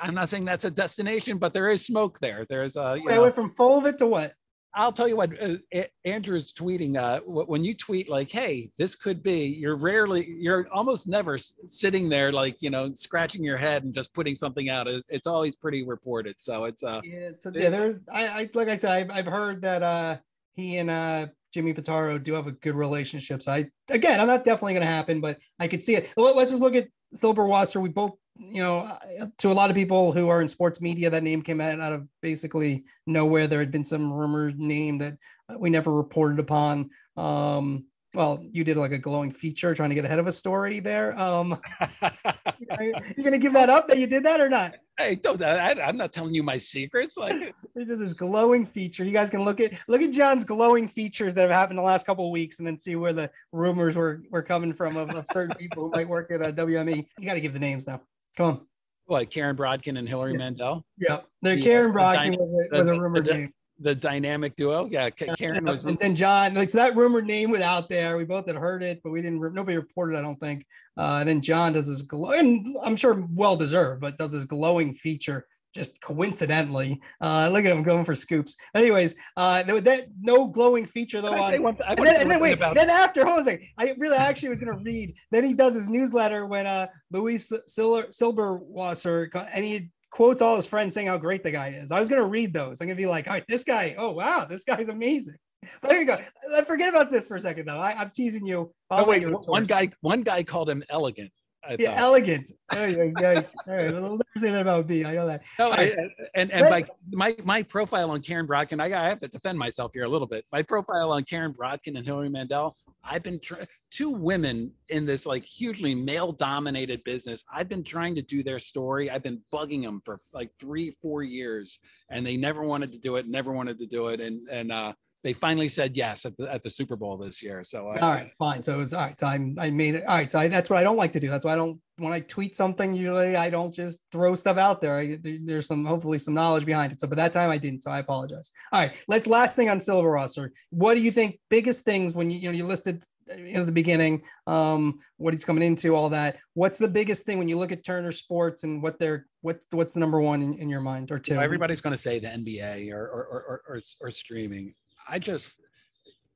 I'm 0.00 0.14
not 0.14 0.28
saying 0.28 0.44
that's 0.44 0.64
a 0.64 0.70
destination, 0.70 1.38
but 1.38 1.52
there 1.52 1.68
is 1.68 1.84
smoke 1.84 2.18
there. 2.20 2.46
There's 2.48 2.76
a. 2.76 2.96
You 2.98 3.06
Wait, 3.06 3.18
went 3.18 3.34
from 3.34 3.50
full 3.50 3.78
of 3.78 3.86
it 3.86 3.98
to 3.98 4.06
what? 4.06 4.34
I'll 4.76 4.92
tell 4.92 5.06
you 5.06 5.16
what, 5.16 5.30
uh, 5.40 5.84
Andrew's 6.04 6.52
tweeting. 6.52 6.96
Uh, 6.96 7.20
when 7.20 7.64
you 7.64 7.74
tweet 7.74 8.08
like, 8.08 8.30
"Hey, 8.30 8.70
this 8.76 8.96
could 8.96 9.22
be," 9.22 9.46
you're 9.46 9.76
rarely, 9.76 10.28
you're 10.28 10.66
almost 10.72 11.06
never 11.06 11.38
sitting 11.38 12.08
there 12.08 12.32
like 12.32 12.56
you 12.60 12.70
know 12.70 12.92
scratching 12.94 13.44
your 13.44 13.56
head 13.56 13.84
and 13.84 13.94
just 13.94 14.12
putting 14.14 14.34
something 14.34 14.70
out. 14.70 14.88
It's, 14.88 15.06
it's 15.08 15.26
always 15.28 15.54
pretty 15.54 15.84
reported. 15.84 16.40
So 16.40 16.64
it's 16.64 16.82
uh, 16.82 17.00
yeah, 17.04 17.30
so, 17.38 17.52
yeah. 17.54 17.70
There's, 17.70 17.96
I, 18.12 18.26
I, 18.26 18.50
like 18.54 18.68
I 18.68 18.76
said, 18.76 18.90
I've, 18.90 19.10
I've 19.10 19.26
heard 19.26 19.62
that 19.62 19.82
uh, 19.82 20.16
he 20.54 20.78
and 20.78 20.90
uh, 20.90 21.28
Jimmy 21.52 21.72
Pitaro 21.72 22.20
do 22.20 22.34
have 22.34 22.48
a 22.48 22.52
good 22.52 22.74
relationship. 22.74 23.44
So 23.44 23.52
I, 23.52 23.68
again, 23.90 24.20
I'm 24.20 24.26
not 24.26 24.44
definitely 24.44 24.72
going 24.72 24.86
to 24.86 24.92
happen, 24.92 25.20
but 25.20 25.38
I 25.60 25.68
could 25.68 25.84
see 25.84 25.94
it. 25.94 26.12
Let's 26.16 26.50
just 26.50 26.62
look 26.62 26.74
at 26.74 26.88
Silberwasser. 27.14 27.80
We 27.80 27.90
both 27.90 28.16
you 28.36 28.62
know, 28.62 28.98
to 29.38 29.50
a 29.50 29.54
lot 29.54 29.70
of 29.70 29.76
people 29.76 30.12
who 30.12 30.28
are 30.28 30.40
in 30.40 30.48
sports 30.48 30.80
media, 30.80 31.10
that 31.10 31.22
name 31.22 31.42
came 31.42 31.60
out, 31.60 31.80
out 31.80 31.92
of 31.92 32.08
basically 32.20 32.84
nowhere. 33.06 33.46
There 33.46 33.60
had 33.60 33.70
been 33.70 33.84
some 33.84 34.12
rumors 34.12 34.54
name 34.56 34.98
that 34.98 35.18
we 35.56 35.70
never 35.70 35.92
reported 35.92 36.38
upon. 36.38 36.90
Um, 37.16 37.86
well, 38.14 38.44
you 38.52 38.64
did 38.64 38.76
like 38.76 38.92
a 38.92 38.98
glowing 38.98 39.32
feature 39.32 39.74
trying 39.74 39.90
to 39.90 39.94
get 39.94 40.04
ahead 40.04 40.18
of 40.18 40.26
a 40.26 40.32
story 40.32 40.80
there. 40.80 41.18
Um, 41.18 41.60
you 43.16 43.24
gonna 43.24 43.38
give 43.38 43.52
that 43.54 43.68
up 43.68 43.88
that 43.88 43.98
you 43.98 44.06
did 44.06 44.24
that 44.24 44.40
or 44.40 44.48
not? 44.48 44.76
Hey, 44.98 45.16
don't. 45.16 45.42
I, 45.42 45.72
I'm 45.82 45.96
not 45.96 46.12
telling 46.12 46.34
you 46.34 46.42
my 46.42 46.56
secrets. 46.56 47.16
Like 47.16 47.54
they 47.74 47.84
did 47.84 47.98
this 47.98 48.12
glowing 48.12 48.66
feature. 48.66 49.04
You 49.04 49.12
guys 49.12 49.30
can 49.30 49.44
look 49.44 49.60
at 49.60 49.72
look 49.88 50.02
at 50.02 50.12
John's 50.12 50.44
glowing 50.44 50.86
features 50.86 51.34
that 51.34 51.42
have 51.42 51.50
happened 51.50 51.78
the 51.78 51.82
last 51.82 52.06
couple 52.06 52.26
of 52.26 52.30
weeks, 52.30 52.58
and 52.58 52.66
then 52.66 52.78
see 52.78 52.94
where 52.94 53.12
the 53.12 53.30
rumors 53.52 53.96
were 53.96 54.22
were 54.30 54.42
coming 54.42 54.72
from 54.72 54.96
of, 54.96 55.10
of 55.10 55.26
certain 55.32 55.56
people 55.56 55.84
who 55.84 55.90
might 55.90 56.08
work 56.08 56.30
at 56.30 56.40
a 56.40 56.52
WME. 56.52 57.06
You 57.18 57.26
got 57.26 57.34
to 57.34 57.40
give 57.40 57.52
the 57.52 57.58
names 57.58 57.86
now. 57.86 58.00
Come 58.36 58.46
on. 58.46 58.60
What 59.06 59.30
Karen 59.30 59.56
Brodkin 59.56 59.98
and 59.98 60.08
Hillary 60.08 60.32
Yeah. 60.32 60.38
Mandel, 60.38 60.86
Yeah, 60.98 61.20
the 61.42 61.56
The- 61.56 61.62
Karen 61.62 61.92
the 61.92 62.36
was 62.38 62.68
a, 62.72 62.76
was 62.76 62.88
a 62.88 62.98
rumored 63.00 63.26
the- 63.26 63.34
name. 63.34 63.52
the 63.80 63.94
dynamic 63.94 64.54
duo. 64.54 64.86
Yeah, 64.86 65.10
Ka- 65.10 65.34
Karen 65.36 65.64
was. 65.64 65.84
and 65.84 65.98
then 65.98 66.14
John, 66.14 66.54
like 66.54 66.70
so 66.70 66.78
that 66.78 66.96
rumored 66.96 67.26
name 67.26 67.50
was 67.50 67.60
out 67.60 67.88
there. 67.90 68.16
We 68.16 68.24
both 68.24 68.46
had 68.46 68.56
heard 68.56 68.82
it, 68.82 69.00
but 69.04 69.10
we 69.10 69.20
didn't. 69.20 69.40
Nobody 69.52 69.76
reported. 69.76 70.16
I 70.18 70.22
don't 70.22 70.38
think. 70.40 70.64
Uh, 70.96 71.18
and 71.20 71.28
then 71.28 71.42
John 71.42 71.72
does 71.74 71.86
this 71.88 72.00
glow, 72.02 72.30
and 72.30 72.66
I'm 72.82 72.96
sure 72.96 73.26
well 73.34 73.56
deserved, 73.56 74.00
but 74.00 74.16
does 74.16 74.32
this 74.32 74.44
glowing 74.44 74.94
feature 74.94 75.46
just 75.74 76.00
coincidentally. 76.00 77.00
Uh, 77.20 77.48
look 77.52 77.64
at 77.64 77.72
him 77.72 77.82
going 77.82 78.04
for 78.04 78.14
scoops. 78.14 78.56
Anyways, 78.74 79.16
uh, 79.36 79.62
that, 79.64 79.84
that 79.84 80.00
no 80.20 80.46
glowing 80.46 80.86
feature 80.86 81.20
though. 81.20 81.30
Can 81.30 81.38
I 81.40 81.50
say 81.50 81.56
On, 81.56 81.62
one 81.62 81.76
I 81.86 81.94
and 81.94 82.06
then, 82.06 82.20
and 82.22 82.30
then 82.30 82.40
wait, 82.40 82.52
about- 82.52 82.74
then 82.76 82.88
after, 82.90 83.24
hold 83.24 83.36
on 83.38 83.42
a 83.42 83.44
second. 83.44 83.66
I 83.78 83.94
really 83.98 84.16
actually 84.16 84.50
was 84.50 84.60
gonna 84.60 84.78
read. 84.78 85.14
Then 85.30 85.44
he 85.44 85.54
does 85.54 85.74
his 85.74 85.88
newsletter 85.88 86.46
when 86.46 86.66
uh 86.66 86.86
Luis 87.10 87.52
Sil- 87.66 88.08
Silberwasser 88.10 89.28
and 89.54 89.64
he 89.64 89.90
quotes 90.10 90.40
all 90.40 90.56
his 90.56 90.66
friends 90.66 90.94
saying 90.94 91.08
how 91.08 91.18
great 91.18 91.42
the 91.42 91.50
guy 91.50 91.70
is. 91.70 91.90
I 91.90 91.98
was 92.00 92.08
gonna 92.08 92.26
read 92.26 92.52
those. 92.52 92.80
I'm 92.80 92.86
gonna 92.86 92.96
be 92.96 93.06
like, 93.06 93.26
all 93.26 93.34
right, 93.34 93.44
this 93.48 93.64
guy, 93.64 93.94
oh 93.98 94.12
wow, 94.12 94.46
this 94.48 94.64
guy's 94.64 94.88
amazing. 94.88 95.36
But 95.80 95.88
there 95.88 95.98
you 95.98 96.04
go. 96.04 96.18
Let's 96.52 96.66
forget 96.66 96.90
about 96.90 97.10
this 97.10 97.24
for 97.26 97.36
a 97.36 97.40
second 97.40 97.66
though. 97.66 97.78
I, 97.80 97.92
I'm 97.98 98.10
teasing 98.14 98.46
you. 98.46 98.72
I'll 98.90 99.04
Oh, 99.04 99.08
wait, 99.08 99.22
you 99.22 99.30
one 99.46 99.64
guy, 99.64 99.90
one 100.02 100.22
guy 100.22 100.42
called 100.42 100.68
him 100.68 100.84
elegant. 100.90 101.32
I 101.66 101.76
Yeah, 101.78 101.90
thought. 101.90 101.98
elegant. 102.00 102.50
There 102.72 102.88
you 103.06 103.12
go. 103.12 103.30
Yeah, 103.32 103.42
all 103.68 103.74
right. 103.76 103.94
I'll 103.94 104.00
never 104.10 104.22
say 104.38 104.50
that 104.50 104.62
about 104.62 104.88
me. 104.88 105.04
I 105.04 105.14
know 105.14 105.26
that. 105.26 105.42
No. 105.58 105.70
I- 105.70 105.94
and 106.34 106.50
and 106.50 106.66
like 106.70 106.88
my 107.12 107.36
my 107.44 107.62
profile 107.62 108.10
on 108.10 108.20
Karen 108.20 108.46
Brodkin, 108.46 108.80
I, 108.82 108.86
I 108.86 109.08
have 109.08 109.18
to 109.20 109.28
defend 109.28 109.58
myself 109.58 109.92
here 109.94 110.04
a 110.04 110.08
little 110.08 110.26
bit. 110.26 110.44
My 110.52 110.62
profile 110.62 111.12
on 111.12 111.24
Karen 111.24 111.52
Brodkin 111.52 111.96
and 111.96 112.04
Hillary 112.04 112.28
Mandel, 112.28 112.76
I've 113.04 113.22
been 113.22 113.38
tr- 113.40 113.62
two 113.90 114.10
women 114.10 114.72
in 114.88 115.04
this 115.06 115.26
like 115.26 115.44
hugely 115.44 115.94
male 115.94 116.32
dominated 116.32 117.02
business. 117.04 117.44
I've 117.52 117.68
been 117.68 117.84
trying 117.84 118.14
to 118.16 118.22
do 118.22 118.42
their 118.42 118.58
story. 118.58 119.10
I've 119.10 119.22
been 119.22 119.40
bugging 119.52 119.82
them 119.82 120.00
for 120.04 120.20
like 120.32 120.50
three, 120.58 120.90
four 121.02 121.22
years, 121.22 121.78
and 122.10 122.26
they 122.26 122.36
never 122.36 122.62
wanted 122.64 122.92
to 122.92 122.98
do 122.98 123.16
it. 123.16 123.28
Never 123.28 123.52
wanted 123.52 123.78
to 123.78 123.86
do 123.86 124.08
it, 124.08 124.20
and 124.20 124.48
and 124.50 124.72
uh, 124.72 124.92
they 125.24 125.32
finally 125.32 125.68
said 125.68 125.96
yes 125.96 126.26
at 126.26 126.36
the 126.36 126.52
at 126.52 126.62
the 126.62 126.68
Super 126.70 126.96
Bowl 126.96 127.16
this 127.16 127.42
year. 127.42 127.64
So 127.64 127.86
All 127.88 127.94
right, 127.94 128.30
fine. 128.38 128.62
So 128.62 128.82
it's 128.82 128.92
all 128.92 129.00
right. 129.00 129.18
So 129.18 129.26
I, 129.26 129.34
I 129.58 129.70
made 129.70 129.94
it. 129.94 130.04
All 130.06 130.14
right. 130.16 130.30
So 130.30 130.38
I, 130.38 130.48
that's 130.48 130.68
what 130.68 130.78
I 130.78 130.82
don't 130.82 130.98
like 130.98 131.12
to 131.14 131.20
do. 131.20 131.30
That's 131.30 131.46
why 131.46 131.54
I 131.54 131.56
don't, 131.56 131.80
when 131.96 132.12
I 132.12 132.20
tweet 132.20 132.54
something, 132.54 132.92
usually 132.94 133.34
I 133.34 133.48
don't 133.48 133.72
just 133.74 134.00
throw 134.12 134.34
stuff 134.34 134.58
out 134.58 134.82
there. 134.82 134.96
I, 134.96 135.16
there- 135.16 135.38
there's 135.42 135.66
some, 135.66 135.84
hopefully 135.86 136.18
some 136.18 136.34
knowledge 136.34 136.66
behind 136.66 136.92
it. 136.92 137.00
So, 137.00 137.08
but 137.08 137.16
that 137.16 137.32
time 137.32 137.50
I 137.50 137.56
didn't. 137.58 137.82
So 137.84 137.90
I 137.90 138.00
apologize. 138.00 138.52
All 138.70 138.80
right. 138.80 138.94
Let's, 139.08 139.26
last 139.26 139.56
thing 139.56 139.70
on 139.70 139.78
Silberwasser. 139.78 140.50
What 140.70 140.94
do 140.94 141.00
you 141.02 141.10
think 141.10 141.40
biggest 141.48 141.84
things 141.84 142.12
when 142.14 142.30
you, 142.30 142.38
you 142.38 142.48
know, 142.48 142.54
you 142.54 142.66
listed 142.66 143.02
in 143.34 143.64
the 143.64 143.72
beginning, 143.72 144.22
um, 144.46 144.98
what 145.16 145.32
he's 145.32 145.44
coming 145.46 145.62
into, 145.62 145.94
all 145.94 146.10
that. 146.10 146.36
What's 146.52 146.78
the 146.78 146.88
biggest 146.88 147.24
thing 147.24 147.38
when 147.38 147.48
you 147.48 147.56
look 147.56 147.72
at 147.72 147.82
Turner 147.82 148.12
Sports 148.12 148.64
and 148.64 148.82
what 148.82 148.98
they're, 148.98 149.26
what, 149.40 149.60
what's 149.70 149.94
the 149.94 150.00
number 150.00 150.20
one 150.20 150.42
in, 150.42 150.58
in 150.58 150.68
your 150.68 150.82
mind 150.82 151.10
or 151.10 151.18
two? 151.18 151.36
everybody's 151.40 151.80
going 151.80 151.94
to 151.94 152.00
say 152.00 152.18
the 152.18 152.28
NBA 152.28 152.92
or, 152.92 153.02
or, 153.06 153.24
or, 153.24 153.62
or, 153.68 153.80
or 154.02 154.10
streaming. 154.10 154.74
I 155.08 155.18
just, 155.18 155.60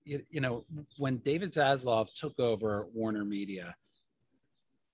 you, 0.05 0.23
you 0.31 0.41
know, 0.41 0.65
when 0.97 1.19
David 1.19 1.53
Zaslav 1.53 2.09
took 2.15 2.39
over 2.39 2.89
Warner 2.93 3.25
Media, 3.25 3.75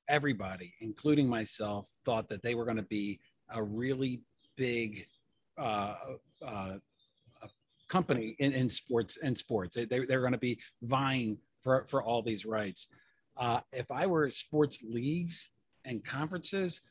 everybody, 0.09 0.75
including 0.81 1.29
myself, 1.29 1.89
thought 2.05 2.29
that 2.29 2.43
they 2.43 2.55
were 2.55 2.65
going 2.65 2.77
to 2.77 2.83
be 2.83 3.21
a 3.51 3.63
really 3.63 4.21
big 4.57 5.07
uh, 5.59 5.95
uh, 6.47 6.75
company 7.89 8.35
in, 8.39 8.53
in 8.53 8.69
sports 8.69 9.19
in 9.23 9.35
sports. 9.37 9.77
They, 9.77 9.85
they're 9.85 10.21
going 10.21 10.33
to 10.33 10.39
be 10.39 10.59
vying 10.83 11.39
for, 11.61 11.87
for 11.87 12.03
all 12.03 12.23
these 12.23 12.45
rights. 12.45 12.89
Uh, 13.37 13.61
if 13.73 13.91
I 13.91 14.07
were 14.07 14.31
sports 14.31 14.83
leagues 14.83 15.51
and 15.85 16.05
conferences, 16.05 16.83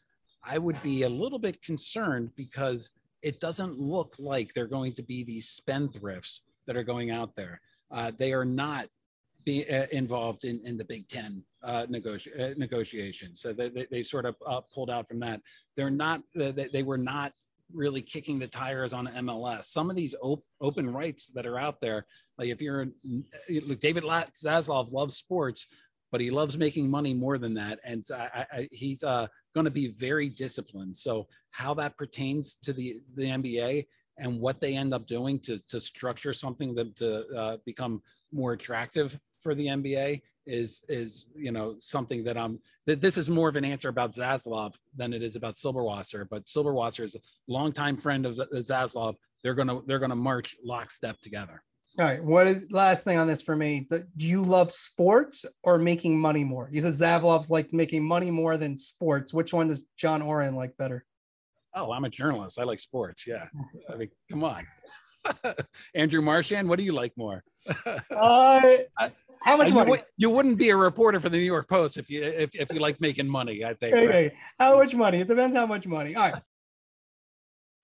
I 0.44 0.58
would 0.58 0.82
be 0.84 1.04
a 1.04 1.10
little 1.10 1.40
bit 1.40 1.62
concerned 1.62 2.32
because 2.36 2.90
it 3.22 3.40
doesn't 3.40 3.80
look 3.80 4.16
like 4.20 4.54
they're 4.54 4.68
going 4.68 4.94
to 4.94 5.04
be 5.04 5.24
these 5.24 5.60
spendthrifts 5.60 6.42
that 6.68 6.76
are 6.76 6.84
going 6.84 7.12
out 7.12 7.36
there. 7.36 7.62
Uh, 7.92 8.12
they 8.18 8.34
are 8.34 8.46
not 8.46 8.88
be 9.46 9.70
uh, 9.70 9.86
involved 9.92 10.46
in, 10.46 10.62
in 10.66 10.78
the 10.78 10.86
Big 10.86 11.08
Ten 11.08 11.44
uh, 11.64 11.86
negoti- 11.90 12.40
uh, 12.40 12.54
negotiations. 12.58 13.42
So 13.42 13.54
they, 13.54 13.70
they, 13.70 13.86
they 13.92 14.04
sort 14.04 14.26
of 14.26 14.36
uh, 14.46 14.62
pulled 14.74 14.90
out 14.90 15.08
from 15.08 15.20
that. 15.20 15.42
They're 15.76 15.90
not, 15.90 16.22
they, 16.36 16.70
they 16.72 16.84
were 16.84 16.98
not 16.98 17.34
really 17.74 18.02
kicking 18.02 18.40
the 18.40 18.48
tires 18.48 18.94
on 18.94 19.08
MLS. 19.08 19.66
Some 19.66 19.90
of 19.90 19.96
these 19.96 20.16
op- 20.22 20.44
open 20.62 20.92
rights 20.92 21.28
that 21.30 21.46
are 21.46 21.60
out 21.60 21.82
there, 21.82 22.06
like 22.38 22.50
if 22.50 22.62
you're, 22.62 22.88
look, 23.50 23.80
David 23.80 24.04
La- 24.04 24.26
Zaslav 24.34 24.92
loves 24.92 25.18
sports, 25.18 25.68
but 26.12 26.22
he 26.22 26.30
loves 26.30 26.58
making 26.58 26.90
money 26.90 27.14
more 27.14 27.38
than 27.38 27.54
that. 27.56 27.80
And 27.84 28.04
I, 28.14 28.46
I, 28.52 28.68
he's 28.72 29.04
uh, 29.04 29.28
going 29.56 29.66
to 29.66 29.72
be 29.72 29.88
very 29.88 30.30
disciplined. 30.30 30.96
So 30.96 31.28
how 31.52 31.74
that 31.76 31.98
pertains 31.98 32.58
to 32.64 32.72
the, 32.72 33.02
the 33.16 33.26
NBA 33.26 33.88
and 34.18 34.40
what 34.40 34.60
they 34.60 34.76
end 34.76 34.94
up 34.94 35.06
doing 35.08 35.40
to, 35.40 35.58
to 35.68 35.80
structure 35.80 36.34
something 36.34 36.76
that 36.76 36.96
to 36.98 37.28
uh, 37.36 37.58
become 37.66 38.02
more 38.32 38.54
attractive 38.54 39.18
for 39.40 39.56
the 39.56 39.68
NBA 39.68 40.22
is 40.46 40.82
is 40.90 41.26
you 41.36 41.52
know 41.52 41.76
something 41.80 42.24
that 42.24 42.38
I'm 42.38 42.60
that 42.86 43.00
this 43.00 43.18
is 43.18 43.30
more 43.30 43.48
of 43.48 43.56
an 43.56 43.64
answer 43.64 43.90
about 43.90 44.12
Zaslav 44.12 44.76
than 44.96 45.14
it 45.14 45.24
is 45.24 45.36
about 45.36 45.56
Silberwasser. 45.56 46.28
But 46.30 46.46
Silberwasser 46.46 47.04
is 47.04 47.16
a 47.16 47.20
longtime 47.48 47.98
friend 47.98 48.26
of 48.26 48.36
Zaslav. 48.36 49.16
They're 49.42 49.54
gonna 49.54 49.82
they're 49.86 50.00
gonna 50.00 50.16
march 50.16 50.56
lockstep 50.64 51.20
together. 51.22 51.62
All 52.00 52.06
right. 52.06 52.24
What 52.24 52.48
is 52.48 52.72
last 52.72 53.04
thing 53.04 53.18
on 53.18 53.28
this 53.28 53.44
for 53.44 53.56
me? 53.56 53.88
Do 53.90 54.04
you 54.18 54.44
love 54.44 54.72
sports 54.72 55.46
or 55.62 55.78
making 55.78 56.18
money 56.20 56.44
more? 56.44 56.68
You 56.72 56.82
said 56.82 56.94
Zaslav's 56.94 57.52
like 57.52 57.72
making 57.72 58.04
money 58.04 58.32
more 58.32 58.58
than 58.58 58.76
sports. 58.78 59.32
Which 59.32 59.54
one 59.54 59.68
does 59.68 59.86
John 59.96 60.24
Ourand 60.24 60.58
like 60.58 60.76
better? 60.76 61.06
Oh, 61.76 61.92
I'm 61.92 62.06
a 62.06 62.10
journalist. 62.10 62.60
I 62.60 62.64
like 62.64 62.80
sports. 62.80 63.26
Yeah, 63.26 63.46
I 63.90 63.96
mean, 63.96 64.10
come 64.30 64.44
on. 64.44 64.64
Andrew 65.96 66.22
Marchand, 66.22 66.68
what 66.68 66.78
do 66.78 66.86
you 66.86 66.94
like 66.94 67.14
more? 67.18 67.44
Uh, 68.12 68.78
how 69.44 69.58
much 69.58 69.70
you, 69.70 69.74
money? 69.74 69.92
would, 69.92 70.04
you 70.18 70.30
wouldn't 70.30 70.58
be 70.58 70.70
a 70.70 70.76
reporter 70.76 71.20
for 71.20 71.30
the 71.30 71.38
New 71.38 71.44
York 71.44 71.68
Post 71.68 71.98
if 71.98 72.10
you 72.10 72.22
if, 72.24 72.50
if 72.54 72.72
you 72.74 72.80
like 72.80 73.00
making 73.02 73.28
money. 73.28 73.64
I 73.64 73.74
think. 73.74 73.96
Hey, 73.96 74.06
right? 74.06 74.14
hey, 74.14 74.36
how 74.60 74.78
much 74.78 74.94
money? 74.96 75.22
It 75.22 75.28
depends 75.28 75.56
how 75.56 75.66
much 75.66 75.88
money. 75.88 76.16
All 76.16 76.30
right. 76.30 76.42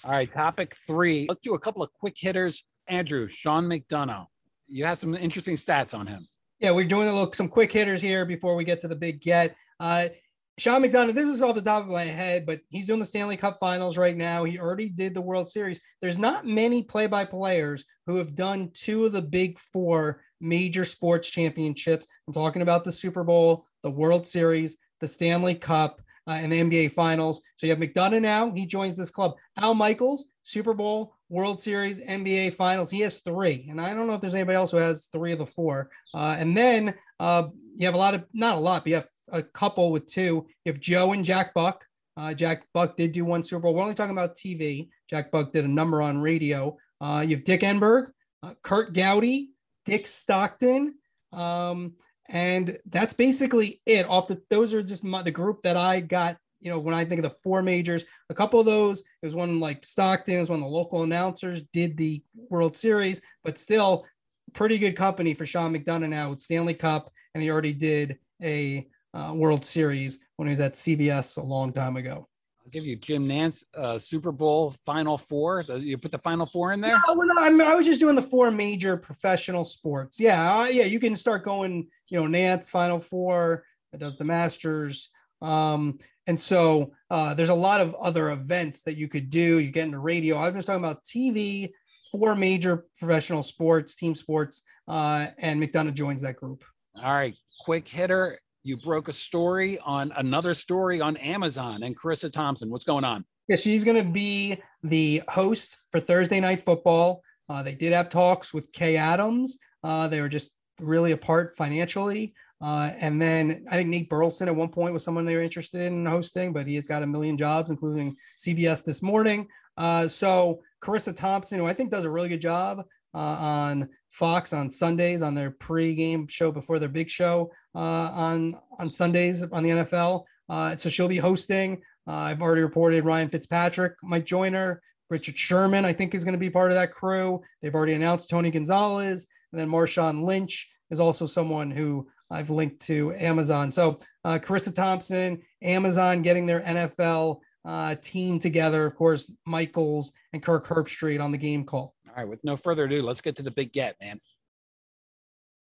All 0.03 0.11
right, 0.11 0.31
topic 0.31 0.75
three. 0.87 1.25
Let's 1.27 1.41
do 1.41 1.55
a 1.55 1.59
couple 1.59 1.81
of 1.81 1.91
quick 1.93 2.15
hitters. 2.17 2.63
Andrew, 2.87 3.27
Sean 3.27 3.65
McDonough. 3.65 4.27
You 4.67 4.85
have 4.85 4.97
some 4.97 5.15
interesting 5.15 5.55
stats 5.55 5.97
on 5.97 6.07
him. 6.07 6.27
Yeah, 6.59 6.71
we're 6.71 6.85
doing 6.85 7.07
a 7.07 7.13
little 7.13 7.31
some 7.33 7.47
quick 7.47 7.71
hitters 7.71 8.01
here 8.01 8.25
before 8.25 8.55
we 8.55 8.63
get 8.63 8.81
to 8.81 8.87
the 8.87 8.95
big 8.95 9.21
get. 9.21 9.55
Uh, 9.79 10.09
Sean 10.59 10.83
McDonough, 10.83 11.13
this 11.13 11.29
is 11.29 11.41
off 11.41 11.55
the 11.55 11.61
top 11.61 11.83
of 11.85 11.89
my 11.89 12.03
head, 12.03 12.45
but 12.45 12.59
he's 12.67 12.85
doing 12.85 12.99
the 12.99 13.05
Stanley 13.05 13.37
Cup 13.37 13.57
Finals 13.61 13.97
right 13.97 14.17
now. 14.17 14.43
He 14.43 14.59
already 14.59 14.89
did 14.89 15.13
the 15.13 15.21
World 15.21 15.47
Series. 15.47 15.79
There's 16.01 16.17
not 16.17 16.45
many 16.45 16.83
play-by-players 16.83 17.85
who 18.07 18.17
have 18.17 18.35
done 18.35 18.71
two 18.73 19.05
of 19.05 19.13
the 19.13 19.21
big 19.21 19.57
four 19.57 20.19
major 20.41 20.83
sports 20.83 21.29
championships. 21.29 22.07
I'm 22.27 22.33
talking 22.33 22.61
about 22.61 22.83
the 22.83 22.91
Super 22.91 23.23
Bowl, 23.23 23.67
the 23.83 23.89
World 23.89 24.27
Series, 24.27 24.75
the 24.99 25.07
Stanley 25.07 25.55
Cup, 25.55 26.01
uh, 26.27 26.33
and 26.33 26.51
the 26.51 26.59
NBA 26.59 26.91
Finals. 26.91 27.41
So 27.55 27.65
you 27.65 27.73
have 27.73 27.81
McDonough 27.81 28.21
now. 28.21 28.51
He 28.51 28.65
joins 28.65 28.97
this 28.97 29.11
club. 29.11 29.35
Al 29.57 29.73
Michaels, 29.73 30.25
Super 30.43 30.73
Bowl, 30.73 31.15
World 31.29 31.61
Series, 31.61 32.01
NBA 32.01 32.53
Finals. 32.53 32.91
He 32.91 32.99
has 33.01 33.19
three, 33.19 33.65
and 33.69 33.79
I 33.79 33.93
don't 33.93 34.07
know 34.07 34.15
if 34.15 34.21
there's 34.21 34.35
anybody 34.35 34.57
else 34.57 34.71
who 34.71 34.77
has 34.77 35.07
three 35.13 35.31
of 35.31 35.39
the 35.39 35.45
four. 35.45 35.89
Uh, 36.13 36.35
and 36.37 36.57
then 36.57 36.95
uh, 37.19 37.47
you 37.77 37.85
have 37.85 37.95
a 37.95 37.99
lot 37.99 38.13
of 38.13 38.25
not 38.33 38.57
a 38.57 38.59
lot, 38.59 38.83
but 38.83 38.89
you 38.89 38.95
have 38.95 39.07
a 39.31 39.43
couple 39.43 39.91
with 39.91 40.07
two. 40.07 40.47
If 40.65 40.79
Joe 40.79 41.13
and 41.13 41.25
Jack 41.25 41.53
Buck. 41.53 41.85
Uh, 42.17 42.33
Jack 42.33 42.63
Buck 42.73 42.97
did 42.97 43.13
do 43.13 43.23
one 43.23 43.45
Super 43.45 43.61
Bowl. 43.61 43.73
We're 43.73 43.83
only 43.83 43.95
talking 43.95 44.11
about 44.11 44.35
TV. 44.35 44.89
Jack 45.09 45.31
Buck 45.31 45.53
did 45.53 45.63
a 45.63 45.69
number 45.69 46.01
on 46.01 46.19
radio. 46.19 46.75
Uh, 46.99 47.23
you 47.25 47.33
have 47.35 47.45
Dick 47.45 47.61
Enberg, 47.61 48.07
uh, 48.43 48.55
Curt 48.61 48.93
Gowdy, 48.93 49.51
Dick 49.85 50.05
Stockton. 50.05 50.95
Um, 51.31 51.93
and 52.27 52.77
that's 52.89 53.13
basically 53.13 53.81
it. 53.85 54.07
Off 54.09 54.27
the 54.27 54.41
those 54.49 54.73
are 54.73 54.83
just 54.83 55.03
my, 55.03 55.21
the 55.21 55.31
group 55.31 55.63
that 55.63 55.77
I 55.77 56.01
got. 56.01 56.37
You 56.59 56.69
know, 56.69 56.79
when 56.79 56.93
I 56.93 57.05
think 57.05 57.19
of 57.19 57.23
the 57.23 57.37
four 57.41 57.61
majors, 57.63 58.03
a 58.29 58.33
couple 58.33 58.59
of 58.59 58.65
those, 58.65 58.99
it 58.99 59.25
was 59.25 59.35
one 59.35 59.61
like 59.61 59.85
Stockton, 59.85 60.35
it 60.35 60.41
was 60.41 60.49
one 60.49 60.59
of 60.59 60.65
the 60.65 60.69
local 60.69 61.03
announcers 61.03 61.63
did 61.71 61.95
the 61.95 62.21
World 62.49 62.75
Series, 62.75 63.21
but 63.45 63.57
still 63.57 64.05
pretty 64.53 64.77
good 64.77 64.97
company 64.97 65.33
for 65.33 65.45
Sean 65.45 65.73
McDonough 65.73 66.09
now 66.09 66.31
with 66.31 66.41
Stanley 66.41 66.73
Cup, 66.73 67.13
and 67.33 67.41
he 67.41 67.49
already 67.49 67.71
did 67.71 68.17
a 68.43 68.87
uh, 69.13 69.33
World 69.35 69.65
Series 69.65 70.19
when 70.37 70.47
he 70.47 70.51
was 70.51 70.59
at 70.59 70.73
CBS 70.73 71.37
a 71.37 71.43
long 71.43 71.73
time 71.73 71.97
ago. 71.97 72.27
I'll 72.61 72.71
give 72.71 72.85
you 72.85 72.95
Jim 72.95 73.27
Nantz, 73.27 73.63
uh, 73.75 73.97
Super 73.97 74.31
Bowl 74.31 74.71
Final 74.85 75.17
Four. 75.17 75.61
You 75.61 75.97
put 75.97 76.11
the 76.11 76.19
Final 76.19 76.45
Four 76.45 76.73
in 76.73 76.81
there. 76.81 76.99
No, 77.07 77.15
we're 77.15 77.25
not, 77.25 77.41
I'm, 77.41 77.59
I 77.61 77.73
was 77.73 77.85
just 77.85 77.99
doing 77.99 78.15
the 78.15 78.21
four 78.21 78.51
major 78.51 78.97
professional 78.97 79.63
sports. 79.63 80.19
Yeah, 80.19 80.59
uh, 80.59 80.65
yeah, 80.65 80.83
you 80.83 80.99
can 80.99 81.15
start 81.15 81.43
going. 81.43 81.87
you 82.09 82.19
know, 82.19 82.25
Nantz 82.25 82.69
Final 82.69 82.99
Four, 82.99 83.63
that 83.91 83.99
does 83.99 84.17
the 84.17 84.25
Masters. 84.25 85.09
Um, 85.41 85.99
and 86.27 86.39
so 86.39 86.91
uh, 87.09 87.33
there's 87.33 87.49
a 87.49 87.55
lot 87.55 87.81
of 87.81 87.95
other 87.95 88.29
events 88.31 88.83
that 88.83 88.97
you 88.97 89.07
could 89.07 89.29
do. 89.29 89.59
You 89.59 89.71
get 89.71 89.85
into 89.85 89.99
radio. 89.99 90.37
I 90.37 90.49
was 90.49 90.53
just 90.53 90.67
talking 90.67 90.83
about 90.83 91.03
TV, 91.03 91.71
four 92.11 92.35
major 92.35 92.85
professional 92.99 93.41
sports, 93.41 93.95
team 93.95 94.13
sports, 94.13 94.63
uh, 94.87 95.27
and 95.39 95.61
McDonough 95.61 95.93
joins 95.93 96.21
that 96.21 96.35
group. 96.35 96.63
All 96.95 97.13
right, 97.13 97.35
quick 97.65 97.87
hitter. 97.87 98.39
You 98.63 98.77
broke 98.77 99.07
a 99.07 99.13
story 99.13 99.79
on 99.79 100.11
another 100.17 100.53
story 100.53 100.99
on 100.99 101.15
Amazon 101.17 101.83
and 101.83 101.97
Charissa 101.97 102.31
Thompson. 102.31 102.69
What's 102.69 102.83
going 102.83 103.05
on? 103.05 103.23
Yeah, 103.47 103.55
she's 103.55 103.83
going 103.83 103.97
to 103.97 104.09
be 104.09 104.61
the 104.83 105.23
host 105.29 105.77
for 105.91 105.99
Thursday 105.99 106.39
Night 106.39 106.61
Football. 106.61 107.21
Uh, 107.47 107.63
they 107.63 107.73
did 107.73 107.93
have 107.93 108.09
talks 108.09 108.53
with 108.53 108.71
Kay 108.73 108.97
Adams. 108.97 109.57
Uh, 109.83 110.07
they 110.07 110.21
were 110.21 110.29
just 110.29 110.51
really 110.79 111.13
apart 111.13 111.55
financially. 111.55 112.33
Uh, 112.61 112.91
and 112.99 113.21
then 113.21 113.65
I 113.71 113.77
think 113.77 113.89
Nate 113.89 114.09
Burleson 114.09 114.49
at 114.49 114.55
one 114.55 114.67
point 114.67 114.93
was 114.93 115.03
someone 115.03 115.25
they 115.25 115.35
were 115.35 115.41
interested 115.41 115.81
in 115.81 116.05
hosting, 116.05 116.51
but 116.51 116.67
he 116.67 116.75
has 116.75 116.85
got 116.85 117.03
a 117.03 117.07
million 117.07 117.37
jobs, 117.37 117.71
including 117.71 118.17
CBS 118.37 118.83
this 118.83 119.01
morning. 119.01 119.47
Uh, 119.77 120.09
so 120.09 120.61
Charissa 120.83 121.15
Thompson, 121.15 121.59
who 121.59 121.65
I 121.65 121.73
think 121.73 121.91
does 121.91 122.03
a 122.03 122.09
really 122.09 122.27
good 122.27 122.41
job 122.41 122.83
uh, 123.13 123.17
on 123.17 123.89
Fox 124.09 124.53
on 124.53 124.69
Sundays 124.69 125.21
on 125.21 125.35
their 125.35 125.51
pre-game 125.51 126.27
show 126.27 126.51
before 126.51 126.79
their 126.79 126.89
big 126.89 127.09
show 127.09 127.51
uh, 127.75 127.79
on 127.79 128.55
on 128.77 128.91
Sundays 128.91 129.43
on 129.43 129.63
the 129.63 129.69
NFL. 129.69 130.23
Uh, 130.47 130.75
so 130.75 130.89
she'll 130.89 131.07
be 131.07 131.17
hosting. 131.17 131.81
Uh, 132.07 132.13
I've 132.13 132.41
already 132.41 132.61
reported 132.61 133.05
Ryan 133.05 133.29
Fitzpatrick 133.29 133.93
might 134.01 134.25
join 134.25 134.53
her. 134.53 134.81
Richard 135.09 135.37
Sherman, 135.37 135.85
I 135.85 135.93
think, 135.93 136.13
is 136.13 136.23
going 136.23 136.33
to 136.33 136.39
be 136.39 136.49
part 136.49 136.71
of 136.71 136.75
that 136.75 136.91
crew. 136.91 137.41
They've 137.61 137.73
already 137.73 137.93
announced 137.93 138.29
Tony 138.29 138.51
Gonzalez, 138.51 139.27
and 139.51 139.59
then 139.59 139.67
Marshawn 139.67 140.23
Lynch 140.23 140.69
is 140.91 140.99
also 140.99 141.25
someone 141.25 141.71
who 141.71 142.07
I've 142.29 142.49
linked 142.49 142.81
to 142.85 143.13
Amazon. 143.13 143.71
So 143.71 143.99
uh, 144.23 144.39
Charissa 144.39 144.73
Thompson, 144.73 145.41
Amazon 145.61 146.21
getting 146.21 146.45
their 146.45 146.61
NFL 146.61 147.39
uh, 147.65 147.95
team 147.95 148.39
together. 148.39 148.85
Of 148.85 148.95
course, 148.95 149.31
Michaels 149.45 150.11
and 150.33 150.41
Kirk 150.41 150.65
Herbstreit 150.65 151.21
on 151.23 151.31
the 151.31 151.37
game 151.37 151.65
call. 151.65 151.95
Right, 152.19 152.27
with 152.27 152.43
no 152.43 152.57
further 152.57 152.83
ado, 152.83 153.01
let's 153.01 153.21
get 153.21 153.37
to 153.37 153.43
the 153.43 153.51
big 153.51 153.71
get, 153.71 153.95
man. 154.01 154.19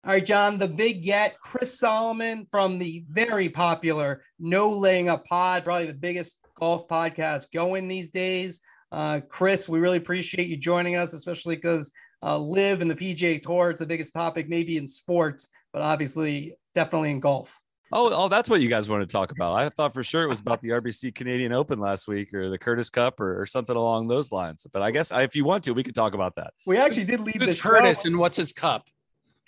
All 0.06 0.12
right, 0.12 0.24
John, 0.24 0.60
the 0.60 0.68
big 0.68 1.04
get, 1.04 1.40
Chris 1.40 1.80
Solomon 1.80 2.46
from 2.52 2.78
the 2.78 3.04
very 3.10 3.50
popular 3.50 4.22
No 4.38 4.70
Laying 4.70 5.10
Up 5.10 5.26
Pod, 5.26 5.64
probably 5.64 5.88
the 5.88 5.96
biggest 5.96 6.46
golf 6.60 6.88
podcast 6.88 7.52
going 7.52 7.88
these 7.88 8.12
days. 8.12 8.62
Uh, 8.92 9.22
Chris, 9.28 9.68
we 9.68 9.80
really 9.80 9.98
appreciate 9.98 10.48
you 10.48 10.56
joining 10.56 10.96
us, 10.96 11.14
especially 11.14 11.56
because 11.56 11.92
uh, 12.22 12.38
LIV 12.38 12.82
in 12.82 12.90
the 12.90 12.96
PGA 12.96 13.42
Tour. 13.42 13.72
It's 13.72 13.80
the 13.80 13.88
biggest 13.88 14.14
topic, 14.14 14.48
maybe 14.48 14.78
in 14.78 14.88
sports, 14.88 15.50
but 15.74 15.82
obviously, 15.82 16.54
definitely 16.76 17.10
in 17.10 17.20
golf. 17.20 17.60
Oh, 17.98 18.12
oh, 18.14 18.28
that's 18.28 18.50
what 18.50 18.60
you 18.60 18.68
guys 18.68 18.90
want 18.90 19.04
to 19.04 19.08
talk 19.08 19.32
about. 19.32 19.54
I 19.54 19.70
thought 19.70 19.94
for 19.94 20.04
sure 20.04 20.24
it 20.24 20.28
was 20.28 20.42
about 20.42 20.62
the 20.62 20.68
RBC 20.68 21.16
Canadian 21.16 21.54
Open 21.54 21.80
last 21.80 22.10
week 22.10 22.34
or 22.34 22.50
the 22.50 22.58
Curtis 22.58 22.90
Cup 22.90 23.22
or, 23.22 23.42
or 23.42 23.46
something 23.46 23.74
along 23.74 24.10
those 24.10 24.34
lines. 24.34 24.68
But 24.74 24.82
I 24.82 24.92
guess 24.92 25.14
if 25.14 25.34
you 25.34 25.46
want 25.46 25.64
to, 25.64 25.72
we 25.72 25.82
could 25.82 25.96
talk 25.96 26.14
about 26.14 26.36
that. 26.36 26.54
We 26.66 26.76
actually 26.76 27.06
did 27.06 27.22
lead 27.22 27.40
the 27.40 27.56
Curtis 27.56 28.02
show. 28.02 28.02
and 28.04 28.20
what's 28.20 28.36
his 28.36 28.52
cup? 28.52 28.90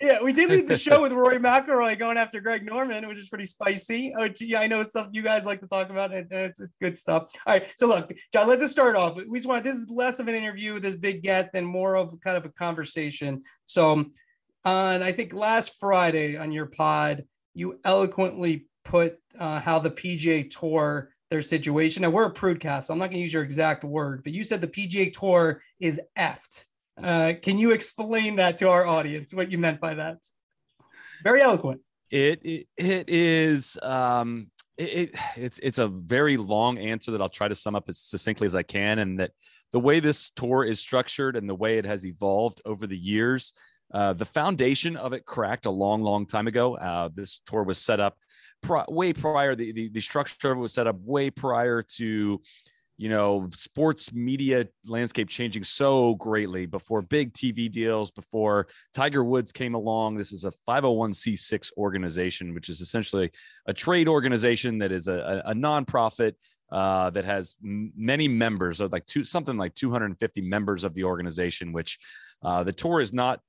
Yeah, 0.00 0.22
we 0.24 0.32
did 0.32 0.48
lead 0.48 0.66
the 0.66 0.78
show 0.78 1.02
with 1.02 1.12
Rory 1.12 1.36
McIlroy 1.36 1.98
going 1.98 2.16
after 2.16 2.40
Greg 2.40 2.64
Norman, 2.64 3.06
which 3.06 3.18
is 3.18 3.28
pretty 3.28 3.44
spicy. 3.44 4.14
Oh, 4.16 4.28
gee, 4.28 4.56
I 4.56 4.66
know 4.66 4.80
it's 4.80 4.90
stuff 4.90 5.08
you 5.12 5.20
guys 5.20 5.44
like 5.44 5.60
to 5.60 5.66
talk 5.66 5.90
about, 5.90 6.14
and 6.14 6.26
it's, 6.32 6.58
it's 6.58 6.76
good 6.80 6.96
stuff. 6.96 7.24
All 7.46 7.54
right, 7.54 7.70
so 7.76 7.86
look, 7.86 8.14
John, 8.32 8.48
let's 8.48 8.62
just 8.62 8.72
start 8.72 8.96
off. 8.96 9.20
We 9.28 9.38
just 9.38 9.48
want 9.48 9.62
this 9.62 9.76
is 9.76 9.90
less 9.90 10.20
of 10.20 10.26
an 10.28 10.34
interview, 10.34 10.72
with 10.72 10.84
this 10.84 10.96
big 10.96 11.22
get, 11.22 11.52
than 11.52 11.66
more 11.66 11.98
of 11.98 12.18
kind 12.20 12.38
of 12.38 12.46
a 12.46 12.48
conversation. 12.48 13.42
So, 13.66 14.06
on 14.64 15.02
I 15.02 15.12
think 15.12 15.34
last 15.34 15.74
Friday 15.78 16.38
on 16.38 16.50
your 16.50 16.66
pod, 16.66 17.24
you 17.58 17.78
eloquently 17.84 18.66
put 18.84 19.18
uh, 19.38 19.60
how 19.60 19.78
the 19.78 19.90
PGA 19.90 20.48
Tour 20.48 21.10
their 21.30 21.42
situation. 21.42 22.04
And 22.04 22.12
we're 22.12 22.26
a 22.26 22.32
prudcast, 22.32 22.84
so 22.84 22.94
I'm 22.94 22.98
not 22.98 23.06
going 23.06 23.18
to 23.18 23.22
use 23.22 23.32
your 23.32 23.42
exact 23.42 23.84
word, 23.84 24.22
but 24.24 24.32
you 24.32 24.44
said 24.44 24.60
the 24.60 24.68
PGA 24.68 25.12
Tour 25.12 25.62
is 25.80 26.00
effed. 26.16 26.64
Uh, 27.00 27.34
can 27.40 27.58
you 27.58 27.72
explain 27.72 28.36
that 28.36 28.58
to 28.58 28.68
our 28.68 28.86
audience? 28.86 29.34
What 29.34 29.52
you 29.52 29.58
meant 29.58 29.80
by 29.80 29.94
that? 29.94 30.18
Very 31.22 31.42
eloquent. 31.42 31.80
It 32.10 32.40
it, 32.44 32.66
it 32.76 33.08
is. 33.08 33.78
Um, 33.82 34.50
it 34.76 35.14
it's 35.36 35.58
it's 35.58 35.78
a 35.78 35.88
very 35.88 36.36
long 36.36 36.78
answer 36.78 37.10
that 37.10 37.20
I'll 37.20 37.28
try 37.28 37.48
to 37.48 37.54
sum 37.54 37.74
up 37.74 37.88
as 37.88 37.98
succinctly 37.98 38.46
as 38.46 38.54
I 38.54 38.62
can, 38.62 38.98
and 38.98 39.20
that 39.20 39.32
the 39.72 39.80
way 39.80 40.00
this 40.00 40.30
tour 40.30 40.64
is 40.64 40.80
structured 40.80 41.36
and 41.36 41.48
the 41.48 41.54
way 41.54 41.78
it 41.78 41.84
has 41.84 42.06
evolved 42.06 42.62
over 42.64 42.86
the 42.86 42.96
years, 42.96 43.52
uh, 43.92 44.12
the 44.12 44.24
foundation 44.24 44.96
of 44.96 45.12
it 45.12 45.24
cracked 45.24 45.66
a 45.66 45.70
long, 45.70 46.02
long 46.02 46.26
time 46.26 46.46
ago. 46.46 46.76
Uh, 46.76 47.08
this 47.14 47.40
tour 47.46 47.62
was 47.62 47.78
set 47.78 48.00
up 48.00 48.16
way 48.88 49.12
prior. 49.12 49.54
The, 49.54 49.72
the 49.72 49.88
the 49.88 50.00
structure 50.00 50.54
was 50.54 50.72
set 50.72 50.86
up 50.86 50.96
way 51.00 51.30
prior 51.30 51.82
to 51.96 52.40
you 52.98 53.08
know, 53.08 53.48
sports 53.52 54.12
media 54.12 54.66
landscape 54.84 55.28
changing 55.28 55.62
so 55.62 56.16
greatly 56.16 56.66
before 56.66 57.00
big 57.00 57.32
TV 57.32 57.70
deals, 57.70 58.10
before 58.10 58.66
Tiger 58.92 59.22
Woods 59.22 59.52
came 59.52 59.74
along. 59.74 60.16
This 60.16 60.32
is 60.32 60.42
a 60.44 60.50
501c6 60.68 61.70
organization, 61.76 62.54
which 62.54 62.68
is 62.68 62.80
essentially 62.80 63.30
a 63.66 63.72
trade 63.72 64.08
organization 64.08 64.78
that 64.78 64.90
is 64.90 65.06
a, 65.06 65.42
a, 65.46 65.52
a 65.52 65.54
nonprofit 65.54 66.32
uh, 66.72 67.08
that 67.10 67.24
has 67.24 67.54
many 67.62 68.26
members 68.26 68.80
of 68.80 68.90
like 68.90 69.06
two, 69.06 69.22
something 69.22 69.56
like 69.56 69.74
250 69.76 70.40
members 70.42 70.82
of 70.82 70.92
the 70.94 71.04
organization, 71.04 71.72
which 71.72 72.00
uh, 72.42 72.64
the 72.64 72.72
tour 72.72 73.00
is 73.00 73.12
not 73.12 73.40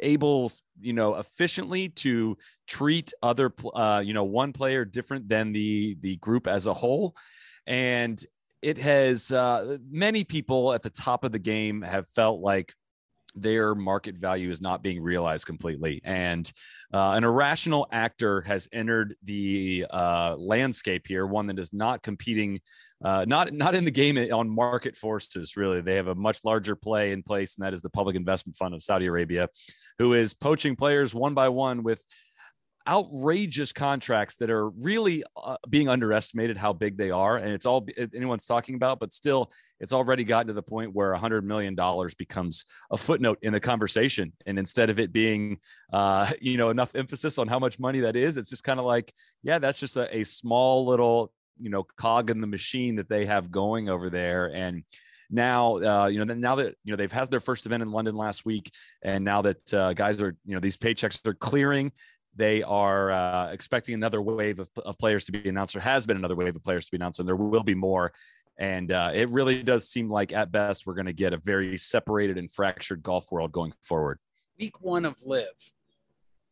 able 0.00 0.50
you 0.80 0.92
know 0.92 1.16
efficiently 1.16 1.88
to 1.88 2.36
treat 2.66 3.12
other 3.22 3.52
uh, 3.74 4.02
you 4.04 4.14
know 4.14 4.24
one 4.24 4.52
player 4.52 4.84
different 4.84 5.28
than 5.28 5.52
the 5.52 5.96
the 6.00 6.16
group 6.16 6.46
as 6.46 6.66
a 6.66 6.74
whole. 6.74 7.14
And 7.66 8.22
it 8.62 8.78
has 8.78 9.30
uh, 9.30 9.78
many 9.88 10.24
people 10.24 10.72
at 10.72 10.82
the 10.82 10.90
top 10.90 11.24
of 11.24 11.32
the 11.32 11.38
game 11.38 11.82
have 11.82 12.08
felt 12.08 12.40
like 12.40 12.74
their 13.34 13.74
market 13.74 14.16
value 14.16 14.50
is 14.50 14.60
not 14.60 14.82
being 14.82 15.02
realized 15.02 15.46
completely. 15.46 16.00
And 16.04 16.50
uh, 16.92 17.12
an 17.12 17.24
irrational 17.24 17.86
actor 17.92 18.40
has 18.42 18.68
entered 18.72 19.14
the 19.22 19.86
uh, 19.90 20.36
landscape 20.36 21.06
here 21.06 21.26
one 21.26 21.46
that 21.48 21.58
is 21.58 21.72
not 21.72 22.02
competing 22.02 22.60
uh, 23.04 23.24
not 23.28 23.52
not 23.52 23.74
in 23.74 23.84
the 23.84 23.90
game 23.90 24.16
on 24.32 24.48
market 24.48 24.96
forces 24.96 25.56
really. 25.56 25.80
They 25.80 25.96
have 25.96 26.08
a 26.08 26.14
much 26.14 26.44
larger 26.44 26.76
play 26.76 27.12
in 27.12 27.22
place 27.22 27.56
and 27.56 27.64
that 27.64 27.74
is 27.74 27.82
the 27.82 27.90
public 27.90 28.16
investment 28.16 28.56
fund 28.56 28.74
of 28.74 28.82
saudi 28.82 29.06
arabia 29.06 29.48
who 29.98 30.14
is 30.14 30.34
poaching 30.34 30.76
players 30.76 31.14
one 31.14 31.34
by 31.34 31.48
one 31.48 31.82
with 31.82 32.04
outrageous 32.88 33.70
contracts 33.70 34.36
that 34.36 34.48
are 34.48 34.70
really 34.70 35.22
uh, 35.36 35.56
being 35.68 35.90
underestimated 35.90 36.56
how 36.56 36.72
big 36.72 36.96
they 36.96 37.10
are 37.10 37.36
and 37.36 37.52
it's 37.52 37.66
all 37.66 37.86
anyone's 38.14 38.46
talking 38.46 38.76
about 38.76 38.98
but 38.98 39.12
still 39.12 39.50
it's 39.78 39.92
already 39.92 40.24
gotten 40.24 40.46
to 40.46 40.54
the 40.54 40.62
point 40.62 40.94
where 40.94 41.12
a 41.12 41.18
hundred 41.18 41.44
million 41.44 41.74
dollars 41.74 42.14
becomes 42.14 42.64
a 42.90 42.96
footnote 42.96 43.38
in 43.42 43.52
the 43.52 43.60
conversation. 43.60 44.32
And 44.46 44.58
instead 44.58 44.90
of 44.90 44.98
it 44.98 45.12
being 45.12 45.58
uh, 45.92 46.30
you 46.40 46.56
know 46.56 46.70
enough 46.70 46.94
emphasis 46.94 47.38
on 47.38 47.46
how 47.46 47.58
much 47.58 47.78
money 47.78 48.00
that 48.00 48.16
is 48.16 48.36
it's 48.36 48.50
just 48.50 48.64
kind 48.64 48.80
of 48.80 48.86
like 48.86 49.12
yeah 49.42 49.58
that's 49.58 49.78
just 49.78 49.96
a, 49.96 50.16
a 50.16 50.24
small 50.24 50.86
little 50.86 51.32
you 51.60 51.70
know 51.70 51.84
cog 51.96 52.30
in 52.30 52.40
the 52.40 52.46
machine 52.46 52.96
that 52.96 53.08
they 53.08 53.26
have 53.26 53.50
going 53.50 53.88
over 53.88 54.10
there 54.10 54.46
and 54.54 54.84
now 55.30 55.76
uh, 55.78 56.06
you 56.06 56.24
know 56.24 56.34
now 56.34 56.54
that 56.54 56.74
you 56.84 56.92
know 56.92 56.96
they've 56.96 57.12
had 57.12 57.30
their 57.30 57.40
first 57.40 57.66
event 57.66 57.82
in 57.82 57.90
london 57.90 58.14
last 58.14 58.44
week 58.44 58.70
and 59.02 59.24
now 59.24 59.42
that 59.42 59.74
uh, 59.74 59.92
guys 59.92 60.20
are 60.20 60.36
you 60.44 60.54
know 60.54 60.60
these 60.60 60.76
paychecks 60.76 61.24
are 61.26 61.34
clearing 61.34 61.92
they 62.36 62.62
are 62.62 63.10
uh, 63.10 63.50
expecting 63.50 63.94
another 63.94 64.22
wave 64.22 64.60
of, 64.60 64.70
of, 64.86 64.96
players 64.96 65.24
to 65.24 65.32
be 65.32 65.48
announced. 65.48 65.74
There 65.74 65.82
has 65.82 66.06
been 66.06 66.16
another 66.16 66.36
wave 66.36 66.54
of 66.54 66.62
players 66.62 66.84
to 66.84 66.92
be 66.92 66.96
announced, 66.96 67.18
and 67.18 67.28
there 67.28 67.34
will 67.34 67.64
be 67.64 67.74
more. 67.74 68.12
And 68.58 68.92
uh, 68.92 69.10
it 69.12 69.28
really 69.30 69.60
does 69.64 69.88
seem 69.88 70.08
like, 70.08 70.32
at 70.32 70.52
best, 70.52 70.86
we're 70.86 70.94
going 70.94 71.06
to 71.06 71.12
get 71.12 71.32
a 71.32 71.38
very 71.38 71.76
separated 71.76 72.38
and 72.38 72.48
fractured 72.48 73.02
golf 73.02 73.32
world 73.32 73.50
going 73.50 73.72
forward. 73.82 74.20
Week 74.56 74.80
one 74.80 75.04
of 75.04 75.16
LIV, 75.26 75.48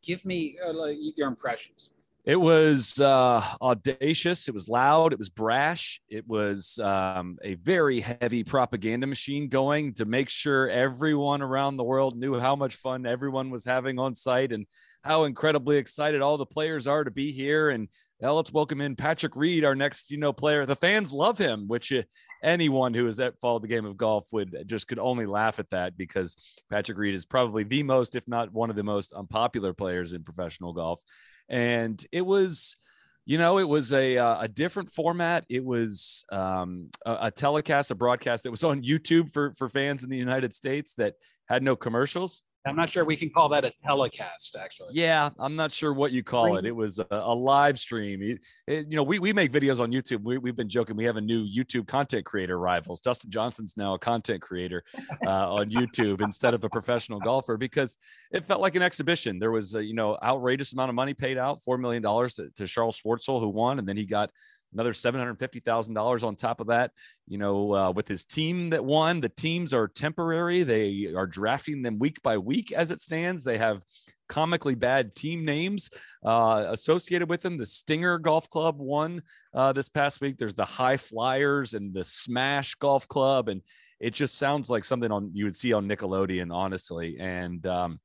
Give 0.07 0.25
me 0.25 0.57
uh, 0.65 0.87
your 1.17 1.27
impressions. 1.27 1.91
It 2.27 2.41
was 2.41 3.01
uh, 3.01 3.41
audacious. 3.63 4.49
It 4.49 4.55
was 4.55 4.69
loud. 4.69 5.13
It 5.13 5.19
was 5.21 5.29
brash. 5.29 6.01
It 6.09 6.27
was 6.27 6.77
um, 6.81 7.39
a 7.45 7.55
very 7.55 8.01
heavy 8.01 8.43
propaganda 8.43 9.07
machine 9.07 9.49
going 9.49 9.95
to 9.95 10.07
make 10.07 10.29
sure 10.29 10.69
everyone 10.69 11.41
around 11.41 11.77
the 11.77 11.85
world 11.85 12.17
knew 12.17 12.37
how 12.37 12.57
much 12.57 12.75
fun 12.75 13.07
everyone 13.07 13.51
was 13.51 13.65
having 13.65 14.01
on 14.01 14.17
site 14.17 14.51
and 14.51 14.67
how 15.05 15.23
incredibly 15.23 15.77
excited 15.77 16.21
all 16.21 16.37
the 16.37 16.45
players 16.45 16.89
are 16.89 17.05
to 17.05 17.13
be 17.13 17.31
here. 17.31 17.71
And 17.71 17.87
now 18.21 18.33
let's 18.33 18.53
welcome 18.53 18.81
in 18.81 18.97
Patrick 18.97 19.37
Reed, 19.37 19.65
our 19.65 19.77
next, 19.77 20.11
you 20.11 20.19
know, 20.19 20.33
player. 20.33 20.67
The 20.67 20.75
fans 20.75 21.13
love 21.13 21.39
him, 21.39 21.69
which 21.69 21.93
uh, 21.93 22.03
anyone 22.43 22.93
who 22.93 23.07
has 23.07 23.21
followed 23.41 23.63
the 23.63 23.69
game 23.69 23.85
of 23.85 23.97
golf 23.97 24.27
would 24.33 24.65
just 24.67 24.89
could 24.89 24.99
only 24.99 25.27
laugh 25.27 25.61
at 25.61 25.71
that 25.71 25.97
because 25.97 26.35
Patrick 26.71 26.99
Reed 26.99 27.15
is 27.15 27.25
probably 27.25 27.63
the 27.63 27.85
most, 27.85 28.17
if 28.17 28.27
not 28.27 28.53
one 28.53 28.69
of 28.69 28.75
the 28.75 28.83
most 28.83 29.13
unpopular 29.13 29.73
players 29.73 30.13
in 30.13 30.25
professional 30.25 30.73
golf 30.73 31.01
and 31.49 32.05
it 32.13 32.25
was 32.25 32.77
you 33.25 33.39
know 33.39 33.59
it 33.59 33.69
was 33.69 33.93
a 33.93 34.17
uh, 34.17 34.41
a 34.41 34.49
different 34.49 34.89
format. 34.89 35.45
It 35.49 35.65
was 35.65 36.25
um, 36.31 36.91
a, 37.05 37.19
a, 37.23 37.31
telecast 37.31 37.91
a 37.91 37.95
broadcast 37.95 38.45
that 38.45 38.51
was 38.51 38.65
on 38.65 38.83
youtube 38.93 39.33
for 39.33 39.53
for 39.55 39.69
fans 39.69 40.05
in 40.05 40.11
the 40.11 40.17
united 40.17 40.55
states 40.55 40.95
that 40.95 41.15
had 41.49 41.63
no 41.63 41.77
commercials 41.77 42.43
I'm 42.67 42.77
not 42.77 42.91
sure 42.91 43.05
we 43.05 43.17
can 43.17 43.31
call 43.31 43.49
that 43.51 43.65
a 43.65 43.73
telecast, 43.85 44.57
actually. 44.61 44.89
Yeah, 44.93 45.31
I'm 45.39 45.55
not 45.55 45.71
sure 45.71 45.93
what 45.93 46.13
you 46.13 46.23
call 46.23 46.57
it. 46.57 46.67
It 46.67 46.75
was 46.75 46.99
a, 46.99 47.07
a 47.11 47.35
live 47.35 47.79
stream. 47.79 48.23
It, 48.23 48.45
it, 48.67 48.87
you 48.91 48.97
know, 48.97 49.05
we, 49.05 49.19
we 49.19 49.33
make 49.33 49.53
videos 49.53 49.81
on 49.81 49.93
YouTube. 49.93 50.23
We, 50.23 50.39
we've 50.39 50.57
been 50.57 50.69
joking. 50.69 50.97
We 50.97 51.05
have 51.05 51.17
a 51.17 51.21
new 51.21 51.47
YouTube 51.47 51.87
content 51.87 52.25
creator 52.25 52.59
rivals. 52.59 53.01
Dustin 53.01 53.31
Johnson's 53.31 53.77
now 53.77 53.95
a 53.95 53.99
content 53.99 54.43
creator 54.43 54.83
uh, 55.25 55.55
on 55.55 55.71
YouTube 55.71 56.21
instead 56.21 56.55
of 56.55 56.65
a 56.65 56.69
professional 56.69 57.21
golfer 57.21 57.57
because 57.57 57.97
it 58.33 58.45
felt 58.45 58.61
like 58.61 58.75
an 58.75 58.83
exhibition. 58.83 59.39
There 59.39 59.53
was 59.53 59.75
a, 59.75 59.85
you 59.85 59.95
know, 59.95 60.19
outrageous 60.23 60.73
amount 60.73 60.89
of 60.89 60.97
money 60.97 61.15
paid 61.15 61.39
out, 61.39 61.61
$4 61.67 61.79
million 61.79 62.03
to, 62.03 62.51
to 62.57 62.67
Charles 62.67 63.01
Schwartzel, 63.01 63.41
who 63.41 63.49
won. 63.49 63.79
And 63.79 63.89
then 63.89 63.97
he 63.97 64.05
got 64.05 64.31
another 64.73 64.93
$750,000 64.93 66.25
on 66.25 66.37
top 66.37 66.61
of 66.61 66.69
that. 66.69 66.93
You 67.27 67.39
know, 67.39 67.75
uh, 67.75 67.91
with 67.93 68.09
his 68.09 68.25
team 68.25 68.71
that 68.71 68.85
won, 68.85 69.21
the 69.21 69.29
teams 69.29 69.73
are 69.73 69.89
temporary. 69.89 70.63
They 70.63 71.13
are 71.17 71.27
drafting 71.27 71.83
them 71.83 71.99
week 71.99 72.23
by 72.23 72.39
week 72.39 72.73
as 72.73 72.91
it 72.91 73.01
stands. 73.01 73.45
They 73.45 73.59
have 73.59 73.83
comically 74.29 74.75
bad 74.75 75.15
team 75.15 75.45
names 75.45 75.91
uh, 76.25 76.67
associated 76.69 77.29
with 77.29 77.41
them. 77.43 77.59
The 77.59 77.67
Stinger 77.67 78.19
Golf 78.19 78.49
Club 78.49 78.79
won 78.79 79.23
uh, 79.55 79.73
this 79.73 79.89
past 79.89 80.21
week. 80.21 80.37
There's 80.37 80.55
the 80.55 80.65
High 80.65 80.97
Flyers 80.97 81.75
and 81.75 81.95
the 81.95 82.05
Smash 82.05 82.75
Golf 82.75 83.09
Club. 83.09 83.49
And 83.49 83.63
it 84.01 84.15
just 84.15 84.37
sounds 84.37 84.69
like 84.69 84.85
something 84.85 85.11
on 85.11 85.31
you 85.33 85.45
would 85.45 85.57
see 85.57 85.73
on 85.73 85.89
Nickelodeon, 85.89 86.53
honestly. 86.53 87.17
And, 87.19 87.65
um, 87.67 88.01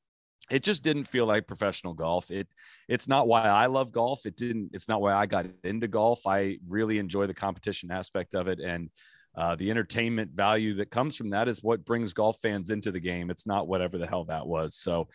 it 0.49 0.63
just 0.63 0.83
didn't 0.83 1.05
feel 1.05 1.25
like 1.25 1.47
professional 1.47 1.93
golf. 1.93 2.31
It 2.31 2.47
it's 2.87 3.07
not 3.07 3.27
why 3.27 3.43
I 3.43 3.67
love 3.67 3.91
golf. 3.91 4.25
It 4.25 4.35
didn't. 4.35 4.71
It's 4.73 4.89
not 4.89 5.01
why 5.01 5.13
I 5.13 5.25
got 5.25 5.45
into 5.63 5.87
golf. 5.87 6.25
I 6.25 6.57
really 6.67 6.97
enjoy 6.97 7.27
the 7.27 7.33
competition 7.33 7.91
aspect 7.91 8.33
of 8.33 8.47
it, 8.47 8.59
and 8.59 8.89
uh, 9.35 9.55
the 9.55 9.71
entertainment 9.71 10.31
value 10.31 10.73
that 10.75 10.91
comes 10.91 11.15
from 11.15 11.29
that 11.29 11.47
is 11.47 11.63
what 11.63 11.85
brings 11.85 12.13
golf 12.13 12.37
fans 12.41 12.69
into 12.69 12.91
the 12.91 12.99
game. 12.99 13.29
It's 13.29 13.47
not 13.47 13.67
whatever 13.67 13.97
the 13.97 14.07
hell 14.07 14.25
that 14.25 14.45
was. 14.45 14.75
So, 14.75 15.07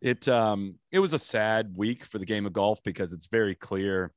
it 0.00 0.28
um, 0.28 0.74
it 0.90 0.98
was 0.98 1.12
a 1.12 1.18
sad 1.18 1.72
week 1.76 2.04
for 2.04 2.18
the 2.18 2.26
game 2.26 2.46
of 2.46 2.52
golf 2.52 2.82
because 2.82 3.12
it's 3.12 3.26
very 3.28 3.54
clear 3.54 4.12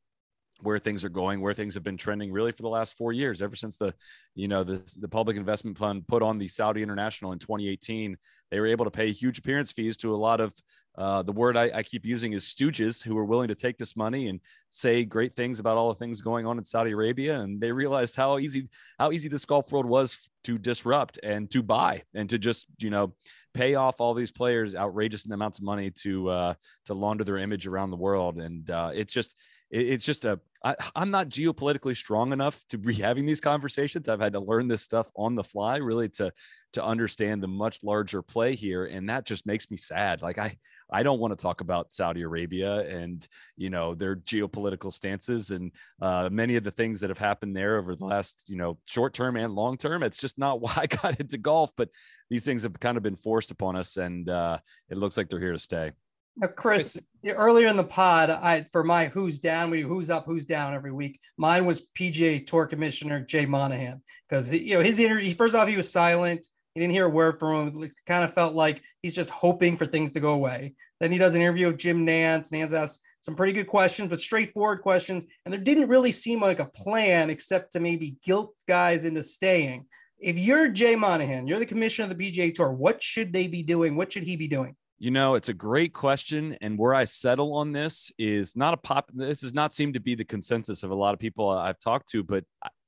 where 0.62 0.80
things 0.80 1.04
are 1.04 1.10
going, 1.10 1.42
where 1.42 1.54
things 1.54 1.74
have 1.74 1.84
been 1.84 1.98
trending 1.98 2.32
really 2.32 2.52
for 2.52 2.62
the 2.62 2.70
last 2.70 2.96
four 2.96 3.12
years, 3.12 3.42
ever 3.42 3.56
since 3.56 3.78
the, 3.78 3.94
you 4.36 4.48
know, 4.48 4.64
the, 4.64 4.82
the 5.00 5.08
public 5.08 5.38
investment 5.38 5.78
fund 5.78 6.08
put 6.08 6.24
on 6.24 6.38
the 6.38 6.48
Saudi 6.48 6.82
International 6.82 7.34
in 7.34 7.40
2018. 7.40 8.18
They 8.52 8.60
were 8.60 8.68
able 8.68 8.86
to 8.86 8.92
pay 8.92 9.12
huge 9.12 9.40
appearance 9.40 9.72
fees 9.72 9.98
to 9.98 10.14
a 10.14 10.18
lot 10.18 10.40
of 10.40 10.54
uh, 10.98 11.24
the 11.24 11.32
word 11.32 11.58
I, 11.58 11.72
I, 11.74 11.84
keep 11.84 12.06
using 12.06 12.32
is 12.32 12.46
stooges 12.46 13.04
who 13.04 13.16
were 13.16 13.26
willing 13.26 13.50
to 13.50 13.56
take 13.56 13.78
this 13.78 13.98
money 13.98 14.30
and 14.30 14.40
say 14.70 15.04
great 15.04 15.36
things 15.36 15.60
about 15.60 15.76
all 15.76 15.90
the 15.90 16.00
things 16.00 16.22
going 16.22 16.46
on 16.46 16.58
in 16.58 16.64
Saudi 16.64 16.92
Arabia. 16.92 17.42
And 17.42 17.60
they 17.60 17.74
realized 17.74 18.16
how 18.16 18.38
easy, 18.38 18.70
how 18.98 19.12
easy 19.12 19.28
this 19.28 19.44
golf 19.44 19.74
world 19.74 19.86
was 19.86 20.30
to 20.46 20.58
disrupt 20.58 21.20
and 21.22 21.52
to 21.52 21.62
buy 21.62 22.04
and 22.14 22.30
to 22.30 22.38
just, 22.38 22.68
you 22.78 22.92
know, 22.92 23.14
pay 23.54 23.76
off 23.76 24.00
all 24.00 24.14
these 24.14 24.32
players 24.32 24.74
outrageous 24.74 25.26
amounts 25.26 25.60
of 25.60 25.66
money 25.66 25.92
to, 25.92 26.30
uh, 26.30 26.54
to 26.86 26.94
launder 26.94 27.26
their 27.26 27.40
image 27.40 27.68
around 27.68 27.92
the 27.92 27.98
world. 27.98 28.38
And 28.38 28.70
uh, 28.70 28.92
it's 28.94 29.12
just, 29.12 29.36
it's 29.72 30.06
just 30.06 30.26
a 30.26 30.40
I, 30.66 30.76
I'm 30.96 31.12
not 31.12 31.30
geopolitically 31.30 31.96
strong 31.96 32.34
enough 32.34 32.64
to 32.70 32.80
be 32.80 32.94
having 32.96 33.28
these 33.28 33.40
conversations. 33.40 34.10
I've 34.10 34.20
had 34.20 34.34
to 34.34 34.40
learn 34.40 34.68
this 34.68 34.82
stuff 34.82 35.12
on 35.16 35.36
the 35.36 35.44
fly, 35.44 35.78
really, 35.78 36.10
to 36.10 36.32
to 36.74 36.84
understand 36.84 37.42
the 37.42 37.48
much 37.48 37.84
larger 37.84 38.22
play 38.22 38.54
here, 38.56 38.86
and 38.86 39.08
that 39.10 39.26
just 39.26 39.46
makes 39.46 39.70
me 39.70 39.78
sad. 39.78 40.24
Like 40.24 40.40
I 40.40 40.58
I 40.92 41.04
don't 41.04 41.20
want 41.20 41.38
to 41.38 41.42
talk 41.42 41.62
about 41.62 41.94
Saudi 41.94 42.24
Arabia 42.24 42.80
and 42.88 43.26
you 43.58 43.70
know 43.70 43.94
their 43.94 44.16
geopolitical 44.16 44.92
stances 44.92 45.52
and 45.52 45.72
uh, 46.02 46.30
many 46.32 46.56
of 46.56 46.64
the 46.64 46.72
things 46.72 47.00
that 47.02 47.12
have 47.12 47.20
happened 47.20 47.56
there 47.56 47.78
over 47.78 47.96
the 47.96 48.06
last 48.06 48.46
you 48.48 48.58
know 48.58 48.80
short 48.86 49.14
term 49.14 49.38
and 49.38 49.54
long 49.54 49.78
term. 49.78 50.02
It's 50.02 50.20
just 50.20 50.40
not 50.40 50.62
why 50.62 50.74
I 50.78 50.88
got 50.88 51.20
into 51.20 51.38
golf, 51.38 51.72
but 51.78 51.90
these 52.30 52.44
things 52.44 52.64
have 52.64 52.80
kind 52.80 52.98
of 52.98 53.04
been 53.04 53.16
forced 53.16 53.52
upon 53.52 53.76
us, 53.76 53.98
and 53.98 54.28
uh, 54.30 54.58
it 54.90 54.98
looks 54.98 55.16
like 55.16 55.30
they're 55.30 55.40
here 55.40 55.54
to 55.54 55.60
stay. 55.60 55.92
Now, 56.38 56.48
Chris, 56.48 57.00
earlier 57.26 57.68
in 57.68 57.78
the 57.78 57.84
pod, 57.84 58.30
I 58.30 58.64
for 58.72 58.84
my 58.84 59.06
who's 59.06 59.40
down, 59.40 59.70
we 59.70 59.82
who's 59.82 60.10
up, 60.10 60.26
who's 60.26 60.44
down 60.44 60.74
every 60.74 60.92
week. 60.92 61.20
Mine 61.38 61.66
was 61.66 61.88
PGA 61.98 62.46
Tour 62.46 62.66
Commissioner 62.66 63.22
Jay 63.22 63.46
Monahan 63.46 64.02
because 64.28 64.54
you 64.54 64.76
know 64.76 64.82
his 64.82 65.00
interview. 65.00 65.34
First 65.34 65.56
off, 65.56 65.70
he 65.70 65.78
was 65.78 65.90
silent. 65.90 66.46
He 66.74 66.82
didn't 66.82 66.94
hear 66.94 67.06
a 67.06 67.10
word 67.10 67.40
from 67.40 67.70
him. 67.70 67.84
It 67.84 67.92
kind 68.06 68.26
of 68.26 68.34
felt 68.34 68.54
like 68.54 68.82
he's 69.02 69.16
just 69.16 69.30
hoping 69.30 69.78
for 69.78 69.86
things 69.86 70.12
to 70.12 70.20
go 70.20 70.34
away. 70.34 70.74
Then 71.00 71.10
he 71.10 71.18
does 71.18 71.36
an 71.36 71.42
interview 71.42 71.68
with 71.68 71.78
Jim 71.78 72.06
Nantz. 72.06 72.52
Nantz 72.52 72.74
asks 72.74 73.02
some 73.22 73.36
pretty 73.36 73.54
good 73.54 73.68
questions, 73.68 74.10
but 74.10 74.20
straightforward 74.20 74.82
questions. 74.82 75.26
And 75.46 75.54
there 75.54 75.62
didn't 75.62 75.88
really 75.88 76.12
seem 76.12 76.42
like 76.42 76.60
a 76.60 76.66
plan 76.66 77.30
except 77.30 77.72
to 77.74 77.80
maybe 77.80 78.18
guilt 78.26 78.54
guys 78.68 79.06
into 79.06 79.24
staying. 79.24 79.86
If 80.20 80.38
you're 80.38 80.68
Jay 80.68 80.98
Monahan, 80.98 81.48
you're 81.48 81.60
the 81.60 81.66
commissioner 81.66 82.12
of 82.12 82.18
the 82.18 82.32
PGA 82.32 82.54
Tour, 82.54 82.74
what 82.74 83.02
should 83.02 83.32
they 83.32 83.48
be 83.48 83.64
doing? 83.64 83.96
What 83.96 84.12
should 84.12 84.24
he 84.24 84.36
be 84.36 84.50
doing? 84.50 84.76
You 84.98 85.12
know, 85.12 85.36
it's 85.36 85.50
a 85.50 85.54
great 85.54 85.94
question. 85.94 86.58
And 86.62 86.78
where 86.78 86.94
I 86.94 87.04
settle 87.04 87.56
on 87.56 87.74
this 87.74 88.12
is 88.18 88.56
not 88.56 88.74
a 88.74 88.78
pop. 88.78 89.10
This 89.14 89.42
does 89.42 89.54
not 89.54 89.74
seem 89.74 89.94
to 89.94 90.00
be 90.00 90.16
the 90.16 90.24
consensus 90.24 90.84
of 90.84 90.92
a 90.92 90.96
lot 90.96 91.14
of 91.14 91.20
people 91.20 91.50
I've 91.50 91.80
talked 91.80 92.10
to. 92.12 92.24
But 92.24 92.46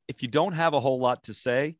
if 0.07 0.21
you 0.21 0.27
don't 0.27 0.53
have 0.53 0.73
a 0.73 0.79
whole 0.79 0.99
lot 0.99 1.23
to 1.23 1.33
say, 1.33 1.75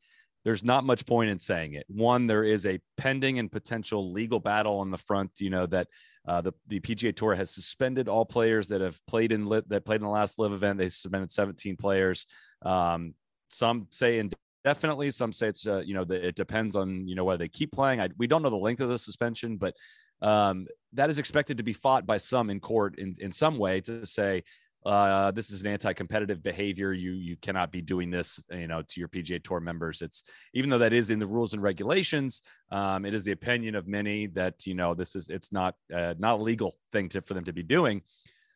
there's 0.48 0.64
not 0.64 0.86
much 0.86 1.06
point 1.06 1.30
in 1.30 1.40
saying 1.40 1.74
it. 1.74 1.86
One, 1.90 2.26
there 2.26 2.44
is 2.44 2.66
a 2.66 2.80
pending 2.98 3.38
and 3.38 3.52
potential 3.52 4.14
legal 4.14 4.40
battle 4.40 4.80
on 4.80 4.92
the 4.92 4.98
front. 4.98 5.32
You 5.40 5.50
know 5.50 5.66
that 5.66 5.88
uh, 6.26 6.40
the 6.42 6.54
the 6.68 6.80
PGA 6.80 7.14
Tour 7.14 7.36
has 7.36 7.52
suspended 7.52 8.08
all 8.08 8.26
players 8.26 8.70
that 8.70 8.80
have 8.80 8.98
played 9.08 9.34
in 9.34 9.46
LIV, 9.46 9.66
that 9.68 9.84
played 9.84 9.98
in 9.98 10.04
the 10.06 10.10
last 10.10 10.40
LIV 10.40 10.54
event. 10.54 10.80
They 10.80 10.88
suspended 10.88 11.32
17 11.32 11.76
players. 11.76 12.26
Um, 12.62 13.14
some 13.50 13.88
say 13.90 14.20
indefinitely. 14.20 15.12
Some 15.12 15.34
say 15.34 15.50
it's 15.50 15.68
uh, 15.68 15.80
you 15.80 15.94
know 15.94 16.06
it 16.10 16.36
depends 16.36 16.78
on 16.78 17.08
you 17.08 17.16
know 17.16 17.26
whether 17.26 17.40
they 17.40 17.50
keep 17.50 17.74
playing. 17.74 18.00
I, 18.00 18.10
we 18.18 18.28
don't 18.28 18.42
know 18.42 18.50
the 18.50 18.56
length 18.56 18.82
of 18.82 18.88
the 18.88 19.00
suspension, 19.00 19.58
but 19.58 19.74
um, 20.22 20.68
that 20.94 21.10
is 21.10 21.20
expected 21.20 21.58
to 21.58 21.64
be 21.64 21.74
fought 21.74 22.06
by 22.06 22.18
some 22.18 22.50
in 22.50 22.60
court 22.60 22.98
in, 22.98 23.16
in 23.20 23.32
some 23.32 23.58
way 23.58 23.82
to 23.82 24.06
say 24.06 24.44
uh, 24.86 25.32
this 25.32 25.52
is 25.52 25.62
an 25.62 25.68
anti-competitive 25.68 26.42
behavior. 26.42 26.94
You 26.94 27.12
you 27.14 27.36
cannot 27.38 27.72
be 27.72 27.82
doing 27.82 28.10
this, 28.10 28.42
you 28.52 28.68
know, 28.68 28.82
to 28.82 29.00
your 29.00 29.10
PGA 29.10 29.44
Tour 29.44 29.60
members. 29.60 30.02
It's 30.02 30.24
even 30.54 30.70
though 30.70 30.78
that 30.78 30.94
is 30.94 31.10
in 31.10 31.20
the 31.20 31.26
rules 31.26 31.54
and 31.54 31.62
regulations, 31.62 32.42
um, 32.72 33.06
it 33.06 33.14
is 33.14 33.24
the 33.24 33.34
opinion 33.34 33.76
of 33.76 33.86
many 33.86 34.28
that 34.28 34.66
you 34.66 34.76
know 34.76 34.94
this 34.94 35.16
is 35.16 35.30
it's 35.30 35.52
not 35.52 35.76
uh, 35.94 36.14
not 36.18 36.40
a 36.40 36.44
legal 36.44 36.78
thing 36.94 37.10
to 37.10 37.22
for 37.22 37.34
them 37.34 37.44
to 37.46 37.54
be 37.54 37.64
doing. 37.64 38.02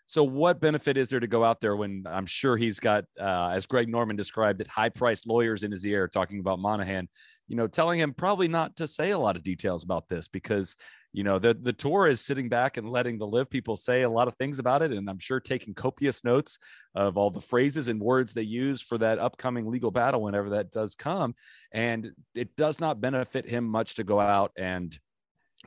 So, 0.05 0.23
what 0.23 0.59
benefit 0.59 0.97
is 0.97 1.09
there 1.09 1.21
to 1.21 1.27
go 1.27 1.43
out 1.43 1.61
there 1.61 1.75
when 1.75 2.03
I'm 2.05 2.25
sure 2.25 2.57
he's 2.57 2.81
got, 2.81 3.05
uh, 3.17 3.51
as 3.53 3.65
Greg 3.65 3.87
Norman 3.87 4.17
described 4.17 4.59
it, 4.59 4.67
high-priced 4.67 5.25
lawyers 5.25 5.63
in 5.63 5.71
his 5.71 5.85
ear 5.85 6.07
talking 6.09 6.41
about 6.41 6.59
Monahan, 6.59 7.07
you 7.47 7.55
know, 7.55 7.65
telling 7.65 7.97
him 7.97 8.13
probably 8.13 8.49
not 8.49 8.75
to 8.75 8.89
say 8.89 9.11
a 9.11 9.17
lot 9.17 9.37
of 9.37 9.43
details 9.43 9.85
about 9.85 10.09
this 10.09 10.27
because 10.27 10.75
you 11.13 11.23
know 11.23 11.39
the 11.39 11.53
the 11.53 11.73
tour 11.73 12.07
is 12.07 12.21
sitting 12.21 12.49
back 12.49 12.77
and 12.77 12.89
letting 12.89 13.17
the 13.17 13.27
LIV 13.27 13.49
people 13.49 13.75
say 13.75 14.03
a 14.03 14.09
lot 14.09 14.27
of 14.27 14.35
things 14.35 14.59
about 14.59 14.81
it 14.81 14.91
and 14.91 15.09
i'm 15.09 15.19
sure 15.19 15.39
taking 15.39 15.73
copious 15.73 16.23
notes 16.23 16.57
of 16.95 17.17
all 17.17 17.29
the 17.29 17.41
phrases 17.41 17.87
and 17.87 18.01
words 18.01 18.33
they 18.33 18.41
use 18.41 18.81
for 18.81 18.97
that 18.97 19.19
upcoming 19.19 19.69
legal 19.69 19.91
battle 19.91 20.21
whenever 20.21 20.51
that 20.51 20.71
does 20.71 20.95
come 20.95 21.35
and 21.71 22.11
it 22.35 22.55
does 22.55 22.79
not 22.79 23.01
benefit 23.01 23.47
him 23.47 23.65
much 23.65 23.95
to 23.95 24.03
go 24.03 24.19
out 24.19 24.51
and 24.57 24.97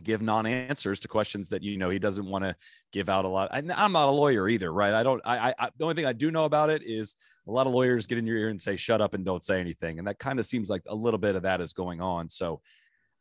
give 0.03 0.21
non-answers 0.21 0.99
to 0.99 1.09
questions 1.09 1.51
that 1.51 1.63
you 1.63 1.77
know 1.79 1.89
he 1.89 2.01
doesn't 2.01 2.27
want 2.27 2.45
to 2.45 2.55
give 2.93 3.09
out 3.09 3.25
a 3.25 3.29
lot 3.29 3.49
I, 3.53 3.59
i'm 3.77 3.93
not 3.93 4.09
a 4.09 4.11
lawyer 4.11 4.49
either 4.49 4.73
right? 4.73 4.93
I 4.93 5.03
don't 5.05 5.23
I, 5.25 5.55
I 5.57 5.69
the 5.79 5.85
only 5.85 5.95
thing 5.95 6.07
i 6.07 6.13
do 6.13 6.31
know 6.31 6.47
about 6.47 6.69
it 6.71 6.83
is 6.85 7.15
a 7.47 7.53
lot 7.53 7.67
of 7.67 7.73
lawyers 7.73 8.07
get 8.07 8.19
in 8.19 8.27
your 8.27 8.37
ear 8.37 8.49
and 8.49 8.61
say 8.61 8.77
shut 8.77 9.01
up 9.01 9.15
and 9.15 9.25
don't 9.25 9.43
say 9.43 9.61
anything 9.61 9.99
and 9.99 10.09
that 10.09 10.19
kind 10.19 10.41
of 10.41 10.47
seems 10.47 10.69
like 10.69 10.83
a 10.89 10.95
little 10.95 11.19
bit 11.19 11.37
of 11.37 11.43
that 11.43 11.61
is 11.61 11.73
going 11.73 12.01
on 12.01 12.29
so 12.29 12.61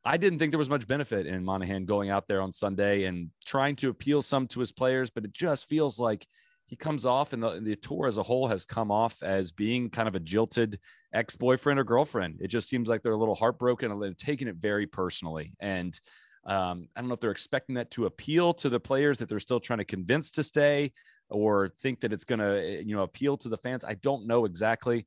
I 0.05 0.17
didn't 0.17 0.39
think 0.39 0.51
there 0.51 0.59
was 0.59 0.69
much 0.69 0.87
benefit 0.87 1.25
in 1.27 1.45
Monahan 1.45 1.85
going 1.85 2.09
out 2.09 2.27
there 2.27 2.41
on 2.41 2.51
Sunday 2.51 3.05
and 3.05 3.29
trying 3.45 3.75
to 3.77 3.89
appeal 3.89 4.21
some 4.21 4.47
to 4.47 4.59
his 4.59 4.71
players, 4.71 5.09
but 5.09 5.23
it 5.23 5.33
just 5.33 5.69
feels 5.69 5.97
like 5.97 6.27
he 6.65 6.75
comes 6.75 7.05
off 7.05 7.33
and 7.33 7.41
the, 7.41 7.59
the 7.61 7.75
tour 7.75 8.07
as 8.07 8.17
a 8.17 8.23
whole 8.23 8.47
has 8.47 8.65
come 8.65 8.91
off 8.91 9.21
as 9.23 9.51
being 9.51 9.89
kind 9.89 10.07
of 10.07 10.15
a 10.15 10.19
jilted 10.19 10.79
ex-boyfriend 11.13 11.79
or 11.79 11.83
girlfriend. 11.83 12.39
It 12.41 12.47
just 12.47 12.67
seems 12.67 12.89
like 12.89 13.01
they're 13.01 13.13
a 13.13 13.17
little 13.17 13.35
heartbroken 13.35 13.91
and 13.91 14.01
they're 14.01 14.13
taking 14.13 14.47
it 14.47 14.55
very 14.55 14.87
personally. 14.87 15.53
And 15.59 15.97
um, 16.45 16.89
I 16.95 17.01
don't 17.01 17.07
know 17.07 17.13
if 17.13 17.21
they're 17.21 17.31
expecting 17.31 17.75
that 17.75 17.91
to 17.91 18.05
appeal 18.05 18.53
to 18.55 18.69
the 18.69 18.79
players 18.79 19.17
that 19.19 19.29
they're 19.29 19.39
still 19.39 19.59
trying 19.59 19.79
to 19.79 19.85
convince 19.85 20.31
to 20.31 20.43
stay 20.43 20.91
or 21.29 21.69
think 21.79 22.01
that 22.01 22.11
it's 22.11 22.25
going 22.25 22.39
to, 22.39 22.83
you 22.83 22.95
know, 22.95 23.03
appeal 23.03 23.37
to 23.37 23.49
the 23.49 23.57
fans. 23.57 23.85
I 23.85 23.93
don't 23.95 24.27
know 24.27 24.43
exactly. 24.45 25.05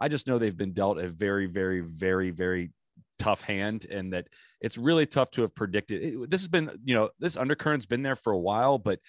I 0.00 0.08
just 0.08 0.26
know 0.26 0.38
they've 0.38 0.56
been 0.56 0.72
dealt 0.72 0.98
a 0.98 1.08
very, 1.08 1.46
very, 1.46 1.80
very, 1.80 2.30
very 2.30 2.70
tough 3.18 3.42
hand 3.42 3.86
and 3.90 4.12
that 4.12 4.28
it's 4.60 4.78
really 4.78 5.06
tough 5.06 5.30
to 5.32 5.42
have 5.42 5.54
predicted. 5.54 6.02
It, 6.02 6.30
this 6.30 6.40
has 6.40 6.48
been, 6.48 6.70
you 6.84 6.94
know, 6.94 7.10
this 7.18 7.36
undercurrent's 7.36 7.86
been 7.86 8.02
there 8.02 8.16
for 8.16 8.32
a 8.32 8.38
while, 8.38 8.78
but 8.78 9.00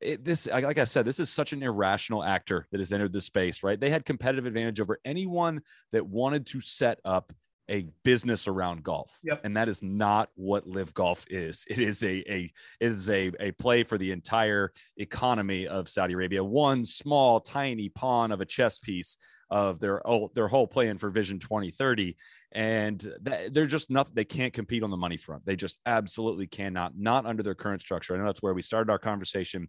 it, 0.00 0.24
this, 0.24 0.46
like 0.46 0.78
I 0.78 0.84
said, 0.84 1.04
this 1.04 1.20
is 1.20 1.30
such 1.30 1.52
an 1.52 1.62
irrational 1.62 2.24
actor 2.24 2.66
that 2.72 2.80
has 2.80 2.92
entered 2.92 3.12
the 3.12 3.20
space, 3.20 3.62
right? 3.62 3.78
They 3.78 3.90
had 3.90 4.04
competitive 4.04 4.46
advantage 4.46 4.80
over 4.80 4.98
anyone 5.04 5.62
that 5.92 6.06
wanted 6.06 6.46
to 6.48 6.60
set 6.60 6.98
up 7.04 7.32
a 7.72 7.86
business 8.04 8.46
around 8.46 8.84
golf. 8.84 9.18
Yep. 9.24 9.40
And 9.44 9.56
that 9.56 9.66
is 9.66 9.82
not 9.82 10.28
what 10.34 10.66
LIV 10.66 10.92
golf 10.92 11.24
is. 11.30 11.64
It 11.68 11.78
is 11.78 12.04
a, 12.04 12.22
a 12.30 12.50
it 12.80 12.92
is 12.92 13.08
a, 13.08 13.32
a 13.40 13.52
play 13.52 13.82
for 13.82 13.96
the 13.96 14.12
entire 14.12 14.72
economy 14.98 15.66
of 15.66 15.88
Saudi 15.88 16.12
Arabia. 16.12 16.44
One 16.44 16.84
small, 16.84 17.40
tiny 17.40 17.88
pawn 17.88 18.30
of 18.30 18.42
a 18.42 18.44
chess 18.44 18.78
piece 18.78 19.16
of 19.50 19.80
their 19.80 20.06
oh, 20.06 20.30
their 20.34 20.48
whole 20.48 20.66
plan 20.66 20.98
for 20.98 21.08
Vision 21.08 21.38
2030. 21.38 22.14
And 22.52 23.02
they're 23.22 23.66
just 23.66 23.90
nothing. 23.90 24.12
They 24.14 24.24
can't 24.24 24.52
compete 24.52 24.82
on 24.82 24.90
the 24.90 24.96
money 24.98 25.16
front. 25.16 25.46
They 25.46 25.56
just 25.56 25.78
absolutely 25.86 26.46
cannot, 26.46 26.92
not 26.98 27.24
under 27.24 27.42
their 27.42 27.54
current 27.54 27.80
structure. 27.80 28.14
I 28.14 28.18
know 28.18 28.26
that's 28.26 28.42
where 28.42 28.54
we 28.54 28.60
started 28.60 28.90
our 28.90 28.98
conversation 28.98 29.68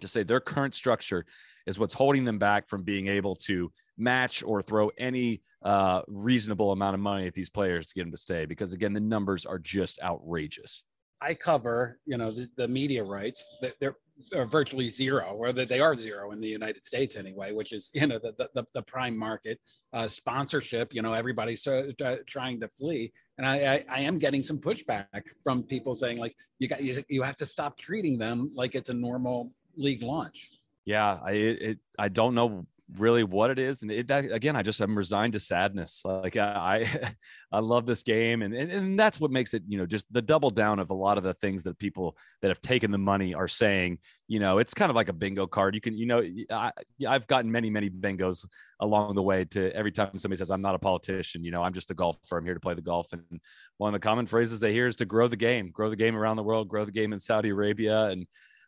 to 0.00 0.08
say 0.08 0.24
their 0.24 0.40
current 0.40 0.74
structure 0.74 1.24
is 1.66 1.78
what's 1.78 1.94
holding 1.94 2.24
them 2.24 2.38
back 2.38 2.68
from 2.68 2.82
being 2.82 3.06
able 3.06 3.34
to 3.34 3.70
match 3.98 4.42
or 4.42 4.62
throw 4.62 4.90
any 4.98 5.42
uh, 5.62 6.02
reasonable 6.08 6.72
amount 6.72 6.94
of 6.94 7.00
money 7.00 7.26
at 7.26 7.34
these 7.34 7.50
players 7.50 7.86
to 7.86 7.94
get 7.94 8.02
them 8.02 8.10
to 8.10 8.16
stay 8.16 8.46
because 8.46 8.72
again 8.72 8.92
the 8.92 9.00
numbers 9.00 9.46
are 9.46 9.58
just 9.58 10.00
outrageous. 10.02 10.84
I 11.20 11.34
cover 11.34 11.98
you 12.04 12.18
know 12.18 12.30
the, 12.30 12.48
the 12.56 12.68
media 12.68 13.02
rights 13.02 13.56
they're, 13.80 13.96
they're 14.30 14.44
virtually 14.46 14.88
zero 14.88 15.34
or 15.34 15.52
that 15.52 15.68
they 15.68 15.80
are 15.80 15.94
zero 15.94 16.32
in 16.32 16.40
the 16.40 16.46
united 16.46 16.84
states 16.84 17.16
anyway 17.16 17.52
which 17.52 17.72
is 17.72 17.90
you 17.94 18.06
know 18.06 18.18
the, 18.18 18.34
the, 18.54 18.66
the 18.74 18.82
prime 18.82 19.16
market 19.16 19.58
uh, 19.96 20.06
sponsorship 20.06 20.92
you 20.92 21.00
know 21.00 21.14
everybody's 21.14 21.66
uh, 21.66 22.16
trying 22.26 22.60
to 22.60 22.68
flee. 22.68 23.12
And 23.38 23.46
I, 23.46 23.74
I, 23.74 23.84
I 23.88 24.00
am 24.00 24.18
getting 24.18 24.42
some 24.42 24.58
pushback 24.58 25.22
from 25.42 25.62
people 25.62 25.94
saying 25.94 26.18
like 26.18 26.36
you 26.58 26.68
got 26.68 26.82
you, 26.82 27.02
you 27.08 27.22
have 27.22 27.36
to 27.36 27.46
stop 27.46 27.78
treating 27.78 28.18
them 28.18 28.50
like 28.54 28.74
it's 28.74 28.90
a 28.90 28.94
normal 28.94 29.52
league 29.76 30.02
launch. 30.02 30.50
Yeah 30.84 31.18
i 31.24 31.32
it, 31.32 31.78
i 31.98 32.08
don't 32.08 32.34
know 32.34 32.66
really 32.94 33.24
what 33.24 33.50
it 33.50 33.58
is 33.58 33.82
and 33.82 33.90
it, 33.90 34.06
that, 34.06 34.30
again 34.30 34.54
i 34.54 34.62
just 34.62 34.80
am 34.80 34.96
resigned 34.96 35.32
to 35.32 35.40
sadness 35.40 36.02
like 36.04 36.36
i 36.36 36.84
i 37.52 37.58
love 37.58 37.84
this 37.84 38.04
game 38.04 38.42
and, 38.42 38.54
and 38.54 38.70
and 38.70 38.98
that's 38.98 39.18
what 39.18 39.32
makes 39.32 39.54
it 39.54 39.62
you 39.66 39.76
know 39.76 39.86
just 39.86 40.06
the 40.12 40.22
double 40.22 40.50
down 40.50 40.78
of 40.78 40.90
a 40.90 40.94
lot 40.94 41.18
of 41.18 41.24
the 41.24 41.34
things 41.34 41.64
that 41.64 41.76
people 41.80 42.16
that 42.42 42.48
have 42.48 42.60
taken 42.60 42.92
the 42.92 42.98
money 42.98 43.34
are 43.34 43.48
saying 43.48 43.98
you 44.28 44.38
know 44.38 44.58
it's 44.58 44.72
kind 44.72 44.88
of 44.88 44.94
like 44.94 45.08
a 45.08 45.12
bingo 45.12 45.48
card 45.48 45.74
you 45.74 45.80
can 45.80 45.98
you 45.98 46.06
know 46.06 46.22
I, 46.50 46.70
i've 47.08 47.26
gotten 47.26 47.50
many 47.50 47.70
many 47.70 47.90
bingos 47.90 48.46
along 48.78 49.16
the 49.16 49.22
way 49.22 49.44
to 49.46 49.74
every 49.74 49.90
time 49.90 50.16
somebody 50.16 50.38
says 50.38 50.50
i'm 50.52 50.62
not 50.62 50.76
a 50.76 50.78
politician 50.78 51.42
you 51.42 51.50
know 51.50 51.64
i'm 51.64 51.72
just 51.72 51.90
a 51.90 51.94
golfer 51.94 52.38
i'm 52.38 52.44
here 52.44 52.54
to 52.54 52.60
play 52.60 52.74
the 52.74 52.82
golf 52.82 53.12
and 53.12 53.40
one 53.78 53.88
of 53.88 54.00
the 54.00 54.06
common 54.06 54.26
phrases 54.26 54.60
they 54.60 54.72
hear 54.72 54.86
is 54.86 54.96
to 54.96 55.04
grow 55.04 55.26
the 55.26 55.36
game 55.36 55.70
grow 55.72 55.90
the 55.90 55.96
game 55.96 56.16
around 56.16 56.36
the 56.36 56.42
world 56.44 56.68
grow 56.68 56.84
the 56.84 56.92
game 56.92 57.12
in 57.12 57.18
saudi 57.18 57.48
arabia 57.48 58.04
and 58.04 58.26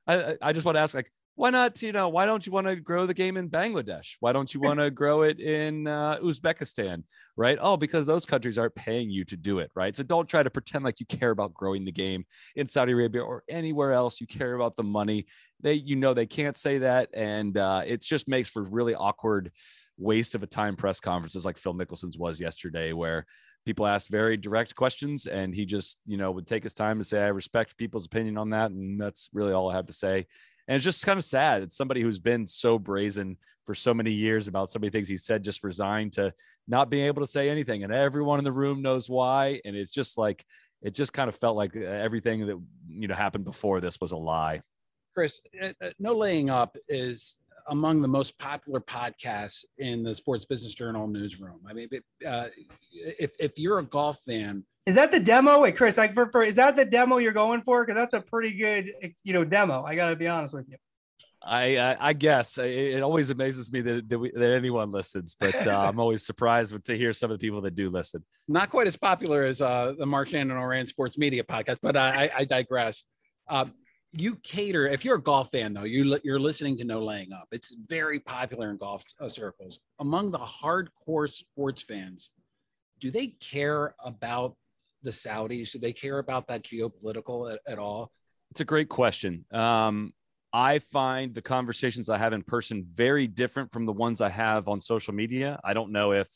I, 0.08 0.36
I 0.40 0.52
just 0.54 0.64
want 0.64 0.76
to 0.76 0.80
ask 0.80 0.94
like 0.94 1.12
why 1.38 1.50
not 1.50 1.80
you 1.82 1.92
know 1.92 2.08
why 2.08 2.26
don't 2.26 2.44
you 2.44 2.50
want 2.50 2.66
to 2.66 2.74
grow 2.74 3.06
the 3.06 3.14
game 3.14 3.36
in 3.36 3.48
bangladesh? 3.48 4.16
Why 4.18 4.32
don't 4.32 4.52
you 4.52 4.60
want 4.66 4.80
to 4.80 4.90
grow 4.90 5.22
it 5.22 5.38
in 5.38 5.86
uh, 5.86 6.18
uzbekistan 6.18 7.04
right? 7.36 7.56
Oh 7.60 7.76
because 7.76 8.06
those 8.06 8.26
countries 8.26 8.58
aren't 8.58 8.74
paying 8.74 9.08
you 9.08 9.24
to 9.26 9.36
do 9.36 9.60
it 9.60 9.70
right? 9.76 9.94
So 9.94 10.02
don't 10.02 10.28
try 10.28 10.42
to 10.42 10.50
pretend 10.50 10.84
like 10.84 10.98
you 10.98 11.06
care 11.06 11.30
about 11.30 11.54
growing 11.54 11.84
the 11.84 11.92
game 11.92 12.24
in 12.56 12.66
saudi 12.66 12.92
arabia 12.92 13.22
or 13.22 13.44
anywhere 13.48 13.92
else. 13.92 14.20
You 14.20 14.26
care 14.26 14.54
about 14.54 14.74
the 14.74 14.82
money. 14.82 15.26
They 15.60 15.74
you 15.74 15.94
know 15.94 16.12
they 16.12 16.26
can't 16.26 16.56
say 16.56 16.78
that 16.78 17.08
and 17.14 17.56
uh, 17.56 17.82
it 17.86 18.02
just 18.02 18.28
makes 18.28 18.50
for 18.50 18.64
really 18.64 18.96
awkward 18.96 19.52
waste 19.96 20.34
of 20.34 20.42
a 20.42 20.46
time 20.46 20.74
press 20.74 21.00
conferences 21.00 21.44
like 21.44 21.58
phil 21.58 21.74
mickelson's 21.74 22.16
was 22.16 22.40
yesterday 22.40 22.92
where 22.92 23.26
people 23.66 23.84
asked 23.84 24.08
very 24.08 24.36
direct 24.36 24.76
questions 24.76 25.26
and 25.26 25.52
he 25.52 25.66
just 25.66 25.98
you 26.06 26.16
know 26.16 26.30
would 26.30 26.46
take 26.46 26.62
his 26.62 26.72
time 26.72 26.98
to 26.98 27.04
say 27.04 27.24
i 27.24 27.28
respect 27.28 27.76
people's 27.76 28.06
opinion 28.06 28.38
on 28.38 28.50
that 28.50 28.70
and 28.70 29.00
that's 29.00 29.28
really 29.32 29.52
all 29.52 29.68
i 29.68 29.74
have 29.74 29.86
to 29.86 29.92
say 29.92 30.24
and 30.68 30.76
it's 30.76 30.84
just 30.84 31.04
kind 31.04 31.18
of 31.18 31.24
sad. 31.24 31.62
It's 31.62 31.76
somebody 31.76 32.02
who's 32.02 32.18
been 32.18 32.46
so 32.46 32.78
brazen 32.78 33.38
for 33.64 33.74
so 33.74 33.92
many 33.92 34.12
years 34.12 34.48
about 34.48 34.70
so 34.70 34.78
many 34.78 34.90
things 34.90 35.08
he 35.08 35.16
said, 35.16 35.42
just 35.42 35.64
resigned 35.64 36.12
to 36.14 36.32
not 36.68 36.90
being 36.90 37.06
able 37.06 37.22
to 37.22 37.26
say 37.26 37.48
anything. 37.48 37.84
And 37.84 37.92
everyone 37.92 38.38
in 38.38 38.44
the 38.44 38.52
room 38.52 38.82
knows 38.82 39.08
why. 39.08 39.60
And 39.64 39.74
it's 39.74 39.90
just 39.90 40.18
like, 40.18 40.44
it 40.82 40.94
just 40.94 41.12
kind 41.12 41.28
of 41.28 41.34
felt 41.34 41.56
like 41.56 41.74
uh, 41.76 41.80
everything 41.80 42.46
that, 42.46 42.62
you 42.88 43.08
know, 43.08 43.14
happened 43.14 43.44
before 43.44 43.80
this 43.80 44.00
was 44.00 44.12
a 44.12 44.16
lie. 44.16 44.60
Chris, 45.14 45.40
uh, 45.62 45.72
uh, 45.82 45.90
No 45.98 46.14
Laying 46.14 46.50
Up 46.50 46.76
is 46.88 47.36
among 47.68 48.00
the 48.00 48.08
most 48.08 48.38
popular 48.38 48.80
podcasts 48.80 49.64
in 49.78 50.02
the 50.02 50.14
Sports 50.14 50.44
Business 50.44 50.74
Journal 50.74 51.06
newsroom. 51.06 51.60
I 51.68 51.72
mean, 51.72 51.88
uh, 52.26 52.46
if, 52.92 53.32
if 53.38 53.58
you're 53.58 53.78
a 53.78 53.84
golf 53.84 54.20
fan, 54.26 54.64
is 54.86 54.94
that 54.94 55.12
the 55.12 55.20
demo? 55.20 55.60
Wait, 55.60 55.76
Chris, 55.76 55.98
like 55.98 56.14
for, 56.14 56.30
for 56.32 56.42
is 56.42 56.54
that 56.54 56.74
the 56.74 56.84
demo 56.84 57.18
you're 57.18 57.32
going 57.32 57.60
for? 57.60 57.84
Because 57.84 58.00
that's 58.00 58.14
a 58.14 58.22
pretty 58.22 58.56
good, 58.56 58.90
you 59.22 59.34
know, 59.34 59.44
demo. 59.44 59.84
I 59.84 59.94
got 59.94 60.08
to 60.08 60.16
be 60.16 60.26
honest 60.26 60.54
with 60.54 60.66
you. 60.68 60.76
I, 61.42 61.76
I, 61.76 61.96
I 62.08 62.12
guess 62.14 62.58
it, 62.58 63.00
always 63.02 63.30
amazes 63.30 63.70
me 63.70 63.80
that 63.82 64.08
that, 64.08 64.18
we, 64.18 64.30
that 64.30 64.50
anyone 64.50 64.90
listens, 64.90 65.36
but 65.38 65.66
uh, 65.66 65.78
I'm 65.88 66.00
always 66.00 66.24
surprised 66.24 66.72
with, 66.72 66.84
to 66.84 66.96
hear 66.96 67.12
some 67.12 67.30
of 67.30 67.38
the 67.38 67.46
people 67.46 67.60
that 67.60 67.74
do 67.74 67.90
listen. 67.90 68.24
Not 68.48 68.70
quite 68.70 68.86
as 68.86 68.96
popular 68.96 69.44
as 69.44 69.62
uh, 69.62 69.92
the 69.98 70.06
Marchand 70.06 70.50
and 70.50 70.58
Ourand 70.58 70.88
Sports 70.88 71.18
Media 71.18 71.44
podcast, 71.44 71.78
but 71.82 71.96
I, 71.96 72.30
I 72.36 72.44
digress. 72.44 73.04
Um, 73.48 73.74
you 74.12 74.36
cater 74.36 74.88
if 74.88 75.04
you're 75.04 75.16
a 75.16 75.22
golf 75.22 75.50
fan 75.50 75.74
though 75.74 75.84
you 75.84 76.18
you're 76.24 76.40
listening 76.40 76.76
to 76.76 76.84
no 76.84 77.04
laying 77.04 77.32
up 77.32 77.46
it's 77.52 77.74
very 77.88 78.18
popular 78.18 78.70
in 78.70 78.76
golf 78.78 79.04
uh, 79.20 79.28
circles 79.28 79.80
among 80.00 80.30
the 80.30 80.38
hardcore 80.38 81.30
sports 81.30 81.82
fans 81.82 82.30
do 83.00 83.10
they 83.10 83.28
care 83.40 83.94
about 84.04 84.56
the 85.02 85.10
Saudis? 85.10 85.72
Do 85.72 85.78
they 85.78 85.92
care 85.92 86.18
about 86.18 86.46
that 86.48 86.64
geopolitical 86.64 87.52
at, 87.52 87.60
at 87.66 87.78
all? 87.78 88.10
It's 88.50 88.60
a 88.60 88.64
great 88.64 88.88
question. 88.88 89.44
Um, 89.52 90.12
I 90.52 90.78
find 90.78 91.34
the 91.34 91.42
conversations 91.42 92.08
I 92.08 92.16
have 92.16 92.32
in 92.32 92.42
person 92.42 92.84
very 92.88 93.26
different 93.26 93.70
from 93.70 93.84
the 93.84 93.92
ones 93.92 94.20
I 94.20 94.30
have 94.30 94.66
on 94.68 94.80
social 94.80 95.12
media. 95.12 95.60
I 95.62 95.74
don't 95.74 95.92
know 95.92 96.12
if 96.12 96.28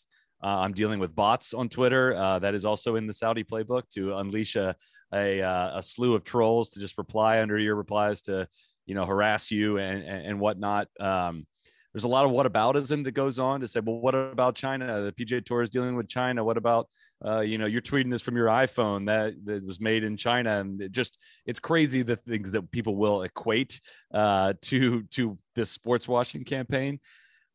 uh, 0.43 0.47
I'm 0.47 0.73
dealing 0.73 0.99
with 0.99 1.15
bots 1.15 1.55
on 1.55 1.69
Twitter. 1.69 2.15
Uh, 2.15 2.39
that 2.41 2.55
is 2.55 2.65
also 2.65 2.97
in 2.97 3.07
the 3.07 3.15
Saudi 3.15 3.45
playbook 3.45 3.89
to 3.91 4.17
unleash 4.17 4.57
a, 4.57 4.75
a, 5.15 5.41
uh, 5.41 5.79
a, 5.79 5.83
slew 5.83 6.15
of 6.15 6.25
trolls 6.25 6.71
to 6.71 6.81
just 6.81 6.99
reply 6.99 7.41
under 7.41 7.59
your 7.59 7.77
replies 7.77 8.23
to, 8.23 8.49
you 8.87 8.95
know, 8.95 9.05
harass 9.05 9.51
you 9.51 9.79
and, 9.79 10.03
and, 10.03 10.27
and 10.27 10.41
whatnot. 10.41 10.89
Um, 10.99 11.47
there's 11.93 12.05
a 12.05 12.09
lot 12.09 12.25
of 12.25 12.33
whataboutism 12.33 13.05
that 13.05 13.13
goes 13.13 13.39
on 13.39 13.61
to 13.61 13.69
say, 13.69 13.81
well, 13.81 14.01
what 14.01 14.15
about 14.15 14.55
China? 14.55 15.03
The 15.03 15.13
PGA 15.13 15.45
Tour 15.45 15.63
is 15.63 15.69
dealing 15.69 15.95
with 15.95 16.09
China. 16.09 16.43
What 16.43 16.57
about, 16.57 16.89
uh, 17.25 17.41
you 17.41 17.59
know, 17.59 17.67
you're 17.67 17.83
tweeting 17.83 18.11
this 18.11 18.23
from 18.23 18.35
your 18.35 18.47
iPhone 18.47 19.07
that, 19.07 19.35
that 19.45 19.67
was 19.67 19.79
made 19.79 20.03
in 20.03 20.17
China, 20.17 20.61
and 20.61 20.81
it 20.81 20.93
just 20.93 21.19
it's 21.45 21.61
crazy 21.61 22.03
the 22.03 22.17
things 22.17 22.53
that 22.53 22.71
people 22.71 22.97
will 22.97 23.23
equate 23.23 23.79
uh, 24.15 24.55
to 24.63 25.03
to 25.11 25.39
this 25.55 25.71
sports 25.71 26.09
washing 26.09 26.45
campaign. 26.45 26.99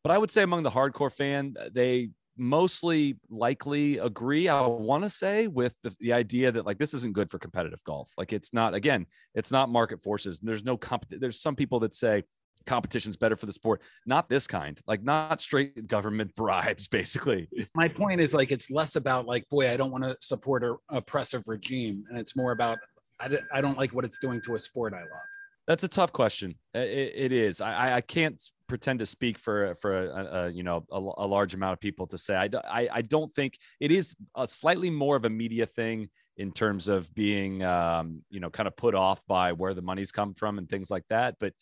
But 0.04 0.12
I 0.12 0.18
would 0.18 0.30
say 0.30 0.42
among 0.42 0.62
the 0.62 0.70
hardcore 0.70 1.12
fan, 1.12 1.56
they 1.72 2.10
mostly 2.38 3.16
likely 3.28 3.98
agree 3.98 4.48
i 4.48 4.60
want 4.60 5.02
to 5.02 5.10
say 5.10 5.46
with 5.46 5.74
the, 5.82 5.94
the, 6.00 6.12
idea 6.12 6.50
that 6.50 6.66
like 6.66 6.78
this 6.78 6.94
isn't 6.94 7.12
good 7.12 7.30
for 7.30 7.38
competitive 7.38 7.82
golf. 7.84 8.12
Like 8.16 8.32
it's 8.32 8.52
not 8.52 8.74
again 8.74 9.06
it's 9.34 9.50
not 9.50 9.68
market 9.68 10.00
forces. 10.00 10.40
There's 10.40 10.64
no 10.64 10.76
comp 10.76 11.06
there's 11.08 11.40
some 11.40 11.56
people 11.56 11.80
that 11.80 11.94
say 11.94 12.24
competition's 12.66 13.16
better 13.16 13.36
for 13.36 13.46
the 13.46 13.52
sport. 13.52 13.82
Not 14.06 14.28
this 14.28 14.46
kind. 14.46 14.80
Like 14.86 15.02
not 15.02 15.40
straight 15.40 15.86
government 15.86 16.34
bribes 16.36 16.88
basically. 16.88 17.48
My 17.74 17.88
point 17.88 18.20
is 18.20 18.34
like 18.34 18.52
it's 18.52 18.70
less 18.70 18.96
about 18.96 19.26
like 19.26 19.48
boy 19.48 19.70
i 19.70 19.76
don't 19.76 19.90
want 19.90 20.04
to 20.04 20.16
support 20.20 20.64
a 20.64 20.74
oppressive 20.90 21.44
regime 21.46 22.04
and 22.08 22.18
it's 22.18 22.36
more 22.36 22.52
about 22.52 22.78
I, 23.20 23.38
I 23.52 23.60
don't 23.60 23.76
like 23.76 23.92
what 23.92 24.04
it's 24.04 24.18
doing 24.18 24.40
to 24.42 24.54
a 24.54 24.58
sport 24.58 24.92
i 24.94 25.00
love. 25.00 25.28
That's 25.66 25.84
a 25.84 25.88
tough 25.88 26.12
question. 26.12 26.54
It, 26.72 27.12
it 27.14 27.32
is. 27.32 27.60
I, 27.60 27.96
I 27.96 28.00
can't 28.00 28.42
pretend 28.68 28.98
to 28.98 29.06
speak 29.06 29.38
for 29.38 29.74
for 29.76 30.06
a, 30.06 30.46
a 30.46 30.50
you 30.50 30.62
know 30.62 30.84
a, 30.92 30.98
a, 30.98 31.26
large 31.26 31.54
amount 31.54 31.72
of 31.72 31.80
people 31.80 32.06
to 32.06 32.18
say. 32.18 32.36
I, 32.36 32.48
I 32.64 32.88
i 32.92 33.02
don't 33.02 33.32
think 33.34 33.58
it 33.80 33.90
is 33.90 34.14
a 34.36 34.46
slightly 34.46 34.90
more 34.90 35.16
of 35.16 35.24
a 35.24 35.30
media 35.30 35.66
thing 35.66 36.08
in 36.36 36.52
terms 36.52 36.86
of 36.86 37.12
being 37.14 37.64
um, 37.64 38.22
you 38.30 38.40
know 38.40 38.50
kind 38.50 38.66
of 38.66 38.76
put 38.76 38.94
off 38.94 39.26
by 39.26 39.52
where 39.52 39.74
the 39.74 39.82
money's 39.82 40.12
come 40.12 40.34
from 40.34 40.58
and 40.58 40.68
things 40.68 40.90
like 40.90 41.06
that 41.08 41.36
but 41.40 41.52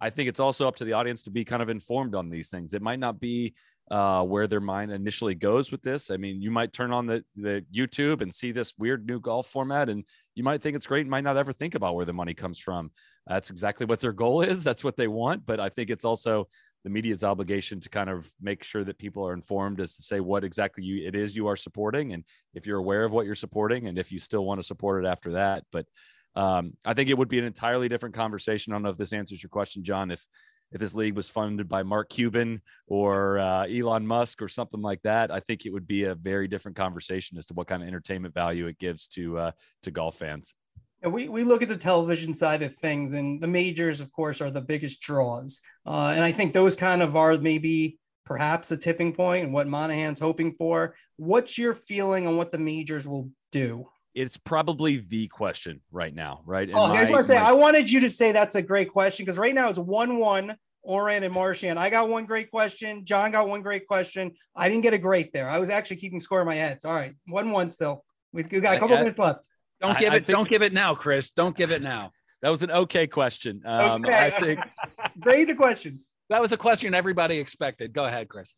i 0.00 0.10
think 0.10 0.28
it's 0.28 0.40
also 0.40 0.66
up 0.66 0.76
to 0.76 0.84
the 0.84 0.94
audience 0.94 1.22
to 1.22 1.30
be 1.30 1.44
kind 1.44 1.62
of 1.62 1.68
informed 1.68 2.14
on 2.14 2.30
these 2.30 2.48
things. 2.48 2.74
It 2.74 2.82
might 2.82 2.98
not 2.98 3.20
be 3.20 3.54
uh, 3.90 4.24
where 4.24 4.46
their 4.46 4.62
mind 4.62 4.90
initially 4.90 5.34
goes 5.34 5.70
with 5.70 5.82
this. 5.82 6.10
I 6.10 6.16
mean 6.16 6.40
you 6.40 6.50
might 6.50 6.72
turn 6.72 6.92
on 6.92 7.06
the, 7.06 7.22
the 7.36 7.64
youtube 7.72 8.22
and 8.22 8.34
see 8.34 8.50
this 8.50 8.74
weird 8.78 9.06
new 9.06 9.20
golf 9.20 9.46
format 9.46 9.88
and 9.90 10.04
you 10.34 10.42
might 10.42 10.62
think 10.62 10.76
it's 10.76 10.86
great 10.86 11.02
and 11.02 11.10
might 11.10 11.24
not 11.24 11.36
ever 11.36 11.52
think 11.52 11.74
about 11.74 11.94
where 11.94 12.04
the 12.04 12.12
money 12.12 12.34
comes 12.34 12.58
from. 12.58 12.90
That's 13.26 13.50
exactly 13.50 13.86
what 13.86 14.00
their 14.00 14.12
goal 14.12 14.42
is. 14.42 14.64
That's 14.64 14.84
what 14.84 14.96
they 14.96 15.08
want. 15.08 15.46
But 15.46 15.60
i 15.60 15.68
think 15.68 15.90
it's 15.90 16.04
also 16.04 16.48
the 16.82 16.90
media's 16.90 17.24
obligation 17.24 17.80
to 17.80 17.88
kind 17.88 18.10
of 18.10 18.30
make 18.40 18.62
sure 18.62 18.84
that 18.84 18.98
people 18.98 19.26
are 19.26 19.32
informed 19.32 19.80
as 19.80 19.96
to 19.96 20.02
say 20.02 20.20
what 20.20 20.44
exactly 20.44 20.84
you 20.84 21.06
it 21.06 21.14
is 21.14 21.34
you 21.34 21.46
are 21.46 21.56
supporting 21.56 22.12
and 22.12 22.24
if 22.52 22.66
you're 22.66 22.78
aware 22.78 23.04
of 23.04 23.12
what 23.12 23.24
you're 23.24 23.34
supporting 23.34 23.86
and 23.86 23.98
if 23.98 24.12
you 24.12 24.18
still 24.18 24.44
want 24.44 24.60
to 24.60 24.66
support 24.66 25.02
it 25.02 25.08
after 25.08 25.32
that. 25.32 25.64
But 25.72 25.86
um, 26.36 26.74
i 26.84 26.94
think 26.94 27.10
it 27.10 27.16
would 27.18 27.28
be 27.28 27.38
an 27.38 27.44
entirely 27.44 27.88
different 27.88 28.14
conversation. 28.14 28.72
I 28.72 28.76
don't 28.76 28.82
know 28.82 28.90
if 28.90 28.98
this 28.98 29.12
answers 29.12 29.42
your 29.42 29.50
question 29.50 29.84
john 29.84 30.10
if 30.10 30.26
if 30.74 30.80
this 30.80 30.94
league 30.94 31.16
was 31.16 31.30
funded 31.30 31.68
by 31.68 31.82
mark 31.82 32.10
cuban 32.10 32.60
or 32.86 33.38
uh, 33.38 33.66
elon 33.66 34.06
musk 34.06 34.42
or 34.42 34.48
something 34.48 34.82
like 34.82 35.00
that 35.02 35.30
i 35.30 35.40
think 35.40 35.64
it 35.64 35.72
would 35.72 35.86
be 35.86 36.04
a 36.04 36.14
very 36.14 36.46
different 36.46 36.76
conversation 36.76 37.38
as 37.38 37.46
to 37.46 37.54
what 37.54 37.66
kind 37.66 37.82
of 37.82 37.88
entertainment 37.88 38.34
value 38.34 38.66
it 38.66 38.78
gives 38.78 39.08
to 39.08 39.38
uh, 39.38 39.50
to 39.82 39.90
golf 39.90 40.16
fans 40.16 40.54
we, 41.06 41.28
we 41.28 41.44
look 41.44 41.62
at 41.62 41.68
the 41.68 41.76
television 41.76 42.32
side 42.32 42.62
of 42.62 42.74
things, 42.74 43.12
and 43.12 43.40
the 43.40 43.46
majors, 43.46 44.00
of 44.00 44.10
course, 44.12 44.40
are 44.40 44.50
the 44.50 44.60
biggest 44.60 45.00
draws. 45.00 45.60
Uh, 45.86 46.12
and 46.14 46.24
I 46.24 46.32
think 46.32 46.52
those 46.52 46.76
kind 46.76 47.02
of 47.02 47.16
are 47.16 47.36
maybe 47.36 47.98
perhaps 48.24 48.72
a 48.72 48.76
tipping 48.76 49.12
point 49.12 49.44
and 49.44 49.52
what 49.52 49.68
Monahan's 49.68 50.20
hoping 50.20 50.54
for. 50.54 50.94
What's 51.16 51.58
your 51.58 51.74
feeling 51.74 52.26
on 52.26 52.36
what 52.36 52.52
the 52.52 52.58
majors 52.58 53.06
will 53.06 53.30
do? 53.52 53.88
It's 54.14 54.36
probably 54.36 54.98
the 54.98 55.26
question 55.28 55.80
right 55.90 56.14
now, 56.14 56.42
right? 56.46 56.70
oh, 56.72 56.84
I 56.84 57.00
just 57.00 57.10
want 57.10 57.20
to 57.20 57.24
say, 57.24 57.34
my- 57.34 57.48
I 57.48 57.52
wanted 57.52 57.90
you 57.90 58.00
to 58.00 58.08
say 58.08 58.32
that's 58.32 58.54
a 58.54 58.62
great 58.62 58.92
question 58.92 59.24
because 59.24 59.38
right 59.38 59.54
now 59.54 59.68
it's 59.68 59.78
1 59.78 60.18
1 60.18 60.56
Ourand 60.88 61.24
and 61.24 61.34
Marchand. 61.34 61.78
I 61.78 61.90
got 61.90 62.08
one 62.08 62.26
great 62.26 62.50
question. 62.50 63.04
John 63.04 63.30
got 63.30 63.48
one 63.48 63.62
great 63.62 63.86
question. 63.86 64.32
I 64.54 64.68
didn't 64.68 64.82
get 64.82 64.92
a 64.92 64.98
great 64.98 65.32
there. 65.32 65.48
I 65.48 65.58
was 65.58 65.70
actually 65.70 65.96
keeping 65.96 66.20
score 66.20 66.40
in 66.40 66.46
my 66.46 66.56
head. 66.56 66.78
All 66.84 66.92
right, 66.92 67.14
one 67.26 67.50
one 67.50 67.70
still. 67.70 68.04
We've 68.32 68.48
got 68.48 68.76
a 68.76 68.80
couple 68.80 68.96
I, 68.96 69.00
minutes 69.00 69.18
left. 69.18 69.48
Don't 69.80 69.98
give 69.98 70.12
I, 70.12 70.16
it. 70.16 70.26
Think, 70.26 70.36
don't 70.36 70.48
give 70.48 70.62
it 70.62 70.72
now, 70.72 70.94
Chris. 70.94 71.30
Don't 71.30 71.56
give 71.56 71.70
it 71.70 71.82
now. 71.82 72.10
That 72.42 72.50
was 72.50 72.62
an 72.62 72.72
okay 72.72 73.06
question. 73.06 73.62
Um, 73.64 74.04
okay. 74.04 74.26
I 74.26 74.28
think. 74.28 74.60
Grade 75.20 75.48
the 75.48 75.54
questions. 75.54 76.08
That 76.28 76.42
was 76.42 76.52
a 76.52 76.58
question 76.58 76.92
everybody 76.92 77.38
expected. 77.38 77.94
Go 77.94 78.04
ahead, 78.04 78.28
Chris. 78.28 78.54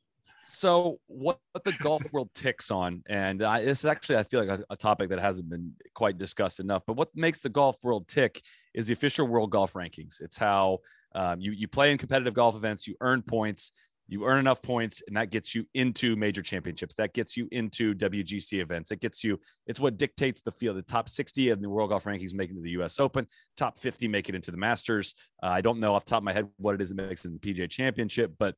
So, 0.49 1.01
what, 1.09 1.39
the 1.65 1.73
golf 1.81 2.03
world 2.13 2.31
ticks 2.35 2.71
on, 2.71 3.03
and 3.09 3.43
uh, 3.43 3.59
this 3.59 3.81
is 3.81 3.87
actually, 3.87 4.17
I 4.17 4.23
feel 4.23 4.45
like 4.45 4.61
a, 4.61 4.65
a, 4.71 4.77
topic 4.77 5.09
that 5.11 5.19
hasn't 5.19 5.51
been 5.51 5.73
quite 5.95 6.19
discussed 6.19 6.61
enough. 6.61 6.83
But 6.87 6.97
what 6.97 7.09
makes 7.15 7.41
the 7.41 7.49
golf 7.49 7.77
world 7.83 8.07
tick 8.07 8.41
is 8.73 8.87
the 8.87 8.93
official 8.93 9.27
world 9.27 9.51
golf 9.51 9.73
rankings. 9.73 10.21
It's 10.21 10.37
how 10.37 10.79
um, 11.15 11.41
you 11.41 11.53
you 11.53 11.67
play 11.67 11.91
in 11.91 11.99
competitive 11.99 12.35
golf 12.35 12.55
events, 12.55 12.87
you 12.87 12.95
earn 13.01 13.23
points, 13.23 13.73
you 14.09 14.25
earn 14.25 14.39
enough 14.39 14.63
points, 14.63 15.03
and 15.07 15.17
that 15.17 15.31
gets 15.31 15.55
you 15.55 15.67
into 15.75 16.15
major 16.15 16.43
championships. 16.43 16.95
That 16.95 17.13
gets 17.13 17.37
you 17.37 17.49
into 17.51 17.95
WGC 17.95 18.61
events. 18.61 18.93
It 18.93 19.01
gets 19.01 19.25
you. 19.25 19.41
It's 19.67 19.81
what 19.81 19.97
dictates 19.97 20.43
the 20.43 20.53
field. 20.53 20.77
The 20.77 20.83
top 20.83 21.09
60 21.09 21.49
of 21.51 21.61
the 21.61 21.69
world 21.69 21.91
golf 21.91 22.05
rankings 22.05 22.35
make 22.35 22.51
it 22.51 22.55
to 22.55 22.61
the 22.61 22.71
U.S. 22.71 23.01
Open. 23.01 23.27
Top 23.57 23.79
50 23.79 24.07
make 24.09 24.29
it 24.29 24.35
into 24.35 24.51
the 24.51 24.57
Masters. 24.57 25.15
Uh, 25.43 25.49
I 25.49 25.61
don't 25.61 25.81
know 25.81 25.95
off 25.95 26.05
the 26.05 26.11
top 26.11 26.19
of 26.19 26.25
my 26.25 26.33
head 26.33 26.47
what 26.57 26.75
it 26.75 26.81
is 26.81 26.91
that 26.91 26.95
makes 26.95 27.25
it 27.25 27.29
in 27.29 27.35
the 27.35 27.41
PGA 27.41 27.69
Championship, 27.69 28.33
but 28.39 28.55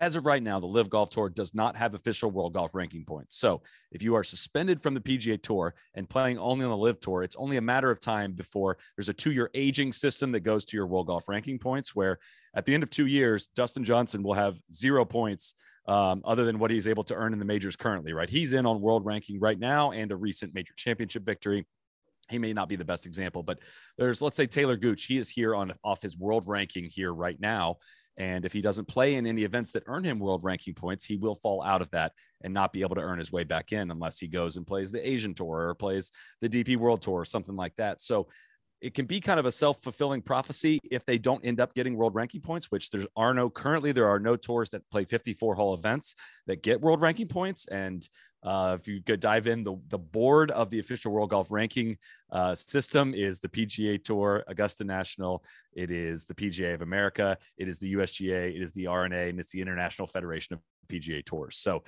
as 0.00 0.16
of 0.16 0.26
right 0.26 0.42
now, 0.42 0.58
the 0.58 0.66
LIV 0.66 0.90
Golf 0.90 1.10
Tour 1.10 1.28
does 1.28 1.54
not 1.54 1.76
have 1.76 1.94
official 1.94 2.30
world 2.30 2.54
golf 2.54 2.74
ranking 2.74 3.04
points. 3.04 3.36
So 3.36 3.62
if 3.92 4.02
you 4.02 4.14
are 4.14 4.24
suspended 4.24 4.82
from 4.82 4.94
the 4.94 5.00
PGA 5.00 5.40
Tour 5.40 5.74
and 5.94 6.08
playing 6.08 6.38
only 6.38 6.64
on 6.64 6.70
the 6.70 6.76
LIV 6.76 7.00
Tour, 7.00 7.22
it's 7.22 7.36
only 7.36 7.56
a 7.56 7.60
matter 7.60 7.90
of 7.90 8.00
time 8.00 8.32
before 8.32 8.78
there's 8.96 9.08
a 9.08 9.14
two 9.14 9.32
year 9.32 9.50
aging 9.54 9.92
system 9.92 10.32
that 10.32 10.40
goes 10.40 10.64
to 10.66 10.76
your 10.76 10.86
world 10.86 11.06
golf 11.06 11.28
ranking 11.28 11.58
points, 11.58 11.94
where 11.94 12.18
at 12.54 12.66
the 12.66 12.74
end 12.74 12.82
of 12.82 12.90
two 12.90 13.06
years, 13.06 13.48
Dustin 13.54 13.84
Johnson 13.84 14.22
will 14.22 14.34
have 14.34 14.58
zero 14.72 15.04
points 15.04 15.54
um, 15.86 16.22
other 16.24 16.44
than 16.44 16.58
what 16.58 16.70
he's 16.70 16.88
able 16.88 17.04
to 17.04 17.14
earn 17.14 17.32
in 17.32 17.38
the 17.38 17.44
majors 17.44 17.76
currently, 17.76 18.12
right? 18.12 18.28
He's 18.28 18.52
in 18.52 18.66
on 18.66 18.80
world 18.80 19.06
ranking 19.06 19.38
right 19.38 19.58
now 19.58 19.92
and 19.92 20.10
a 20.10 20.16
recent 20.16 20.52
major 20.52 20.74
championship 20.76 21.24
victory 21.24 21.66
he 22.28 22.38
may 22.38 22.52
not 22.52 22.68
be 22.68 22.76
the 22.76 22.84
best 22.84 23.06
example, 23.06 23.42
but 23.42 23.58
there's 23.98 24.20
let's 24.20 24.36
say 24.36 24.46
Talor 24.46 24.80
Gooch. 24.80 25.04
He 25.04 25.18
is 25.18 25.28
here 25.28 25.54
on 25.54 25.72
off 25.84 26.02
his 26.02 26.18
world 26.18 26.44
ranking 26.46 26.84
here 26.90 27.12
right 27.12 27.38
now, 27.40 27.76
and 28.18 28.44
if 28.44 28.52
he 28.52 28.60
doesn't 28.60 28.88
play 28.88 29.14
in 29.14 29.26
any 29.26 29.44
events 29.44 29.72
that 29.72 29.82
earn 29.86 30.04
him 30.04 30.18
world 30.18 30.42
ranking 30.42 30.74
points, 30.74 31.04
he 31.04 31.16
will 31.16 31.34
fall 31.34 31.62
out 31.62 31.82
of 31.82 31.90
that 31.90 32.12
and 32.42 32.54
not 32.54 32.72
be 32.72 32.82
able 32.82 32.94
to 32.94 33.02
earn 33.02 33.18
his 33.18 33.32
way 33.32 33.44
back 33.44 33.72
in 33.72 33.90
unless 33.90 34.18
he 34.18 34.26
goes 34.26 34.56
and 34.56 34.66
plays 34.66 34.90
the 34.90 35.06
Asian 35.06 35.34
Tour 35.34 35.68
or 35.68 35.74
plays 35.74 36.10
the 36.40 36.48
DP 36.48 36.76
World 36.76 37.02
Tour 37.02 37.20
or 37.20 37.24
something 37.24 37.56
like 37.56 37.74
that. 37.76 38.00
So 38.00 38.28
it 38.80 38.94
can 38.94 39.06
be 39.06 39.20
kind 39.20 39.40
of 39.40 39.46
a 39.46 39.52
self-fulfilling 39.52 40.22
prophecy 40.22 40.78
if 40.90 41.04
they 41.06 41.18
don't 41.18 41.44
end 41.44 41.60
up 41.60 41.74
getting 41.74 41.96
world 41.96 42.14
ranking 42.14 42.40
points 42.40 42.70
which 42.70 42.90
there 42.90 43.04
are 43.16 43.32
no 43.32 43.48
currently 43.48 43.92
there 43.92 44.08
are 44.08 44.20
no 44.20 44.36
tours 44.36 44.70
that 44.70 44.88
play 44.90 45.04
54 45.04 45.54
hole 45.54 45.74
events 45.74 46.14
that 46.46 46.62
get 46.62 46.80
world 46.80 47.00
ranking 47.00 47.28
points. 47.28 47.66
And 47.66 48.06
uh, 48.42 48.76
if 48.78 48.86
you 48.86 49.02
could 49.02 49.20
dive 49.20 49.46
in, 49.46 49.62
the, 49.62 49.76
the 49.88 49.98
board 49.98 50.50
of 50.50 50.70
the 50.70 50.78
official 50.78 51.12
world 51.12 51.30
golf 51.30 51.50
ranking 51.50 51.96
uh, 52.30 52.54
system 52.54 53.14
is 53.14 53.40
the 53.40 53.48
PGA 53.48 54.02
Tour, 54.02 54.44
Augusta 54.46 54.84
National, 54.84 55.42
it 55.72 55.90
is 55.90 56.24
the 56.24 56.34
PGA 56.34 56.74
of 56.74 56.82
America, 56.82 57.36
it 57.58 57.68
is 57.68 57.78
the 57.78 57.94
USGA, 57.94 58.54
it 58.54 58.62
is 58.62 58.72
the 58.72 58.86
R&A, 58.86 59.28
and 59.28 59.40
it's 59.40 59.50
the 59.50 59.60
International 59.60 60.06
Federation 60.06 60.54
of 60.54 60.60
PGA 60.88 61.24
Tours. 61.24 61.56
So 61.56 61.82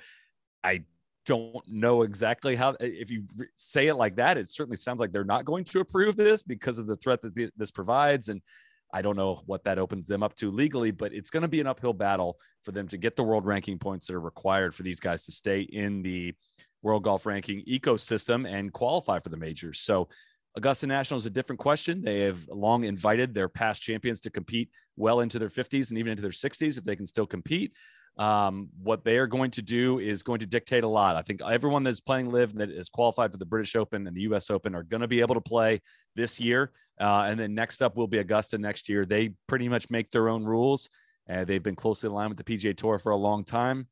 I 0.63 0.83
don't 1.29 1.67
know 1.67 2.01
exactly 2.01 2.55
how 2.55 2.75
if 2.79 3.11
you 3.11 3.23
say 3.55 3.87
it 3.87 3.93
like 3.93 4.15
that 4.15 4.35
it 4.35 4.49
certainly 4.49 4.75
sounds 4.75 4.99
like 4.99 5.11
they're 5.11 5.23
not 5.23 5.45
going 5.45 5.63
to 5.63 5.79
approve 5.79 6.15
this 6.15 6.41
because 6.41 6.79
of 6.79 6.87
the 6.87 6.95
threat 6.95 7.21
that 7.21 7.51
this 7.55 7.69
provides 7.69 8.29
and 8.29 8.41
I 8.91 9.03
don't 9.03 9.15
know 9.15 9.43
what 9.45 9.63
that 9.65 9.77
opens 9.77 10.07
them 10.07 10.23
up 10.23 10.35
to 10.37 10.49
legally, 10.49 10.89
but 10.89 11.13
it's 11.13 11.29
going 11.29 11.43
to 11.43 11.47
be 11.47 11.61
an 11.61 11.67
uphill 11.67 11.93
battle 11.93 12.39
for 12.63 12.71
them 12.71 12.87
to 12.87 12.97
get 12.97 13.15
the 13.15 13.23
world 13.23 13.45
ranking 13.45 13.77
points 13.77 14.07
that 14.07 14.15
are 14.15 14.19
required 14.19 14.73
for 14.73 14.81
these 14.81 14.99
guys 14.99 15.25
to 15.25 15.31
stay 15.31 15.61
in 15.61 16.01
the 16.01 16.33
world 16.81 17.03
golf 17.03 17.27
ranking 17.27 17.63
ecosystem 17.69 18.51
and 18.51 18.73
qualify 18.73 19.19
for 19.19 19.29
the 19.29 19.37
majors. 19.37 19.81
So 19.81 20.09
Augusta 20.57 20.87
National 20.87 21.19
is 21.19 21.27
a 21.27 21.29
different 21.29 21.59
question. 21.59 22.01
They 22.01 22.21
have 22.21 22.47
long 22.47 22.83
invited 22.83 23.31
their 23.31 23.47
past 23.47 23.83
champions 23.83 24.21
to 24.21 24.31
compete 24.31 24.71
well 24.97 25.19
into 25.19 25.37
their 25.37 25.49
50s 25.49 25.91
and 25.91 25.99
even 25.99 26.09
into 26.09 26.23
their 26.23 26.31
60s 26.31 26.79
if 26.79 26.83
they 26.83 26.95
can 26.95 27.05
still 27.05 27.27
compete. 27.27 27.73
Um, 28.17 28.69
what 28.83 29.05
they 29.05 29.17
are 29.17 29.27
going 29.27 29.51
to 29.51 29.61
do 29.61 29.99
is 29.99 30.23
going 30.23 30.39
to 30.39 30.45
dictate 30.45 30.83
a 30.83 30.87
lot. 30.87 31.15
I 31.15 31.21
think 31.21 31.41
everyone 31.41 31.83
that's 31.83 32.01
playing 32.01 32.29
LIV 32.31 32.55
that 32.55 32.69
is 32.69 32.89
qualified 32.89 33.31
for 33.31 33.37
the 33.37 33.45
British 33.45 33.75
Open 33.75 34.05
and 34.07 34.15
the 34.15 34.21
US 34.21 34.49
Open 34.49 34.75
are 34.75 34.83
going 34.83 35.01
to 35.01 35.07
be 35.07 35.21
able 35.21 35.35
to 35.35 35.41
play 35.41 35.79
this 36.15 36.39
year. 36.39 36.71
Uh, 36.99 37.23
and 37.27 37.39
then 37.39 37.55
next 37.55 37.81
up 37.81 37.95
will 37.95 38.07
be 38.07 38.17
Augusta 38.17 38.57
next 38.57 38.89
year. 38.89 39.05
They 39.05 39.35
pretty 39.47 39.69
much 39.69 39.89
make 39.89 40.11
their 40.11 40.27
own 40.27 40.43
rules. 40.43 40.89
Uh, 41.29 41.45
they've 41.45 41.63
been 41.63 41.75
closely 41.75 42.09
aligned 42.09 42.35
with 42.35 42.43
the 42.45 42.57
PGA 42.57 42.75
Tour 42.75 42.99
for 42.99 43.11
a 43.11 43.17
long 43.17 43.45
time. 43.45 43.87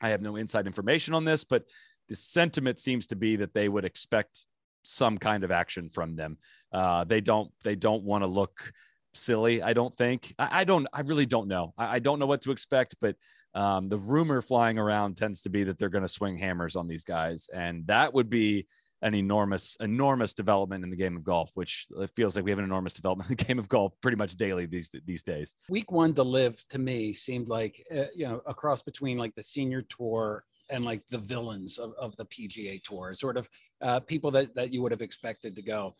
I 0.00 0.10
have 0.10 0.22
no 0.22 0.36
inside 0.36 0.66
information 0.66 1.12
on 1.12 1.24
this, 1.24 1.44
but 1.44 1.64
the 2.08 2.16
sentiment 2.16 2.78
seems 2.78 3.06
to 3.08 3.16
be 3.16 3.36
that 3.36 3.52
they 3.52 3.68
would 3.68 3.84
expect 3.84 4.46
some 4.82 5.18
kind 5.18 5.44
of 5.44 5.50
action 5.50 5.90
from 5.90 6.16
them. 6.16 6.38
Uh, 6.72 7.04
they 7.04 7.20
don't. 7.20 7.50
They 7.64 7.74
don't 7.74 8.04
want 8.04 8.22
to 8.22 8.26
look 8.26 8.72
silly. 9.14 9.62
I 9.62 9.72
don't 9.72 9.96
think. 9.96 10.34
I, 10.38 10.60
I 10.60 10.64
don't. 10.64 10.86
I 10.92 11.00
really 11.00 11.26
don't 11.26 11.48
know. 11.48 11.74
I, 11.76 11.96
I, 11.96 11.98
don't 11.98 12.18
know 12.18 12.26
what 12.26 12.42
to 12.42 12.50
expect. 12.50 12.96
But 13.00 13.16
um, 13.58 13.88
the 13.88 13.98
rumor 13.98 14.40
flying 14.40 14.78
around 14.78 15.16
tends 15.16 15.42
to 15.42 15.48
be 15.48 15.64
that 15.64 15.78
they're 15.78 15.88
going 15.88 16.02
to 16.02 16.08
swing 16.08 16.38
hammers 16.38 16.76
on 16.76 16.86
these 16.86 17.02
guys, 17.02 17.50
and 17.52 17.84
that 17.88 18.14
would 18.14 18.30
be 18.30 18.68
an 19.02 19.16
enormous, 19.16 19.76
enormous 19.80 20.32
development 20.32 20.84
in 20.84 20.90
the 20.90 20.96
game 20.96 21.16
of 21.16 21.24
golf, 21.24 21.50
which 21.54 21.88
it 21.98 22.10
feels 22.14 22.36
like 22.36 22.44
we 22.44 22.52
have 22.52 22.58
an 22.60 22.64
enormous 22.64 22.92
development 22.92 23.28
in 23.30 23.36
the 23.36 23.44
game 23.48 23.58
of 23.58 23.68
golf 23.68 23.94
pretty 24.00 24.16
much 24.16 24.36
daily 24.36 24.66
these 24.66 24.92
these 25.04 25.24
days. 25.24 25.56
Week 25.68 25.90
one 25.90 26.14
to 26.14 26.22
LIV 26.22 26.68
to 26.68 26.78
me 26.78 27.12
seemed 27.12 27.48
like 27.48 27.84
uh, 27.92 28.04
you 28.14 28.28
know 28.28 28.40
a 28.46 28.54
cross 28.54 28.80
between 28.80 29.18
like 29.18 29.34
the 29.34 29.42
senior 29.42 29.82
tour 29.82 30.44
and 30.70 30.84
like 30.84 31.02
the 31.10 31.18
villains 31.18 31.78
of, 31.78 31.94
of 31.98 32.14
the 32.16 32.26
PGA 32.26 32.80
tour, 32.84 33.12
sort 33.14 33.36
of 33.36 33.48
uh, 33.82 33.98
people 33.98 34.30
that 34.30 34.54
that 34.54 34.72
you 34.72 34.82
would 34.82 34.92
have 34.92 35.02
expected 35.02 35.56
to 35.56 35.62
go. 35.62 35.96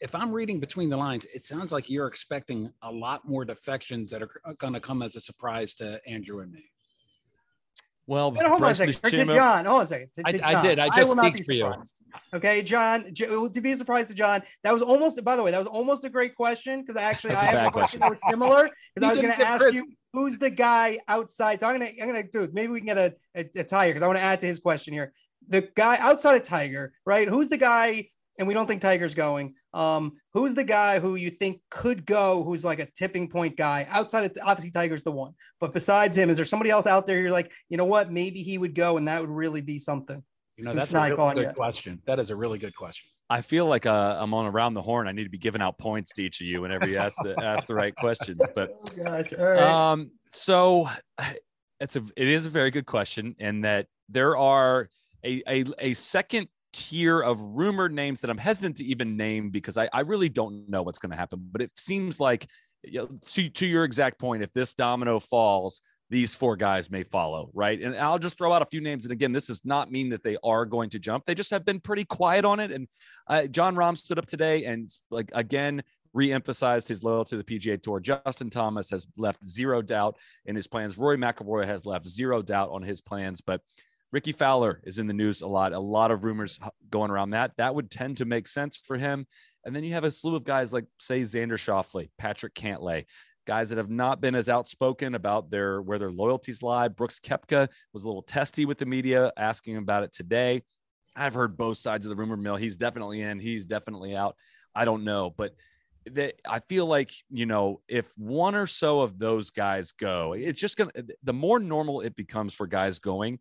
If 0.00 0.14
I'm 0.14 0.32
reading 0.32 0.60
between 0.60 0.90
the 0.90 0.96
lines, 0.96 1.26
it 1.34 1.42
sounds 1.42 1.72
like 1.72 1.90
you're 1.90 2.06
expecting 2.06 2.72
a 2.82 2.90
lot 2.90 3.28
more 3.28 3.44
defections 3.44 4.10
that 4.10 4.22
are 4.22 4.30
going 4.58 4.74
to 4.74 4.80
come 4.80 5.02
as 5.02 5.16
a 5.16 5.20
surprise 5.20 5.74
to 5.74 6.00
Andrew 6.06 6.40
and 6.40 6.52
me. 6.52 6.70
Well, 8.10 8.32
Wait, 8.32 8.44
hold 8.44 8.64
on 8.64 8.72
a 8.72 8.74
second. 8.74 8.94
To 9.04 9.24
John, 9.26 9.66
hold 9.66 9.78
on 9.78 9.84
a 9.84 9.86
second. 9.86 10.08
To, 10.16 10.32
to 10.32 10.44
I, 10.44 10.58
I, 10.58 10.62
did. 10.62 10.80
I, 10.80 10.88
I 10.92 11.04
will 11.04 11.14
not 11.14 11.32
be 11.32 11.42
surprised. 11.42 12.02
Okay, 12.34 12.60
John. 12.60 13.14
To 13.14 13.60
be 13.60 13.70
a 13.70 13.76
surprise 13.76 14.08
to 14.08 14.14
John, 14.14 14.42
that 14.64 14.72
was 14.72 14.82
almost. 14.82 15.24
By 15.24 15.36
the 15.36 15.44
way, 15.44 15.52
that 15.52 15.58
was 15.58 15.68
almost 15.68 16.04
a 16.04 16.10
great 16.10 16.34
question 16.34 16.80
because 16.80 17.00
actually 17.00 17.34
I 17.34 17.44
have 17.44 17.68
a 17.68 17.70
question, 17.70 18.00
question 18.00 18.00
that 18.00 18.10
was 18.10 18.20
similar 18.28 18.68
because 18.96 19.08
I 19.08 19.12
was 19.12 19.22
going 19.22 19.32
to 19.32 19.46
ask 19.46 19.62
Chris. 19.62 19.76
you 19.76 19.92
who's 20.12 20.38
the 20.38 20.50
guy 20.50 20.98
outside. 21.06 21.60
So 21.60 21.68
I'm 21.68 21.78
gonna 21.78 21.92
I'm 22.02 22.08
gonna 22.08 22.24
do 22.24 22.42
it. 22.42 22.52
Maybe 22.52 22.72
we 22.72 22.80
can 22.80 22.86
get 22.88 22.98
a 22.98 23.14
a, 23.36 23.60
a 23.60 23.62
Tiger 23.62 23.90
because 23.90 24.02
I 24.02 24.08
want 24.08 24.18
to 24.18 24.24
add 24.24 24.40
to 24.40 24.46
his 24.48 24.58
question 24.58 24.92
here. 24.92 25.12
The 25.46 25.68
guy 25.76 25.96
outside 26.00 26.34
of 26.34 26.42
Tiger, 26.42 26.92
right? 27.06 27.28
Who's 27.28 27.48
the 27.48 27.58
guy 27.58 28.08
and 28.40 28.48
we 28.48 28.54
don't 28.54 28.66
think 28.66 28.80
Tiger's 28.80 29.14
going. 29.14 29.54
Um, 29.74 30.14
who's 30.32 30.54
the 30.54 30.64
guy 30.64 30.98
who 30.98 31.14
you 31.14 31.30
think 31.30 31.60
could 31.70 32.06
go? 32.06 32.42
Who's 32.42 32.64
like 32.64 32.80
a 32.80 32.86
tipping 32.96 33.28
point 33.28 33.56
guy 33.56 33.86
outside 33.90 34.24
of 34.24 34.36
obviously 34.42 34.70
Tiger's 34.70 35.02
the 35.02 35.12
one, 35.12 35.34
but 35.60 35.72
besides 35.72 36.16
him, 36.16 36.30
is 36.30 36.36
there 36.36 36.46
somebody 36.46 36.70
else 36.70 36.86
out 36.86 37.06
there? 37.06 37.20
You're 37.20 37.30
like, 37.30 37.52
you 37.68 37.76
know 37.76 37.84
what? 37.84 38.10
Maybe 38.10 38.42
he 38.42 38.56
would 38.58 38.74
go, 38.74 38.96
and 38.96 39.06
that 39.06 39.20
would 39.20 39.30
really 39.30 39.60
be 39.60 39.78
something. 39.78 40.22
You 40.56 40.64
know, 40.64 40.72
that's 40.72 40.90
not 40.90 41.12
a 41.12 41.16
really 41.16 41.34
good 41.34 41.42
yet. 41.44 41.54
question. 41.54 42.00
That 42.06 42.18
is 42.18 42.30
a 42.30 42.36
really 42.36 42.58
good 42.58 42.74
question. 42.74 43.08
I 43.28 43.42
feel 43.42 43.66
like 43.66 43.86
uh, 43.86 44.16
I'm 44.18 44.34
on 44.34 44.46
around 44.46 44.74
the 44.74 44.82
horn. 44.82 45.06
I 45.06 45.12
need 45.12 45.24
to 45.24 45.30
be 45.30 45.38
giving 45.38 45.62
out 45.62 45.78
points 45.78 46.12
to 46.14 46.22
each 46.22 46.40
of 46.40 46.46
you 46.46 46.62
whenever 46.62 46.88
you 46.88 46.96
ask 46.96 47.16
the 47.22 47.36
ask 47.42 47.66
the 47.66 47.74
right 47.74 47.94
questions. 47.94 48.40
But 48.54 48.70
oh 48.98 49.04
gosh, 49.04 49.32
um, 49.34 50.10
so 50.32 50.88
it's 51.78 51.96
a 51.96 52.02
it 52.16 52.26
is 52.26 52.46
a 52.46 52.50
very 52.50 52.70
good 52.70 52.86
question, 52.86 53.36
and 53.38 53.64
that 53.64 53.86
there 54.08 54.36
are 54.36 54.88
a, 55.24 55.42
a, 55.46 55.64
a 55.78 55.94
second 55.94 56.48
tier 56.72 57.20
of 57.20 57.40
rumored 57.40 57.92
names 57.92 58.20
that 58.20 58.30
I'm 58.30 58.38
hesitant 58.38 58.76
to 58.78 58.84
even 58.84 59.16
name 59.16 59.50
because 59.50 59.76
I, 59.76 59.88
I 59.92 60.00
really 60.00 60.28
don't 60.28 60.68
know 60.68 60.82
what's 60.82 60.98
going 60.98 61.10
to 61.10 61.16
happen. 61.16 61.48
But 61.50 61.62
it 61.62 61.70
seems 61.76 62.20
like, 62.20 62.46
you 62.82 63.00
know, 63.00 63.08
to, 63.32 63.48
to 63.48 63.66
your 63.66 63.84
exact 63.84 64.18
point, 64.18 64.42
if 64.42 64.52
this 64.52 64.74
domino 64.74 65.20
falls, 65.20 65.82
these 66.10 66.34
four 66.34 66.56
guys 66.56 66.90
may 66.90 67.04
follow, 67.04 67.50
right? 67.54 67.80
And 67.80 67.96
I'll 67.96 68.18
just 68.18 68.36
throw 68.36 68.52
out 68.52 68.62
a 68.62 68.66
few 68.66 68.80
names. 68.80 69.04
And 69.04 69.12
again, 69.12 69.32
this 69.32 69.46
does 69.46 69.64
not 69.64 69.92
mean 69.92 70.08
that 70.08 70.24
they 70.24 70.36
are 70.42 70.64
going 70.64 70.90
to 70.90 70.98
jump. 70.98 71.24
They 71.24 71.34
just 71.34 71.52
have 71.52 71.64
been 71.64 71.78
pretty 71.78 72.04
quiet 72.04 72.44
on 72.44 72.58
it. 72.58 72.72
And 72.72 72.88
uh, 73.28 73.46
Jon 73.46 73.76
Rahm 73.76 73.96
stood 73.96 74.18
up 74.18 74.26
today 74.26 74.64
and, 74.64 74.90
like, 75.10 75.30
again, 75.34 75.84
re-emphasized 76.12 76.88
his 76.88 77.04
loyalty 77.04 77.36
to 77.36 77.42
the 77.42 77.44
PGA 77.44 77.80
Tour. 77.80 78.00
Justin 78.00 78.50
Thomas 78.50 78.90
has 78.90 79.06
left 79.16 79.44
zero 79.44 79.82
doubt 79.82 80.18
in 80.46 80.56
his 80.56 80.66
plans. 80.66 80.98
Rory 80.98 81.16
McIlroy 81.16 81.64
has 81.64 81.86
left 81.86 82.06
zero 82.08 82.42
doubt 82.42 82.70
on 82.70 82.82
his 82.82 83.00
plans. 83.00 83.40
But 83.40 83.60
Rickie 84.12 84.32
Fowler 84.32 84.80
is 84.84 84.98
in 84.98 85.06
the 85.06 85.14
news 85.14 85.40
a 85.40 85.46
lot. 85.46 85.72
A 85.72 85.78
lot 85.78 86.10
of 86.10 86.24
rumors 86.24 86.58
going 86.90 87.10
around 87.10 87.30
that. 87.30 87.52
That 87.58 87.74
would 87.74 87.90
tend 87.90 88.16
to 88.18 88.24
make 88.24 88.48
sense 88.48 88.76
for 88.76 88.96
him. 88.96 89.26
And 89.64 89.74
then 89.74 89.84
you 89.84 89.92
have 89.94 90.04
a 90.04 90.10
slew 90.10 90.36
of 90.36 90.44
guys 90.44 90.72
like, 90.72 90.86
say, 90.98 91.22
Xander 91.22 91.52
Schauffele, 91.52 92.10
Patrick 92.18 92.54
Cantlay, 92.54 93.04
guys 93.46 93.70
that 93.70 93.78
have 93.78 93.90
not 93.90 94.20
been 94.20 94.34
as 94.34 94.48
outspoken 94.48 95.14
about 95.14 95.50
their 95.50 95.80
where 95.82 95.98
their 95.98 96.10
loyalties 96.10 96.62
lie. 96.62 96.88
Brooks 96.88 97.20
Koepka 97.20 97.68
was 97.92 98.04
a 98.04 98.08
little 98.08 98.22
testy 98.22 98.64
with 98.64 98.78
the 98.78 98.86
media, 98.86 99.32
asking 99.36 99.76
about 99.76 100.02
it 100.02 100.12
today. 100.12 100.62
I've 101.16 101.34
heard 101.34 101.56
both 101.56 101.78
sides 101.78 102.06
of 102.06 102.10
the 102.10 102.16
rumor 102.16 102.36
mill. 102.36 102.56
He's 102.56 102.76
definitely 102.76 103.22
in. 103.22 103.38
He's 103.38 103.66
definitely 103.66 104.16
out. 104.16 104.36
I 104.74 104.84
don't 104.84 105.04
know, 105.04 105.34
but 105.36 105.54
that 106.06 106.34
I 106.48 106.60
feel 106.60 106.86
like 106.86 107.12
you 107.28 107.46
know 107.46 107.80
if 107.88 108.12
one 108.16 108.54
or 108.54 108.66
so 108.66 109.00
of 109.00 109.18
those 109.18 109.50
guys 109.50 109.92
go, 109.92 110.32
it's 110.32 110.60
just 110.60 110.76
gonna. 110.76 110.92
The 111.22 111.32
more 111.32 111.58
normal 111.58 112.00
it 112.00 112.14
becomes 112.14 112.54
for 112.54 112.66
guys 112.66 112.98
going, 112.98 113.38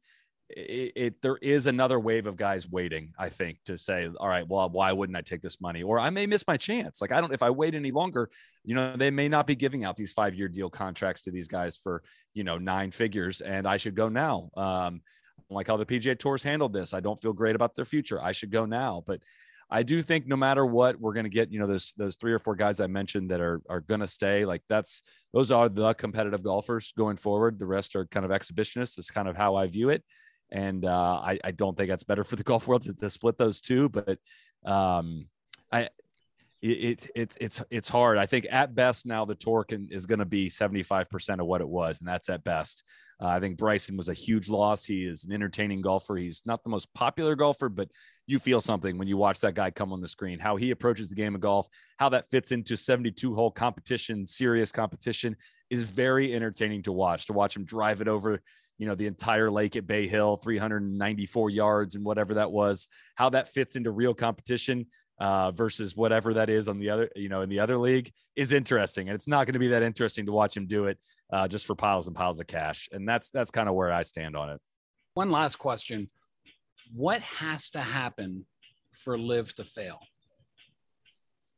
it, 0.49 0.91
it, 0.95 1.21
there 1.21 1.37
is 1.37 1.67
another 1.67 1.99
wave 1.99 2.25
of 2.25 2.35
guys 2.35 2.67
waiting 2.67 3.13
i 3.19 3.29
think 3.29 3.59
to 3.65 3.77
say 3.77 4.09
all 4.19 4.27
right 4.27 4.47
well 4.47 4.69
why 4.69 4.91
wouldn't 4.91 5.17
i 5.17 5.21
take 5.21 5.41
this 5.41 5.61
money? 5.61 5.83
Or 5.83 5.99
i 5.99 6.09
may 6.09 6.25
miss 6.25 6.45
my 6.47 6.57
chance. 6.57 7.01
Like 7.01 7.11
i 7.11 7.21
don't 7.21 7.33
if 7.33 7.43
i 7.43 7.49
wait 7.49 7.75
any 7.75 7.91
longer 7.91 8.29
you 8.63 8.75
know 8.75 8.95
they 8.95 9.11
may 9.11 9.29
not 9.29 9.47
be 9.47 9.55
giving 9.55 9.85
out 9.85 9.95
these 9.95 10.13
five 10.13 10.35
year 10.35 10.47
deal 10.47 10.69
contracts 10.69 11.21
to 11.23 11.31
these 11.31 11.47
guys 11.47 11.77
for 11.77 12.03
you 12.33 12.43
know 12.43 12.57
nine 12.57 12.91
figures 12.91 13.41
and 13.41 13.67
i 13.67 13.77
should 13.77 13.95
go 13.95 14.09
now. 14.09 14.49
Um 14.55 15.01
like 15.49 15.67
how 15.67 15.77
the 15.77 15.85
pga 15.85 16.17
tours 16.17 16.43
handled 16.43 16.73
this 16.73 16.93
i 16.93 16.99
don't 16.99 17.19
feel 17.19 17.33
great 17.33 17.55
about 17.55 17.75
their 17.75 17.85
future. 17.85 18.21
I 18.21 18.31
should 18.31 18.51
go 18.51 18.65
now. 18.65 19.03
But 19.05 19.21
I 19.71 19.83
do 19.83 20.01
think 20.01 20.25
no 20.25 20.35
matter 20.35 20.65
what, 20.65 20.99
we're 20.99 21.13
going 21.13 21.25
to 21.25 21.29
get, 21.29 21.51
you 21.51 21.59
know, 21.59 21.67
those, 21.67 21.93
those 21.95 22.15
three 22.15 22.33
or 22.33 22.39
four 22.39 22.55
guys 22.55 22.79
I 22.79 22.87
mentioned 22.87 23.29
that 23.29 23.39
are, 23.39 23.61
are 23.69 23.81
going 23.81 23.99
to 23.99 24.07
stay 24.07 24.43
like 24.43 24.63
that's, 24.67 25.03
those 25.31 25.51
are 25.51 25.69
the 25.69 25.93
competitive 25.93 26.41
golfers 26.41 26.91
going 26.97 27.17
forward. 27.17 27.59
The 27.59 27.67
rest 27.67 27.95
are 27.95 28.07
kind 28.07 28.25
of 28.25 28.31
exhibitionists 28.31 28.97
is 28.97 29.11
kind 29.11 29.27
of 29.27 29.37
how 29.37 29.55
I 29.55 29.67
view 29.67 29.89
it 29.89 30.03
and 30.51 30.85
uh, 30.85 31.21
I, 31.23 31.39
I, 31.43 31.51
don't 31.51 31.77
think 31.77 31.89
that's 31.89 32.03
better 32.03 32.23
for 32.23 32.35
the 32.35 32.43
golf 32.49 32.67
world 32.67 32.83
to, 32.83 32.93
to 32.93 33.09
split 33.09 33.37
those 33.37 33.61
two. 33.61 33.89
But 33.89 34.17
um, 34.65 35.27
I 35.71 35.89
it, 36.61 36.67
it, 36.67 37.09
it's 37.15 37.37
it's 37.39 37.63
it's 37.69 37.89
hard. 37.89 38.17
I 38.17 38.25
think 38.25 38.45
at 38.51 38.75
best 38.75 39.05
now 39.05 39.23
the 39.23 39.35
torque 39.35 39.71
is 39.71 40.05
going 40.05 40.19
to 40.19 40.25
be 40.25 40.49
seventy 40.49 40.83
five 40.83 41.09
percent 41.09 41.39
of 41.39 41.47
what 41.47 41.61
it 41.61 41.67
was, 41.67 41.99
and 41.99 42.07
that's 42.07 42.29
at 42.29 42.43
best. 42.43 42.83
Uh, 43.21 43.27
I 43.27 43.39
think 43.39 43.57
Bryson 43.57 43.95
was 43.95 44.09
a 44.09 44.13
huge 44.13 44.49
loss. 44.49 44.83
He 44.83 45.05
is 45.05 45.23
an 45.25 45.31
entertaining 45.31 45.81
golfer. 45.81 46.15
He's 46.17 46.41
not 46.45 46.63
the 46.63 46.69
most 46.69 46.93
popular 46.93 47.35
golfer, 47.35 47.69
but 47.69 47.89
you 48.27 48.39
feel 48.39 48.61
something 48.61 48.97
when 48.97 49.07
you 49.07 49.17
watch 49.17 49.39
that 49.39 49.55
guy 49.55 49.71
come 49.71 49.93
on 49.93 50.01
the 50.01 50.07
screen. 50.07 50.39
How 50.39 50.55
he 50.57 50.71
approaches 50.71 51.09
the 51.09 51.15
game 51.15 51.35
of 51.35 51.41
golf, 51.41 51.67
how 51.97 52.09
that 52.09 52.29
fits 52.29 52.51
into 52.51 52.75
seventy 52.75 53.11
two 53.11 53.33
hole 53.33 53.51
competition, 53.51 54.25
serious 54.25 54.71
competition, 54.71 55.37
is 55.69 55.89
very 55.89 56.35
entertaining 56.35 56.81
to 56.83 56.91
watch. 56.91 57.27
To 57.27 57.33
watch 57.33 57.55
him 57.55 57.63
drive 57.63 58.01
it 58.01 58.09
over 58.09 58.41
you 58.79 58.87
know 58.87 58.95
the 58.95 59.05
entire 59.05 59.51
lake 59.51 59.75
at 59.75 59.85
Bay 59.85 60.07
Hill, 60.07 60.37
394 60.37 61.49
yards 61.51 61.95
and 61.95 62.03
whatever 62.03 62.35
that 62.35 62.51
was, 62.51 62.87
how 63.15 63.29
that 63.29 63.49
fits 63.49 63.75
into 63.75 63.91
real 63.91 64.15
competition 64.15 64.87
uh, 65.19 65.51
versus 65.51 65.95
whatever 65.95 66.33
that 66.33 66.49
is 66.49 66.69
on 66.69 66.79
the 66.79 66.89
other, 66.89 67.09
you 67.15 67.29
know, 67.29 67.41
in 67.41 67.49
the 67.49 67.59
other 67.59 67.77
league 67.77 68.11
is 68.35 68.53
interesting, 68.53 69.09
and 69.09 69.15
it's 69.15 69.27
not 69.27 69.45
going 69.45 69.53
to 69.53 69.59
be 69.59 69.67
that 69.67 69.83
interesting 69.83 70.25
to 70.25 70.31
watch 70.31 70.55
him 70.55 70.65
do 70.65 70.85
it 70.85 70.97
uh, 71.31 71.47
just 71.47 71.65
for 71.65 71.75
piles 71.75 72.07
and 72.07 72.15
piles 72.15 72.39
of 72.39 72.47
cash, 72.47 72.87
and 72.91 73.07
that's 73.07 73.29
that's 73.29 73.51
kind 73.51 73.67
of 73.67 73.75
where 73.75 73.91
I 73.91 74.03
stand 74.03 74.35
on 74.35 74.49
it. 74.49 74.61
One 75.13 75.29
last 75.29 75.59
question: 75.59 76.09
What 76.95 77.21
has 77.21 77.69
to 77.71 77.79
happen 77.79 78.45
for 78.93 79.19
LIV 79.19 79.55
to 79.55 79.65
fail? 79.65 79.99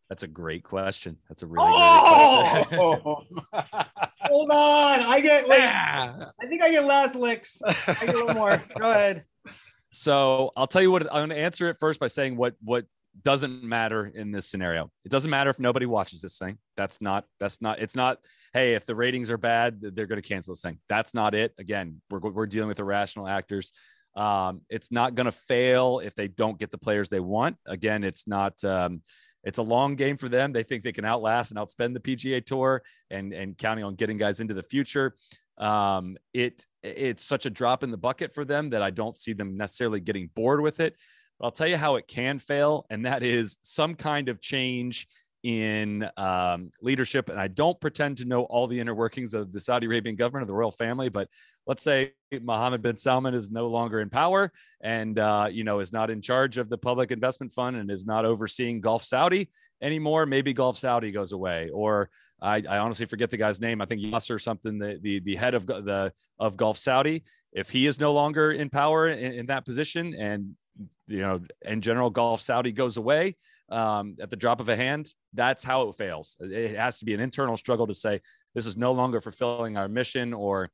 That's 0.09 0.23
a 0.23 0.27
great 0.27 0.63
question. 0.63 1.17
That's 1.29 1.43
a 1.43 1.47
really 1.47 1.67
oh! 1.69 2.65
great 2.67 2.81
question. 2.81 3.45
Hold 4.23 4.51
on. 4.51 5.01
I 5.01 5.19
get 5.21 5.47
like, 5.47 5.61
I 5.61 6.45
think 6.47 6.61
I 6.61 6.71
get 6.71 6.85
last 6.85 7.15
licks. 7.15 7.61
I 7.65 7.93
get 7.93 8.09
a 8.09 8.17
little 8.17 8.33
more. 8.33 8.61
Go 8.79 8.91
ahead. 8.91 9.25
So 9.91 10.51
I'll 10.55 10.67
tell 10.67 10.81
you 10.81 10.91
what 10.91 11.03
I'm 11.11 11.27
going 11.27 11.29
to 11.29 11.37
answer 11.37 11.69
it 11.69 11.77
first 11.79 11.99
by 11.99 12.07
saying 12.07 12.37
what 12.37 12.55
what 12.61 12.85
doesn't 13.23 13.63
matter 13.63 14.05
in 14.05 14.31
this 14.31 14.47
scenario. 14.47 14.89
It 15.03 15.11
doesn't 15.11 15.29
matter 15.29 15.49
if 15.49 15.59
nobody 15.59 15.85
watches 15.85 16.21
this 16.21 16.37
thing. 16.37 16.57
That's 16.77 17.01
not 17.01 17.25
that's 17.39 17.61
not 17.61 17.79
it's 17.79 17.95
not 17.95 18.19
hey, 18.53 18.75
if 18.75 18.85
the 18.85 18.95
ratings 18.95 19.29
are 19.29 19.37
bad, 19.37 19.81
they're 19.81 20.07
going 20.07 20.21
to 20.21 20.27
cancel 20.27 20.53
this 20.53 20.61
thing. 20.61 20.79
That's 20.87 21.13
not 21.13 21.35
it. 21.35 21.53
Again, 21.57 22.01
we're 22.09 22.19
we're 22.19 22.47
dealing 22.47 22.69
with 22.69 22.79
irrational 22.79 23.27
actors. 23.27 23.71
Um, 24.15 24.61
it's 24.69 24.91
not 24.91 25.15
going 25.15 25.25
to 25.25 25.31
fail 25.31 25.99
if 25.99 26.15
they 26.15 26.27
don't 26.27 26.59
get 26.59 26.71
the 26.71 26.77
players 26.77 27.09
they 27.09 27.19
want. 27.19 27.57
Again, 27.65 28.03
it's 28.03 28.27
not 28.27 28.61
um, 28.63 29.01
it's 29.43 29.57
a 29.57 29.63
long 29.63 29.95
game 29.95 30.17
for 30.17 30.29
them. 30.29 30.51
They 30.51 30.63
think 30.63 30.83
they 30.83 30.91
can 30.91 31.05
outlast 31.05 31.51
and 31.51 31.59
outspend 31.59 31.93
the 31.93 31.99
PGA 31.99 32.45
Tour, 32.45 32.83
and 33.09 33.33
and 33.33 33.57
counting 33.57 33.83
on 33.83 33.95
getting 33.95 34.17
guys 34.17 34.39
into 34.39 34.53
the 34.53 34.63
future. 34.63 35.15
Um, 35.57 36.17
it 36.33 36.65
it's 36.83 37.23
such 37.23 37.45
a 37.45 37.49
drop 37.49 37.83
in 37.83 37.91
the 37.91 37.97
bucket 37.97 38.33
for 38.33 38.45
them 38.45 38.69
that 38.71 38.81
I 38.81 38.89
don't 38.89 39.17
see 39.17 39.33
them 39.33 39.57
necessarily 39.57 39.99
getting 39.99 40.29
bored 40.33 40.61
with 40.61 40.79
it. 40.79 40.95
But 41.39 41.45
I'll 41.45 41.51
tell 41.51 41.67
you 41.67 41.77
how 41.77 41.95
it 41.95 42.07
can 42.07 42.39
fail, 42.39 42.85
and 42.89 43.05
that 43.05 43.23
is 43.23 43.57
some 43.61 43.95
kind 43.95 44.29
of 44.29 44.39
change 44.41 45.07
in 45.43 46.07
um, 46.17 46.71
leadership. 46.81 47.29
And 47.29 47.39
I 47.39 47.47
don't 47.47 47.79
pretend 47.79 48.17
to 48.17 48.25
know 48.25 48.43
all 48.43 48.67
the 48.67 48.79
inner 48.79 48.93
workings 48.93 49.33
of 49.33 49.51
the 49.51 49.59
Saudi 49.59 49.87
Arabian 49.87 50.15
government 50.15 50.43
or 50.43 50.47
the 50.47 50.53
royal 50.53 50.71
family, 50.71 51.09
but 51.09 51.27
let's 51.67 51.83
say 51.83 52.11
Mohammed 52.41 52.81
bin 52.81 52.97
Salman 52.97 53.33
is 53.33 53.51
no 53.51 53.67
longer 53.67 54.01
in 54.01 54.09
power 54.09 54.51
and 54.81 55.19
uh, 55.19 55.47
you 55.51 55.63
know 55.63 55.79
is 55.79 55.93
not 55.93 56.09
in 56.09 56.21
charge 56.21 56.57
of 56.57 56.69
the 56.69 56.77
public 56.77 57.11
investment 57.11 57.51
fund 57.51 57.75
and 57.75 57.91
is 57.91 58.05
not 58.05 58.25
overseeing 58.25 58.81
Golf 58.81 59.03
Saudi 59.03 59.49
anymore. 59.81 60.25
Maybe 60.25 60.53
Golf 60.53 60.77
Saudi 60.77 61.11
goes 61.11 61.31
away, 61.31 61.69
or 61.73 62.09
I, 62.41 62.63
I 62.67 62.77
honestly 62.79 63.05
forget 63.05 63.29
the 63.29 63.37
guy's 63.37 63.61
name. 63.61 63.81
I 63.81 63.85
think 63.85 64.01
Yasser 64.01 64.31
or 64.31 64.39
something. 64.39 64.79
The 64.79 64.99
the 65.01 65.19
the 65.19 65.35
head 65.35 65.53
of 65.53 65.65
the 65.65 66.13
of 66.39 66.57
Golf 66.57 66.77
Saudi. 66.77 67.23
If 67.53 67.69
he 67.69 67.85
is 67.85 67.99
no 67.99 68.13
longer 68.13 68.51
in 68.51 68.69
power 68.69 69.09
in, 69.09 69.33
in 69.33 69.45
that 69.47 69.65
position, 69.65 70.15
and 70.17 70.55
you 71.07 71.19
know, 71.19 71.41
in 71.63 71.81
general, 71.81 72.09
Golf 72.09 72.41
Saudi 72.41 72.71
goes 72.71 72.97
away 72.97 73.35
um, 73.71 74.17
at 74.21 74.29
the 74.29 74.35
drop 74.35 74.59
of 74.59 74.69
a 74.69 74.75
hand, 74.75 75.07
that's 75.33 75.63
how 75.63 75.87
it 75.87 75.95
fails. 75.95 76.37
It 76.39 76.75
has 76.75 76.99
to 76.99 77.05
be 77.05 77.13
an 77.13 77.19
internal 77.19 77.57
struggle 77.57 77.87
to 77.87 77.95
say 77.95 78.21
this 78.53 78.65
is 78.65 78.77
no 78.77 78.91
longer 78.91 79.21
fulfilling 79.21 79.77
our 79.77 79.87
mission 79.87 80.33
or 80.33 80.69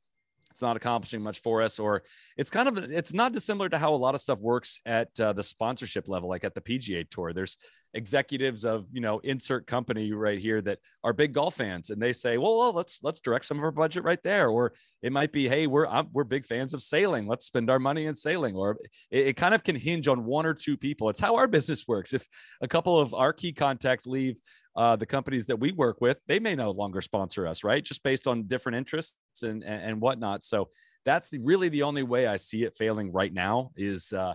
it's 0.50 0.62
not 0.62 0.76
accomplishing 0.76 1.22
much 1.22 1.40
for 1.40 1.62
us 1.62 1.78
or 1.78 2.02
it's 2.36 2.50
kind 2.50 2.68
of 2.68 2.78
it's 2.90 3.12
not 3.12 3.32
dissimilar 3.32 3.68
to 3.68 3.78
how 3.78 3.94
a 3.94 3.96
lot 3.96 4.16
of 4.16 4.20
stuff 4.20 4.40
works 4.40 4.80
at 4.84 5.08
uh, 5.20 5.32
the 5.32 5.42
sponsorship 5.42 6.08
level 6.08 6.28
like 6.28 6.42
at 6.42 6.52
the 6.52 6.60
pga 6.60 7.08
tour 7.08 7.32
there's 7.32 7.58
executives 7.94 8.64
of 8.64 8.84
you 8.92 9.00
know 9.00 9.18
insert 9.20 9.66
company 9.66 10.12
right 10.12 10.38
here 10.38 10.60
that 10.60 10.78
are 11.04 11.12
big 11.12 11.32
golf 11.32 11.54
fans 11.54 11.88
and 11.88 12.00
they 12.00 12.12
say 12.12 12.36
well, 12.36 12.58
well 12.58 12.72
let's 12.72 12.98
let's 13.02 13.20
direct 13.20 13.46
some 13.46 13.56
of 13.56 13.64
our 13.64 13.70
budget 13.70 14.04
right 14.04 14.22
there 14.22 14.48
or 14.48 14.74
it 15.02 15.10
might 15.10 15.32
be 15.32 15.48
hey 15.48 15.66
we're 15.66 15.86
I'm, 15.86 16.08
we're 16.12 16.24
big 16.24 16.44
fans 16.44 16.74
of 16.74 16.82
sailing 16.82 17.26
let's 17.26 17.46
spend 17.46 17.70
our 17.70 17.78
money 17.78 18.04
in 18.04 18.14
sailing 18.14 18.54
or 18.54 18.76
it, 19.10 19.28
it 19.28 19.36
kind 19.36 19.54
of 19.54 19.64
can 19.64 19.74
hinge 19.74 20.06
on 20.06 20.24
one 20.24 20.44
or 20.44 20.52
two 20.52 20.76
people 20.76 21.08
it's 21.08 21.20
how 21.20 21.36
our 21.36 21.46
business 21.46 21.88
works 21.88 22.12
if 22.12 22.26
a 22.60 22.68
couple 22.68 22.98
of 22.98 23.14
our 23.14 23.32
key 23.32 23.52
contacts 23.52 24.06
leave 24.06 24.38
uh, 24.76 24.94
the 24.94 25.06
companies 25.06 25.46
that 25.46 25.58
we 25.58 25.72
work 25.72 26.00
with, 26.00 26.18
they 26.28 26.38
may 26.38 26.54
no 26.54 26.70
longer 26.70 27.00
sponsor 27.00 27.48
us, 27.48 27.64
right? 27.64 27.84
Just 27.84 28.04
based 28.04 28.28
on 28.28 28.44
different 28.44 28.78
interests 28.78 29.16
and, 29.42 29.64
and, 29.64 29.82
and 29.82 30.00
whatnot. 30.00 30.44
So 30.44 30.68
that's 31.04 31.30
the, 31.30 31.40
really 31.40 31.68
the 31.68 31.82
only 31.82 32.04
way 32.04 32.28
I 32.28 32.36
see 32.36 32.62
it 32.62 32.76
failing 32.76 33.10
right 33.12 33.32
now 33.32 33.72
is 33.76 34.12
uh, 34.12 34.34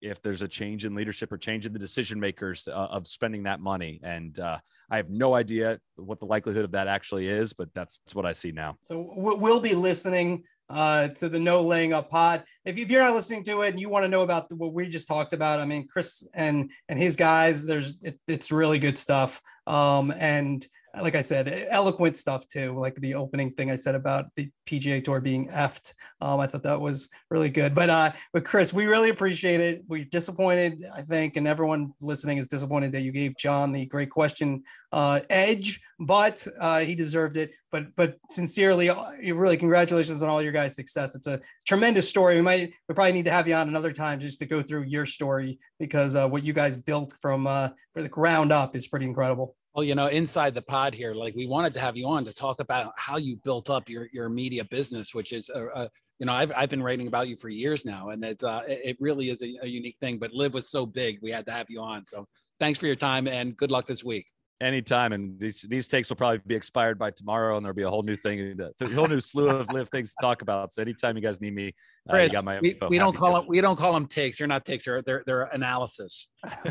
if 0.00 0.22
there's 0.22 0.42
a 0.42 0.48
change 0.48 0.84
in 0.84 0.94
leadership 0.94 1.32
or 1.32 1.38
change 1.38 1.66
in 1.66 1.72
the 1.72 1.78
decision 1.78 2.18
makers 2.20 2.68
uh, 2.68 2.72
of 2.72 3.06
spending 3.06 3.42
that 3.44 3.60
money. 3.60 4.00
And 4.02 4.38
uh, 4.38 4.58
I 4.90 4.96
have 4.96 5.10
no 5.10 5.34
idea 5.34 5.78
what 5.96 6.20
the 6.20 6.26
likelihood 6.26 6.64
of 6.64 6.72
that 6.72 6.88
actually 6.88 7.28
is, 7.28 7.52
but 7.52 7.68
that's, 7.74 7.98
that's 7.98 8.14
what 8.14 8.26
I 8.26 8.32
see 8.32 8.52
now. 8.52 8.76
So 8.82 9.12
we'll 9.16 9.60
be 9.60 9.74
listening 9.74 10.44
uh, 10.70 11.08
to 11.08 11.28
the 11.28 11.38
No 11.38 11.62
Laying 11.62 11.92
Up 11.92 12.10
Pod. 12.10 12.44
If, 12.64 12.90
you're 12.90 13.02
not 13.02 13.14
listening 13.14 13.44
to 13.44 13.62
it 13.62 13.70
and 13.70 13.80
you 13.80 13.88
want 13.88 14.04
to 14.04 14.08
know 14.08 14.22
about 14.22 14.52
what 14.52 14.72
we 14.72 14.88
just 14.88 15.08
talked 15.08 15.32
about, 15.32 15.60
I 15.60 15.64
mean, 15.64 15.86
Chris 15.88 16.28
and 16.34 16.70
and 16.88 16.98
his 16.98 17.16
guys, 17.16 17.64
there's 17.64 17.94
it, 18.02 18.18
it's 18.28 18.52
really 18.52 18.78
good 18.78 18.98
stuff. 18.98 19.40
Um, 19.66 20.12
and 20.16 20.64
like 21.00 21.14
I 21.14 21.22
said, 21.22 21.66
eloquent 21.70 22.16
stuff 22.16 22.48
too. 22.48 22.78
Like 22.78 22.96
the 22.96 23.14
opening 23.14 23.52
thing 23.52 23.70
I 23.70 23.76
said 23.76 23.94
about 23.94 24.26
the 24.36 24.50
PGA 24.66 25.02
Tour 25.02 25.20
being 25.20 25.48
effed. 25.48 25.92
Um, 26.20 26.40
I 26.40 26.46
thought 26.46 26.62
that 26.62 26.80
was 26.80 27.08
really 27.30 27.50
good. 27.50 27.74
But 27.74 27.90
uh, 27.90 28.12
but 28.32 28.44
Chris, 28.44 28.72
we 28.72 28.86
really 28.86 29.10
appreciate 29.10 29.60
it. 29.60 29.82
We're 29.88 30.04
disappointed, 30.04 30.84
I 30.94 31.02
think, 31.02 31.36
and 31.36 31.46
everyone 31.46 31.92
listening 32.00 32.38
is 32.38 32.46
disappointed 32.46 32.92
that 32.92 33.02
you 33.02 33.12
gave 33.12 33.36
John 33.36 33.72
the 33.72 33.86
great 33.86 34.10
question 34.10 34.62
uh, 34.92 35.20
edge, 35.30 35.80
but 36.00 36.46
uh, 36.60 36.80
he 36.80 36.94
deserved 36.94 37.36
it. 37.36 37.54
But 37.70 37.94
but 37.96 38.16
sincerely, 38.30 38.90
uh, 38.90 38.96
really 39.22 39.56
congratulations 39.56 40.22
on 40.22 40.28
all 40.28 40.42
your 40.42 40.52
guys' 40.52 40.74
success. 40.74 41.14
It's 41.14 41.26
a 41.26 41.40
tremendous 41.66 42.08
story. 42.08 42.36
We 42.36 42.42
might 42.42 42.72
we 42.88 42.94
probably 42.94 43.12
need 43.12 43.26
to 43.26 43.32
have 43.32 43.46
you 43.46 43.54
on 43.54 43.68
another 43.68 43.92
time 43.92 44.20
just 44.20 44.38
to 44.40 44.46
go 44.46 44.62
through 44.62 44.84
your 44.84 45.06
story 45.06 45.58
because 45.78 46.16
uh, 46.16 46.28
what 46.28 46.44
you 46.44 46.52
guys 46.52 46.76
built 46.76 47.14
from 47.20 47.46
uh, 47.46 47.70
the 47.94 48.08
ground 48.08 48.52
up 48.52 48.74
is 48.74 48.88
pretty 48.88 49.06
incredible. 49.06 49.54
Well, 49.74 49.84
you 49.84 49.94
know, 49.94 50.08
inside 50.08 50.54
the 50.54 50.62
pod 50.62 50.94
here, 50.94 51.14
like 51.14 51.34
we 51.36 51.46
wanted 51.46 51.74
to 51.74 51.80
have 51.80 51.96
you 51.96 52.06
on 52.08 52.24
to 52.24 52.32
talk 52.32 52.60
about 52.60 52.92
how 52.96 53.16
you 53.16 53.36
built 53.44 53.70
up 53.70 53.88
your 53.88 54.08
your 54.12 54.28
media 54.28 54.64
business, 54.64 55.14
which 55.14 55.32
is 55.32 55.50
a, 55.50 55.66
a 55.74 55.90
you 56.18 56.26
know 56.26 56.32
I've 56.32 56.50
I've 56.56 56.70
been 56.70 56.82
writing 56.82 57.06
about 57.06 57.28
you 57.28 57.36
for 57.36 57.48
years 57.48 57.84
now, 57.84 58.08
and 58.10 58.24
it's 58.24 58.42
uh 58.42 58.62
it 58.66 58.96
really 58.98 59.30
is 59.30 59.42
a, 59.42 59.54
a 59.62 59.66
unique 59.66 59.96
thing. 60.00 60.18
But 60.18 60.32
LIV 60.32 60.54
was 60.54 60.68
so 60.68 60.86
big, 60.86 61.18
we 61.22 61.30
had 61.30 61.46
to 61.46 61.52
have 61.52 61.66
you 61.68 61.80
on. 61.80 62.06
So 62.06 62.26
thanks 62.58 62.78
for 62.78 62.86
your 62.86 62.96
time 62.96 63.28
and 63.28 63.56
good 63.56 63.70
luck 63.70 63.86
this 63.86 64.02
week. 64.02 64.26
Anytime, 64.60 65.12
and 65.12 65.38
these 65.38 65.62
these 65.62 65.86
takes 65.86 66.08
will 66.08 66.16
probably 66.16 66.40
be 66.44 66.56
expired 66.56 66.98
by 66.98 67.12
tomorrow, 67.12 67.56
and 67.56 67.64
there'll 67.64 67.76
be 67.76 67.82
a 67.82 67.90
whole 67.90 68.02
new 68.02 68.16
thing, 68.16 68.58
a 68.60 68.90
whole 68.90 69.06
new 69.06 69.20
slew 69.20 69.48
of 69.48 69.70
LIV 69.70 69.88
things 69.88 70.10
to 70.10 70.16
talk 70.20 70.42
about. 70.42 70.72
So 70.72 70.82
anytime 70.82 71.14
you 71.16 71.22
guys 71.22 71.40
need 71.40 71.54
me, 71.54 71.74
uh, 72.08 72.14
Chris, 72.14 72.32
you 72.32 72.42
we, 72.60 72.76
we 72.90 72.98
don't 72.98 73.16
call 73.16 73.34
to. 73.34 73.40
them 73.40 73.48
we 73.48 73.60
don't 73.60 73.76
call 73.76 73.92
them 73.92 74.06
takes. 74.06 74.38
They're 74.38 74.48
not 74.48 74.64
takes. 74.64 74.84
They're 74.84 75.00
they're, 75.02 75.22
they're 75.24 75.42
analysis. 75.42 76.26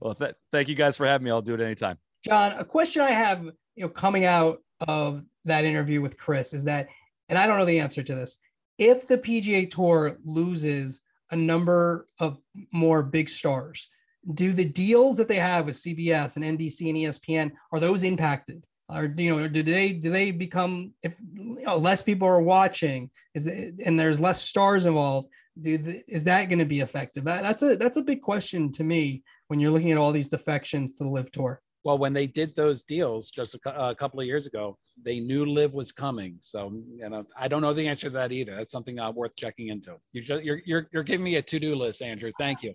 well, 0.00 0.14
th- 0.14 0.34
thank 0.52 0.68
you 0.68 0.76
guys 0.76 0.96
for 0.96 1.04
having 1.04 1.24
me. 1.24 1.32
I'll 1.32 1.42
do 1.42 1.54
it 1.54 1.60
anytime. 1.60 1.98
John, 2.24 2.52
a 2.52 2.64
question 2.64 3.02
I 3.02 3.10
have, 3.10 3.44
you 3.44 3.82
know, 3.84 3.88
coming 3.88 4.24
out 4.24 4.58
of 4.86 5.22
that 5.44 5.64
interview 5.64 6.00
with 6.00 6.16
Chris 6.16 6.52
is 6.52 6.64
that, 6.64 6.88
and 7.28 7.38
I 7.38 7.46
don't 7.46 7.58
know 7.58 7.64
the 7.64 7.80
answer 7.80 8.02
to 8.02 8.14
this. 8.14 8.38
If 8.78 9.06
the 9.06 9.18
PGA 9.18 9.70
Tour 9.70 10.18
loses 10.24 11.02
a 11.30 11.36
number 11.36 12.08
of 12.18 12.38
more 12.72 13.02
big 13.02 13.28
stars, 13.28 13.88
do 14.34 14.52
the 14.52 14.64
deals 14.64 15.16
that 15.16 15.28
they 15.28 15.36
have 15.36 15.66
with 15.66 15.76
CBS 15.76 16.36
and 16.36 16.58
NBC 16.58 16.88
and 16.88 16.98
ESPN 16.98 17.52
are 17.72 17.80
those 17.80 18.02
impacted? 18.02 18.64
Or 18.88 19.12
you 19.16 19.34
know, 19.34 19.48
do 19.48 19.62
they 19.62 19.92
do 19.92 20.10
they 20.10 20.30
become 20.30 20.92
if 21.02 21.18
you 21.34 21.62
know, 21.64 21.76
less 21.76 22.02
people 22.02 22.28
are 22.28 22.40
watching? 22.40 23.10
Is 23.34 23.46
it, 23.46 23.74
and 23.84 23.98
there's 23.98 24.20
less 24.20 24.42
stars 24.42 24.86
involved? 24.86 25.28
Do 25.60 25.78
the, 25.78 26.02
is 26.06 26.24
that 26.24 26.48
going 26.48 26.58
to 26.60 26.64
be 26.66 26.80
effective? 26.80 27.24
That, 27.24 27.42
that's 27.42 27.62
a 27.62 27.76
that's 27.76 27.96
a 27.96 28.02
big 28.02 28.22
question 28.22 28.70
to 28.72 28.84
me 28.84 29.24
when 29.48 29.58
you're 29.58 29.72
looking 29.72 29.90
at 29.90 29.98
all 29.98 30.12
these 30.12 30.28
defections 30.28 30.94
to 30.94 31.04
the 31.04 31.10
LIV 31.10 31.32
Tour. 31.32 31.62
Well, 31.82 31.98
when 31.98 32.12
they 32.12 32.26
did 32.26 32.54
those 32.56 32.82
deals 32.82 33.30
just 33.30 33.54
a, 33.54 33.88
a, 33.90 33.94
couple 33.94 34.18
of 34.18 34.26
years 34.26 34.46
ago, 34.46 34.76
they 35.00 35.20
knew 35.20 35.46
LIV 35.46 35.74
was 35.74 35.92
coming. 35.92 36.36
So, 36.40 36.82
you 36.96 37.08
know, 37.08 37.24
I 37.38 37.46
don't 37.46 37.62
know 37.62 37.72
the 37.72 37.86
answer 37.86 38.08
to 38.08 38.14
that 38.14 38.32
either. 38.32 38.56
That's 38.56 38.72
something 38.72 38.98
uh, 38.98 39.12
worth 39.12 39.36
checking 39.36 39.68
into. 39.68 39.94
You're, 40.12 40.24
just, 40.24 40.42
you're, 40.42 40.60
you're, 40.64 40.88
you're 40.92 41.04
giving 41.04 41.22
me 41.22 41.36
a 41.36 41.42
to-do 41.42 41.76
list, 41.76 42.02
Andrew. 42.02 42.32
Thank 42.36 42.64
you. 42.64 42.74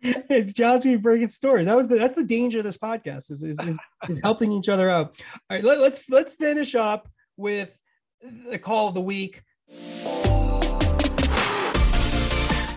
it's 0.02 0.54
John's 0.54 0.84
gonna 0.84 0.96
be 0.96 1.02
bringing 1.02 1.28
stories. 1.28 1.66
That 1.66 1.76
was 1.76 1.86
the, 1.86 1.96
that's 1.96 2.14
the 2.14 2.24
danger 2.24 2.58
of 2.58 2.64
this 2.64 2.78
podcast 2.78 3.30
is, 3.30 3.42
is, 3.42 3.58
is, 3.60 3.78
is 4.08 4.20
helping 4.22 4.50
each 4.50 4.70
other 4.70 4.88
out. 4.88 5.14
All 5.50 5.56
right, 5.56 5.64
let, 5.64 5.78
let's 5.78 6.08
let's 6.08 6.32
finish 6.32 6.74
up 6.74 7.06
with 7.36 7.78
the 8.48 8.58
call 8.58 8.88
of 8.88 8.94
the 8.94 9.00
week. 9.02 9.42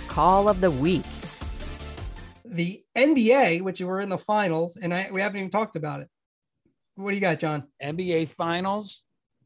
Call 0.10 0.50
of 0.50 0.60
the 0.60 0.70
week. 0.70 1.06
The 2.44 2.84
NBA, 2.98 3.62
which 3.62 3.80
we're 3.80 4.02
in 4.02 4.10
the 4.10 4.18
finals, 4.18 4.76
and 4.76 4.94
I, 4.94 5.10
we 5.10 5.22
haven't 5.22 5.38
even 5.38 5.50
talked 5.50 5.78
about 5.78 6.02
it. 6.02 6.10
What 6.96 7.12
do 7.12 7.16
you 7.16 7.22
got, 7.22 7.40
John? 7.40 7.64
NBA 7.82 8.28
Finals, 8.30 9.04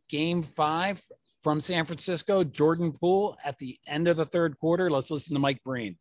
Game 0.09 0.41
Five 0.41 0.99
from 1.41 1.61
San 1.61 1.85
Francisco. 1.85 2.43
Jordan 2.43 2.91
Poole 2.91 3.37
at 3.45 3.59
the 3.59 3.77
end 3.85 4.07
of 4.07 4.17
the 4.17 4.25
third 4.25 4.57
quarter. 4.57 4.89
Let's 4.89 5.11
listen 5.11 5.35
to 5.35 5.39
Mike 5.39 5.61
Breen. 5.63 5.95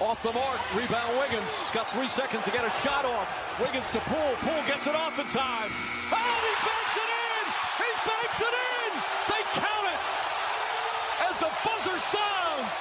Off 0.00 0.22
the 0.22 0.32
mark, 0.32 0.60
rebound 0.76 1.18
Wiggins. 1.18 1.70
Got 1.72 1.90
three 1.90 2.08
seconds 2.08 2.44
to 2.44 2.52
get 2.52 2.64
a 2.64 2.70
shot 2.86 3.04
off. 3.04 3.26
Wiggins 3.60 3.90
to 3.90 3.98
Poole. 3.98 4.34
Poole 4.36 4.62
gets 4.68 4.86
it 4.86 4.94
off 4.94 5.18
in 5.18 5.26
time. 5.26 5.70
Oh, 6.14 6.38
he 6.46 6.54
banks 6.62 6.96
it 7.02 7.10
in! 7.10 7.44
He 7.82 7.90
banks 8.06 8.40
it 8.40 8.54
in! 8.54 8.90
They 9.26 9.42
count 9.58 9.86
it 9.90 10.00
as 11.28 11.38
the 11.40 11.50
buzzer 11.64 11.98
sounds. 11.98 12.72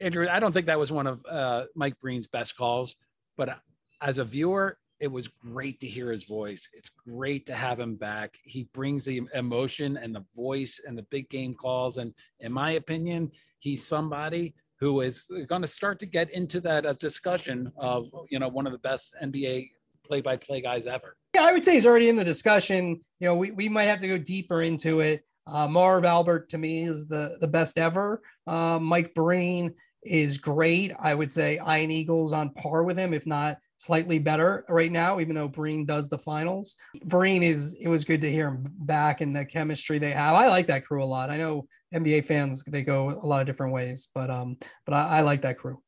Andrew, 0.00 0.26
I 0.30 0.40
don't 0.40 0.52
think 0.52 0.64
that 0.64 0.78
was 0.78 0.90
one 0.90 1.06
of 1.06 1.22
uh, 1.28 1.64
Mike 1.74 2.00
Breen's 2.00 2.26
best 2.26 2.56
calls, 2.56 2.96
but 3.36 3.58
as 4.00 4.16
a 4.16 4.24
viewer, 4.24 4.78
it 4.98 5.12
was 5.12 5.28
great 5.28 5.78
to 5.80 5.86
hear 5.86 6.10
his 6.10 6.24
voice. 6.24 6.70
It's 6.72 6.88
great 6.88 7.44
to 7.46 7.54
have 7.54 7.78
him 7.78 7.96
back. 7.96 8.38
He 8.44 8.64
brings 8.72 9.04
the 9.04 9.20
emotion 9.34 9.98
and 9.98 10.14
the 10.14 10.24
voice 10.34 10.80
and 10.86 10.96
the 10.96 11.02
big 11.10 11.28
game 11.28 11.54
calls. 11.54 11.98
And 11.98 12.14
in 12.40 12.50
my 12.50 12.72
opinion, 12.72 13.30
he's 13.58 13.86
somebody 13.86 14.54
who 14.82 15.00
is 15.00 15.28
going 15.48 15.62
to 15.62 15.68
start 15.68 16.00
to 16.00 16.06
get 16.06 16.28
into 16.30 16.60
that 16.60 16.84
uh, 16.84 16.92
discussion 16.94 17.70
of 17.76 18.10
you 18.30 18.40
know 18.40 18.48
one 18.48 18.66
of 18.66 18.72
the 18.72 18.80
best 18.80 19.14
NBA 19.22 19.70
play-by-play 20.04 20.60
guys 20.60 20.86
ever. 20.86 21.16
Yeah, 21.36 21.44
I 21.44 21.52
would 21.52 21.64
say 21.64 21.74
he's 21.74 21.86
already 21.86 22.08
in 22.08 22.16
the 22.16 22.24
discussion. 22.24 23.00
You 23.20 23.28
know, 23.28 23.36
we, 23.36 23.52
we 23.52 23.68
might 23.68 23.84
have 23.84 24.00
to 24.00 24.08
go 24.08 24.18
deeper 24.18 24.60
into 24.60 24.98
it. 24.98 25.24
Uh, 25.46 25.68
Marv 25.68 26.04
Albert 26.04 26.48
to 26.48 26.58
me 26.58 26.82
is 26.82 27.06
the 27.06 27.38
the 27.40 27.46
best 27.46 27.78
ever. 27.78 28.22
Uh, 28.44 28.80
Mike 28.82 29.14
Breen 29.14 29.72
is 30.02 30.38
great. 30.38 30.92
I 30.98 31.14
would 31.14 31.30
say 31.30 31.60
Ian 31.64 31.92
Eagle's 31.92 32.32
on 32.32 32.50
par 32.50 32.82
with 32.82 32.96
him, 32.96 33.14
if 33.14 33.24
not 33.24 33.58
slightly 33.82 34.20
better 34.20 34.64
right 34.68 34.92
now, 34.92 35.18
even 35.18 35.34
though 35.34 35.48
Breen 35.48 35.84
does 35.84 36.08
the 36.08 36.18
finals. 36.18 36.76
Breen 37.04 37.42
is 37.42 37.76
it 37.80 37.88
was 37.88 38.04
good 38.04 38.20
to 38.20 38.30
hear 38.30 38.48
him 38.48 38.64
back 38.78 39.20
and 39.20 39.34
the 39.34 39.44
chemistry 39.44 39.98
they 39.98 40.12
have. 40.12 40.36
I 40.36 40.46
like 40.46 40.68
that 40.68 40.86
crew 40.86 41.02
a 41.02 41.04
lot. 41.04 41.30
I 41.30 41.36
know 41.36 41.66
NBA 41.92 42.24
fans 42.26 42.62
they 42.62 42.82
go 42.82 43.10
a 43.10 43.26
lot 43.26 43.40
of 43.40 43.46
different 43.46 43.72
ways, 43.72 44.08
but 44.14 44.30
um, 44.30 44.56
but 44.86 44.94
I, 44.94 45.18
I 45.18 45.20
like 45.22 45.42
that 45.42 45.58
crew. 45.58 45.82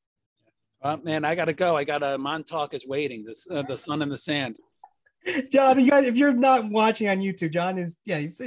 Uh, 0.82 0.96
man, 1.04 1.24
I 1.24 1.36
gotta 1.36 1.52
go. 1.52 1.76
I 1.76 1.84
got 1.84 2.02
a 2.02 2.18
Montauk 2.18 2.74
is 2.74 2.84
waiting. 2.84 3.24
This 3.24 3.46
uh, 3.48 3.62
the 3.62 3.76
sun 3.76 4.02
in 4.02 4.08
the 4.08 4.16
sand. 4.16 4.58
John, 5.50 5.78
you 5.78 5.90
guys, 5.90 6.08
if 6.08 6.16
you're 6.16 6.34
not 6.34 6.68
watching 6.68 7.08
on 7.08 7.18
YouTube, 7.18 7.52
John 7.52 7.78
is 7.78 7.96
yeah, 8.04 8.18
he's 8.18 8.40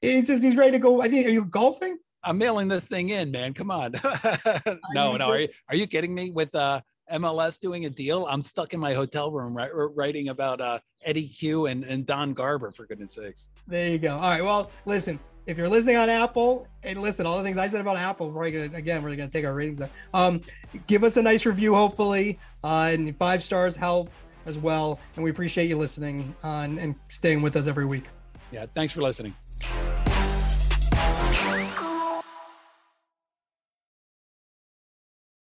he's 0.00 0.26
just 0.26 0.42
he's 0.42 0.56
ready 0.56 0.72
to 0.72 0.78
go. 0.78 1.02
I 1.02 1.08
think 1.08 1.26
are 1.26 1.30
you 1.30 1.44
golfing? 1.44 1.98
I'm 2.24 2.38
mailing 2.38 2.66
this 2.66 2.88
thing 2.88 3.10
in, 3.10 3.30
man. 3.30 3.54
Come 3.54 3.70
on. 3.70 3.92
no, 4.94 5.16
no. 5.16 5.26
Are 5.26 5.38
you, 5.38 5.48
are 5.68 5.76
you 5.76 5.86
kidding 5.86 6.12
me? 6.12 6.32
With 6.32 6.52
uh, 6.56 6.80
MLS 7.12 7.58
doing 7.58 7.86
a 7.86 7.90
deal, 7.90 8.26
I'm 8.28 8.42
stuck 8.42 8.74
in 8.74 8.80
my 8.80 8.94
hotel 8.94 9.30
room 9.30 9.56
right, 9.56 9.70
writing 9.72 10.28
about 10.28 10.60
uh, 10.60 10.78
Eddy 11.04 11.28
Cue 11.28 11.66
and, 11.66 11.84
and 11.84 12.04
Don 12.06 12.32
Garber, 12.34 12.72
for 12.72 12.86
goodness 12.86 13.12
sakes. 13.12 13.48
There 13.66 13.88
you 13.90 13.98
go. 13.98 14.14
All 14.14 14.30
right. 14.30 14.42
Well, 14.42 14.70
listen, 14.84 15.18
if 15.46 15.56
you're 15.56 15.68
listening 15.68 15.96
on 15.96 16.08
Apple, 16.08 16.66
and 16.82 17.00
listen, 17.00 17.24
all 17.24 17.38
the 17.38 17.44
things 17.44 17.58
I 17.58 17.68
said 17.68 17.80
about 17.80 17.96
Apple, 17.96 18.30
we're 18.30 18.50
gonna 18.50 18.76
again, 18.76 19.02
we're 19.02 19.14
gonna 19.14 19.28
take 19.28 19.44
our 19.44 19.54
ratings 19.54 19.78
there. 19.78 19.90
Um, 20.12 20.40
give 20.86 21.04
us 21.04 21.16
a 21.16 21.22
nice 21.22 21.46
review, 21.46 21.74
hopefully, 21.74 22.38
uh, 22.64 22.90
and 22.92 23.16
five 23.16 23.42
stars 23.42 23.76
help 23.76 24.10
as 24.46 24.58
well. 24.58 24.98
And 25.14 25.24
we 25.24 25.30
appreciate 25.30 25.68
you 25.68 25.76
listening 25.76 26.34
and, 26.42 26.78
and 26.78 26.94
staying 27.08 27.42
with 27.42 27.56
us 27.56 27.66
every 27.66 27.84
week. 27.84 28.04
Yeah, 28.50 28.66
thanks 28.74 28.92
for 28.92 29.02
listening. 29.02 29.34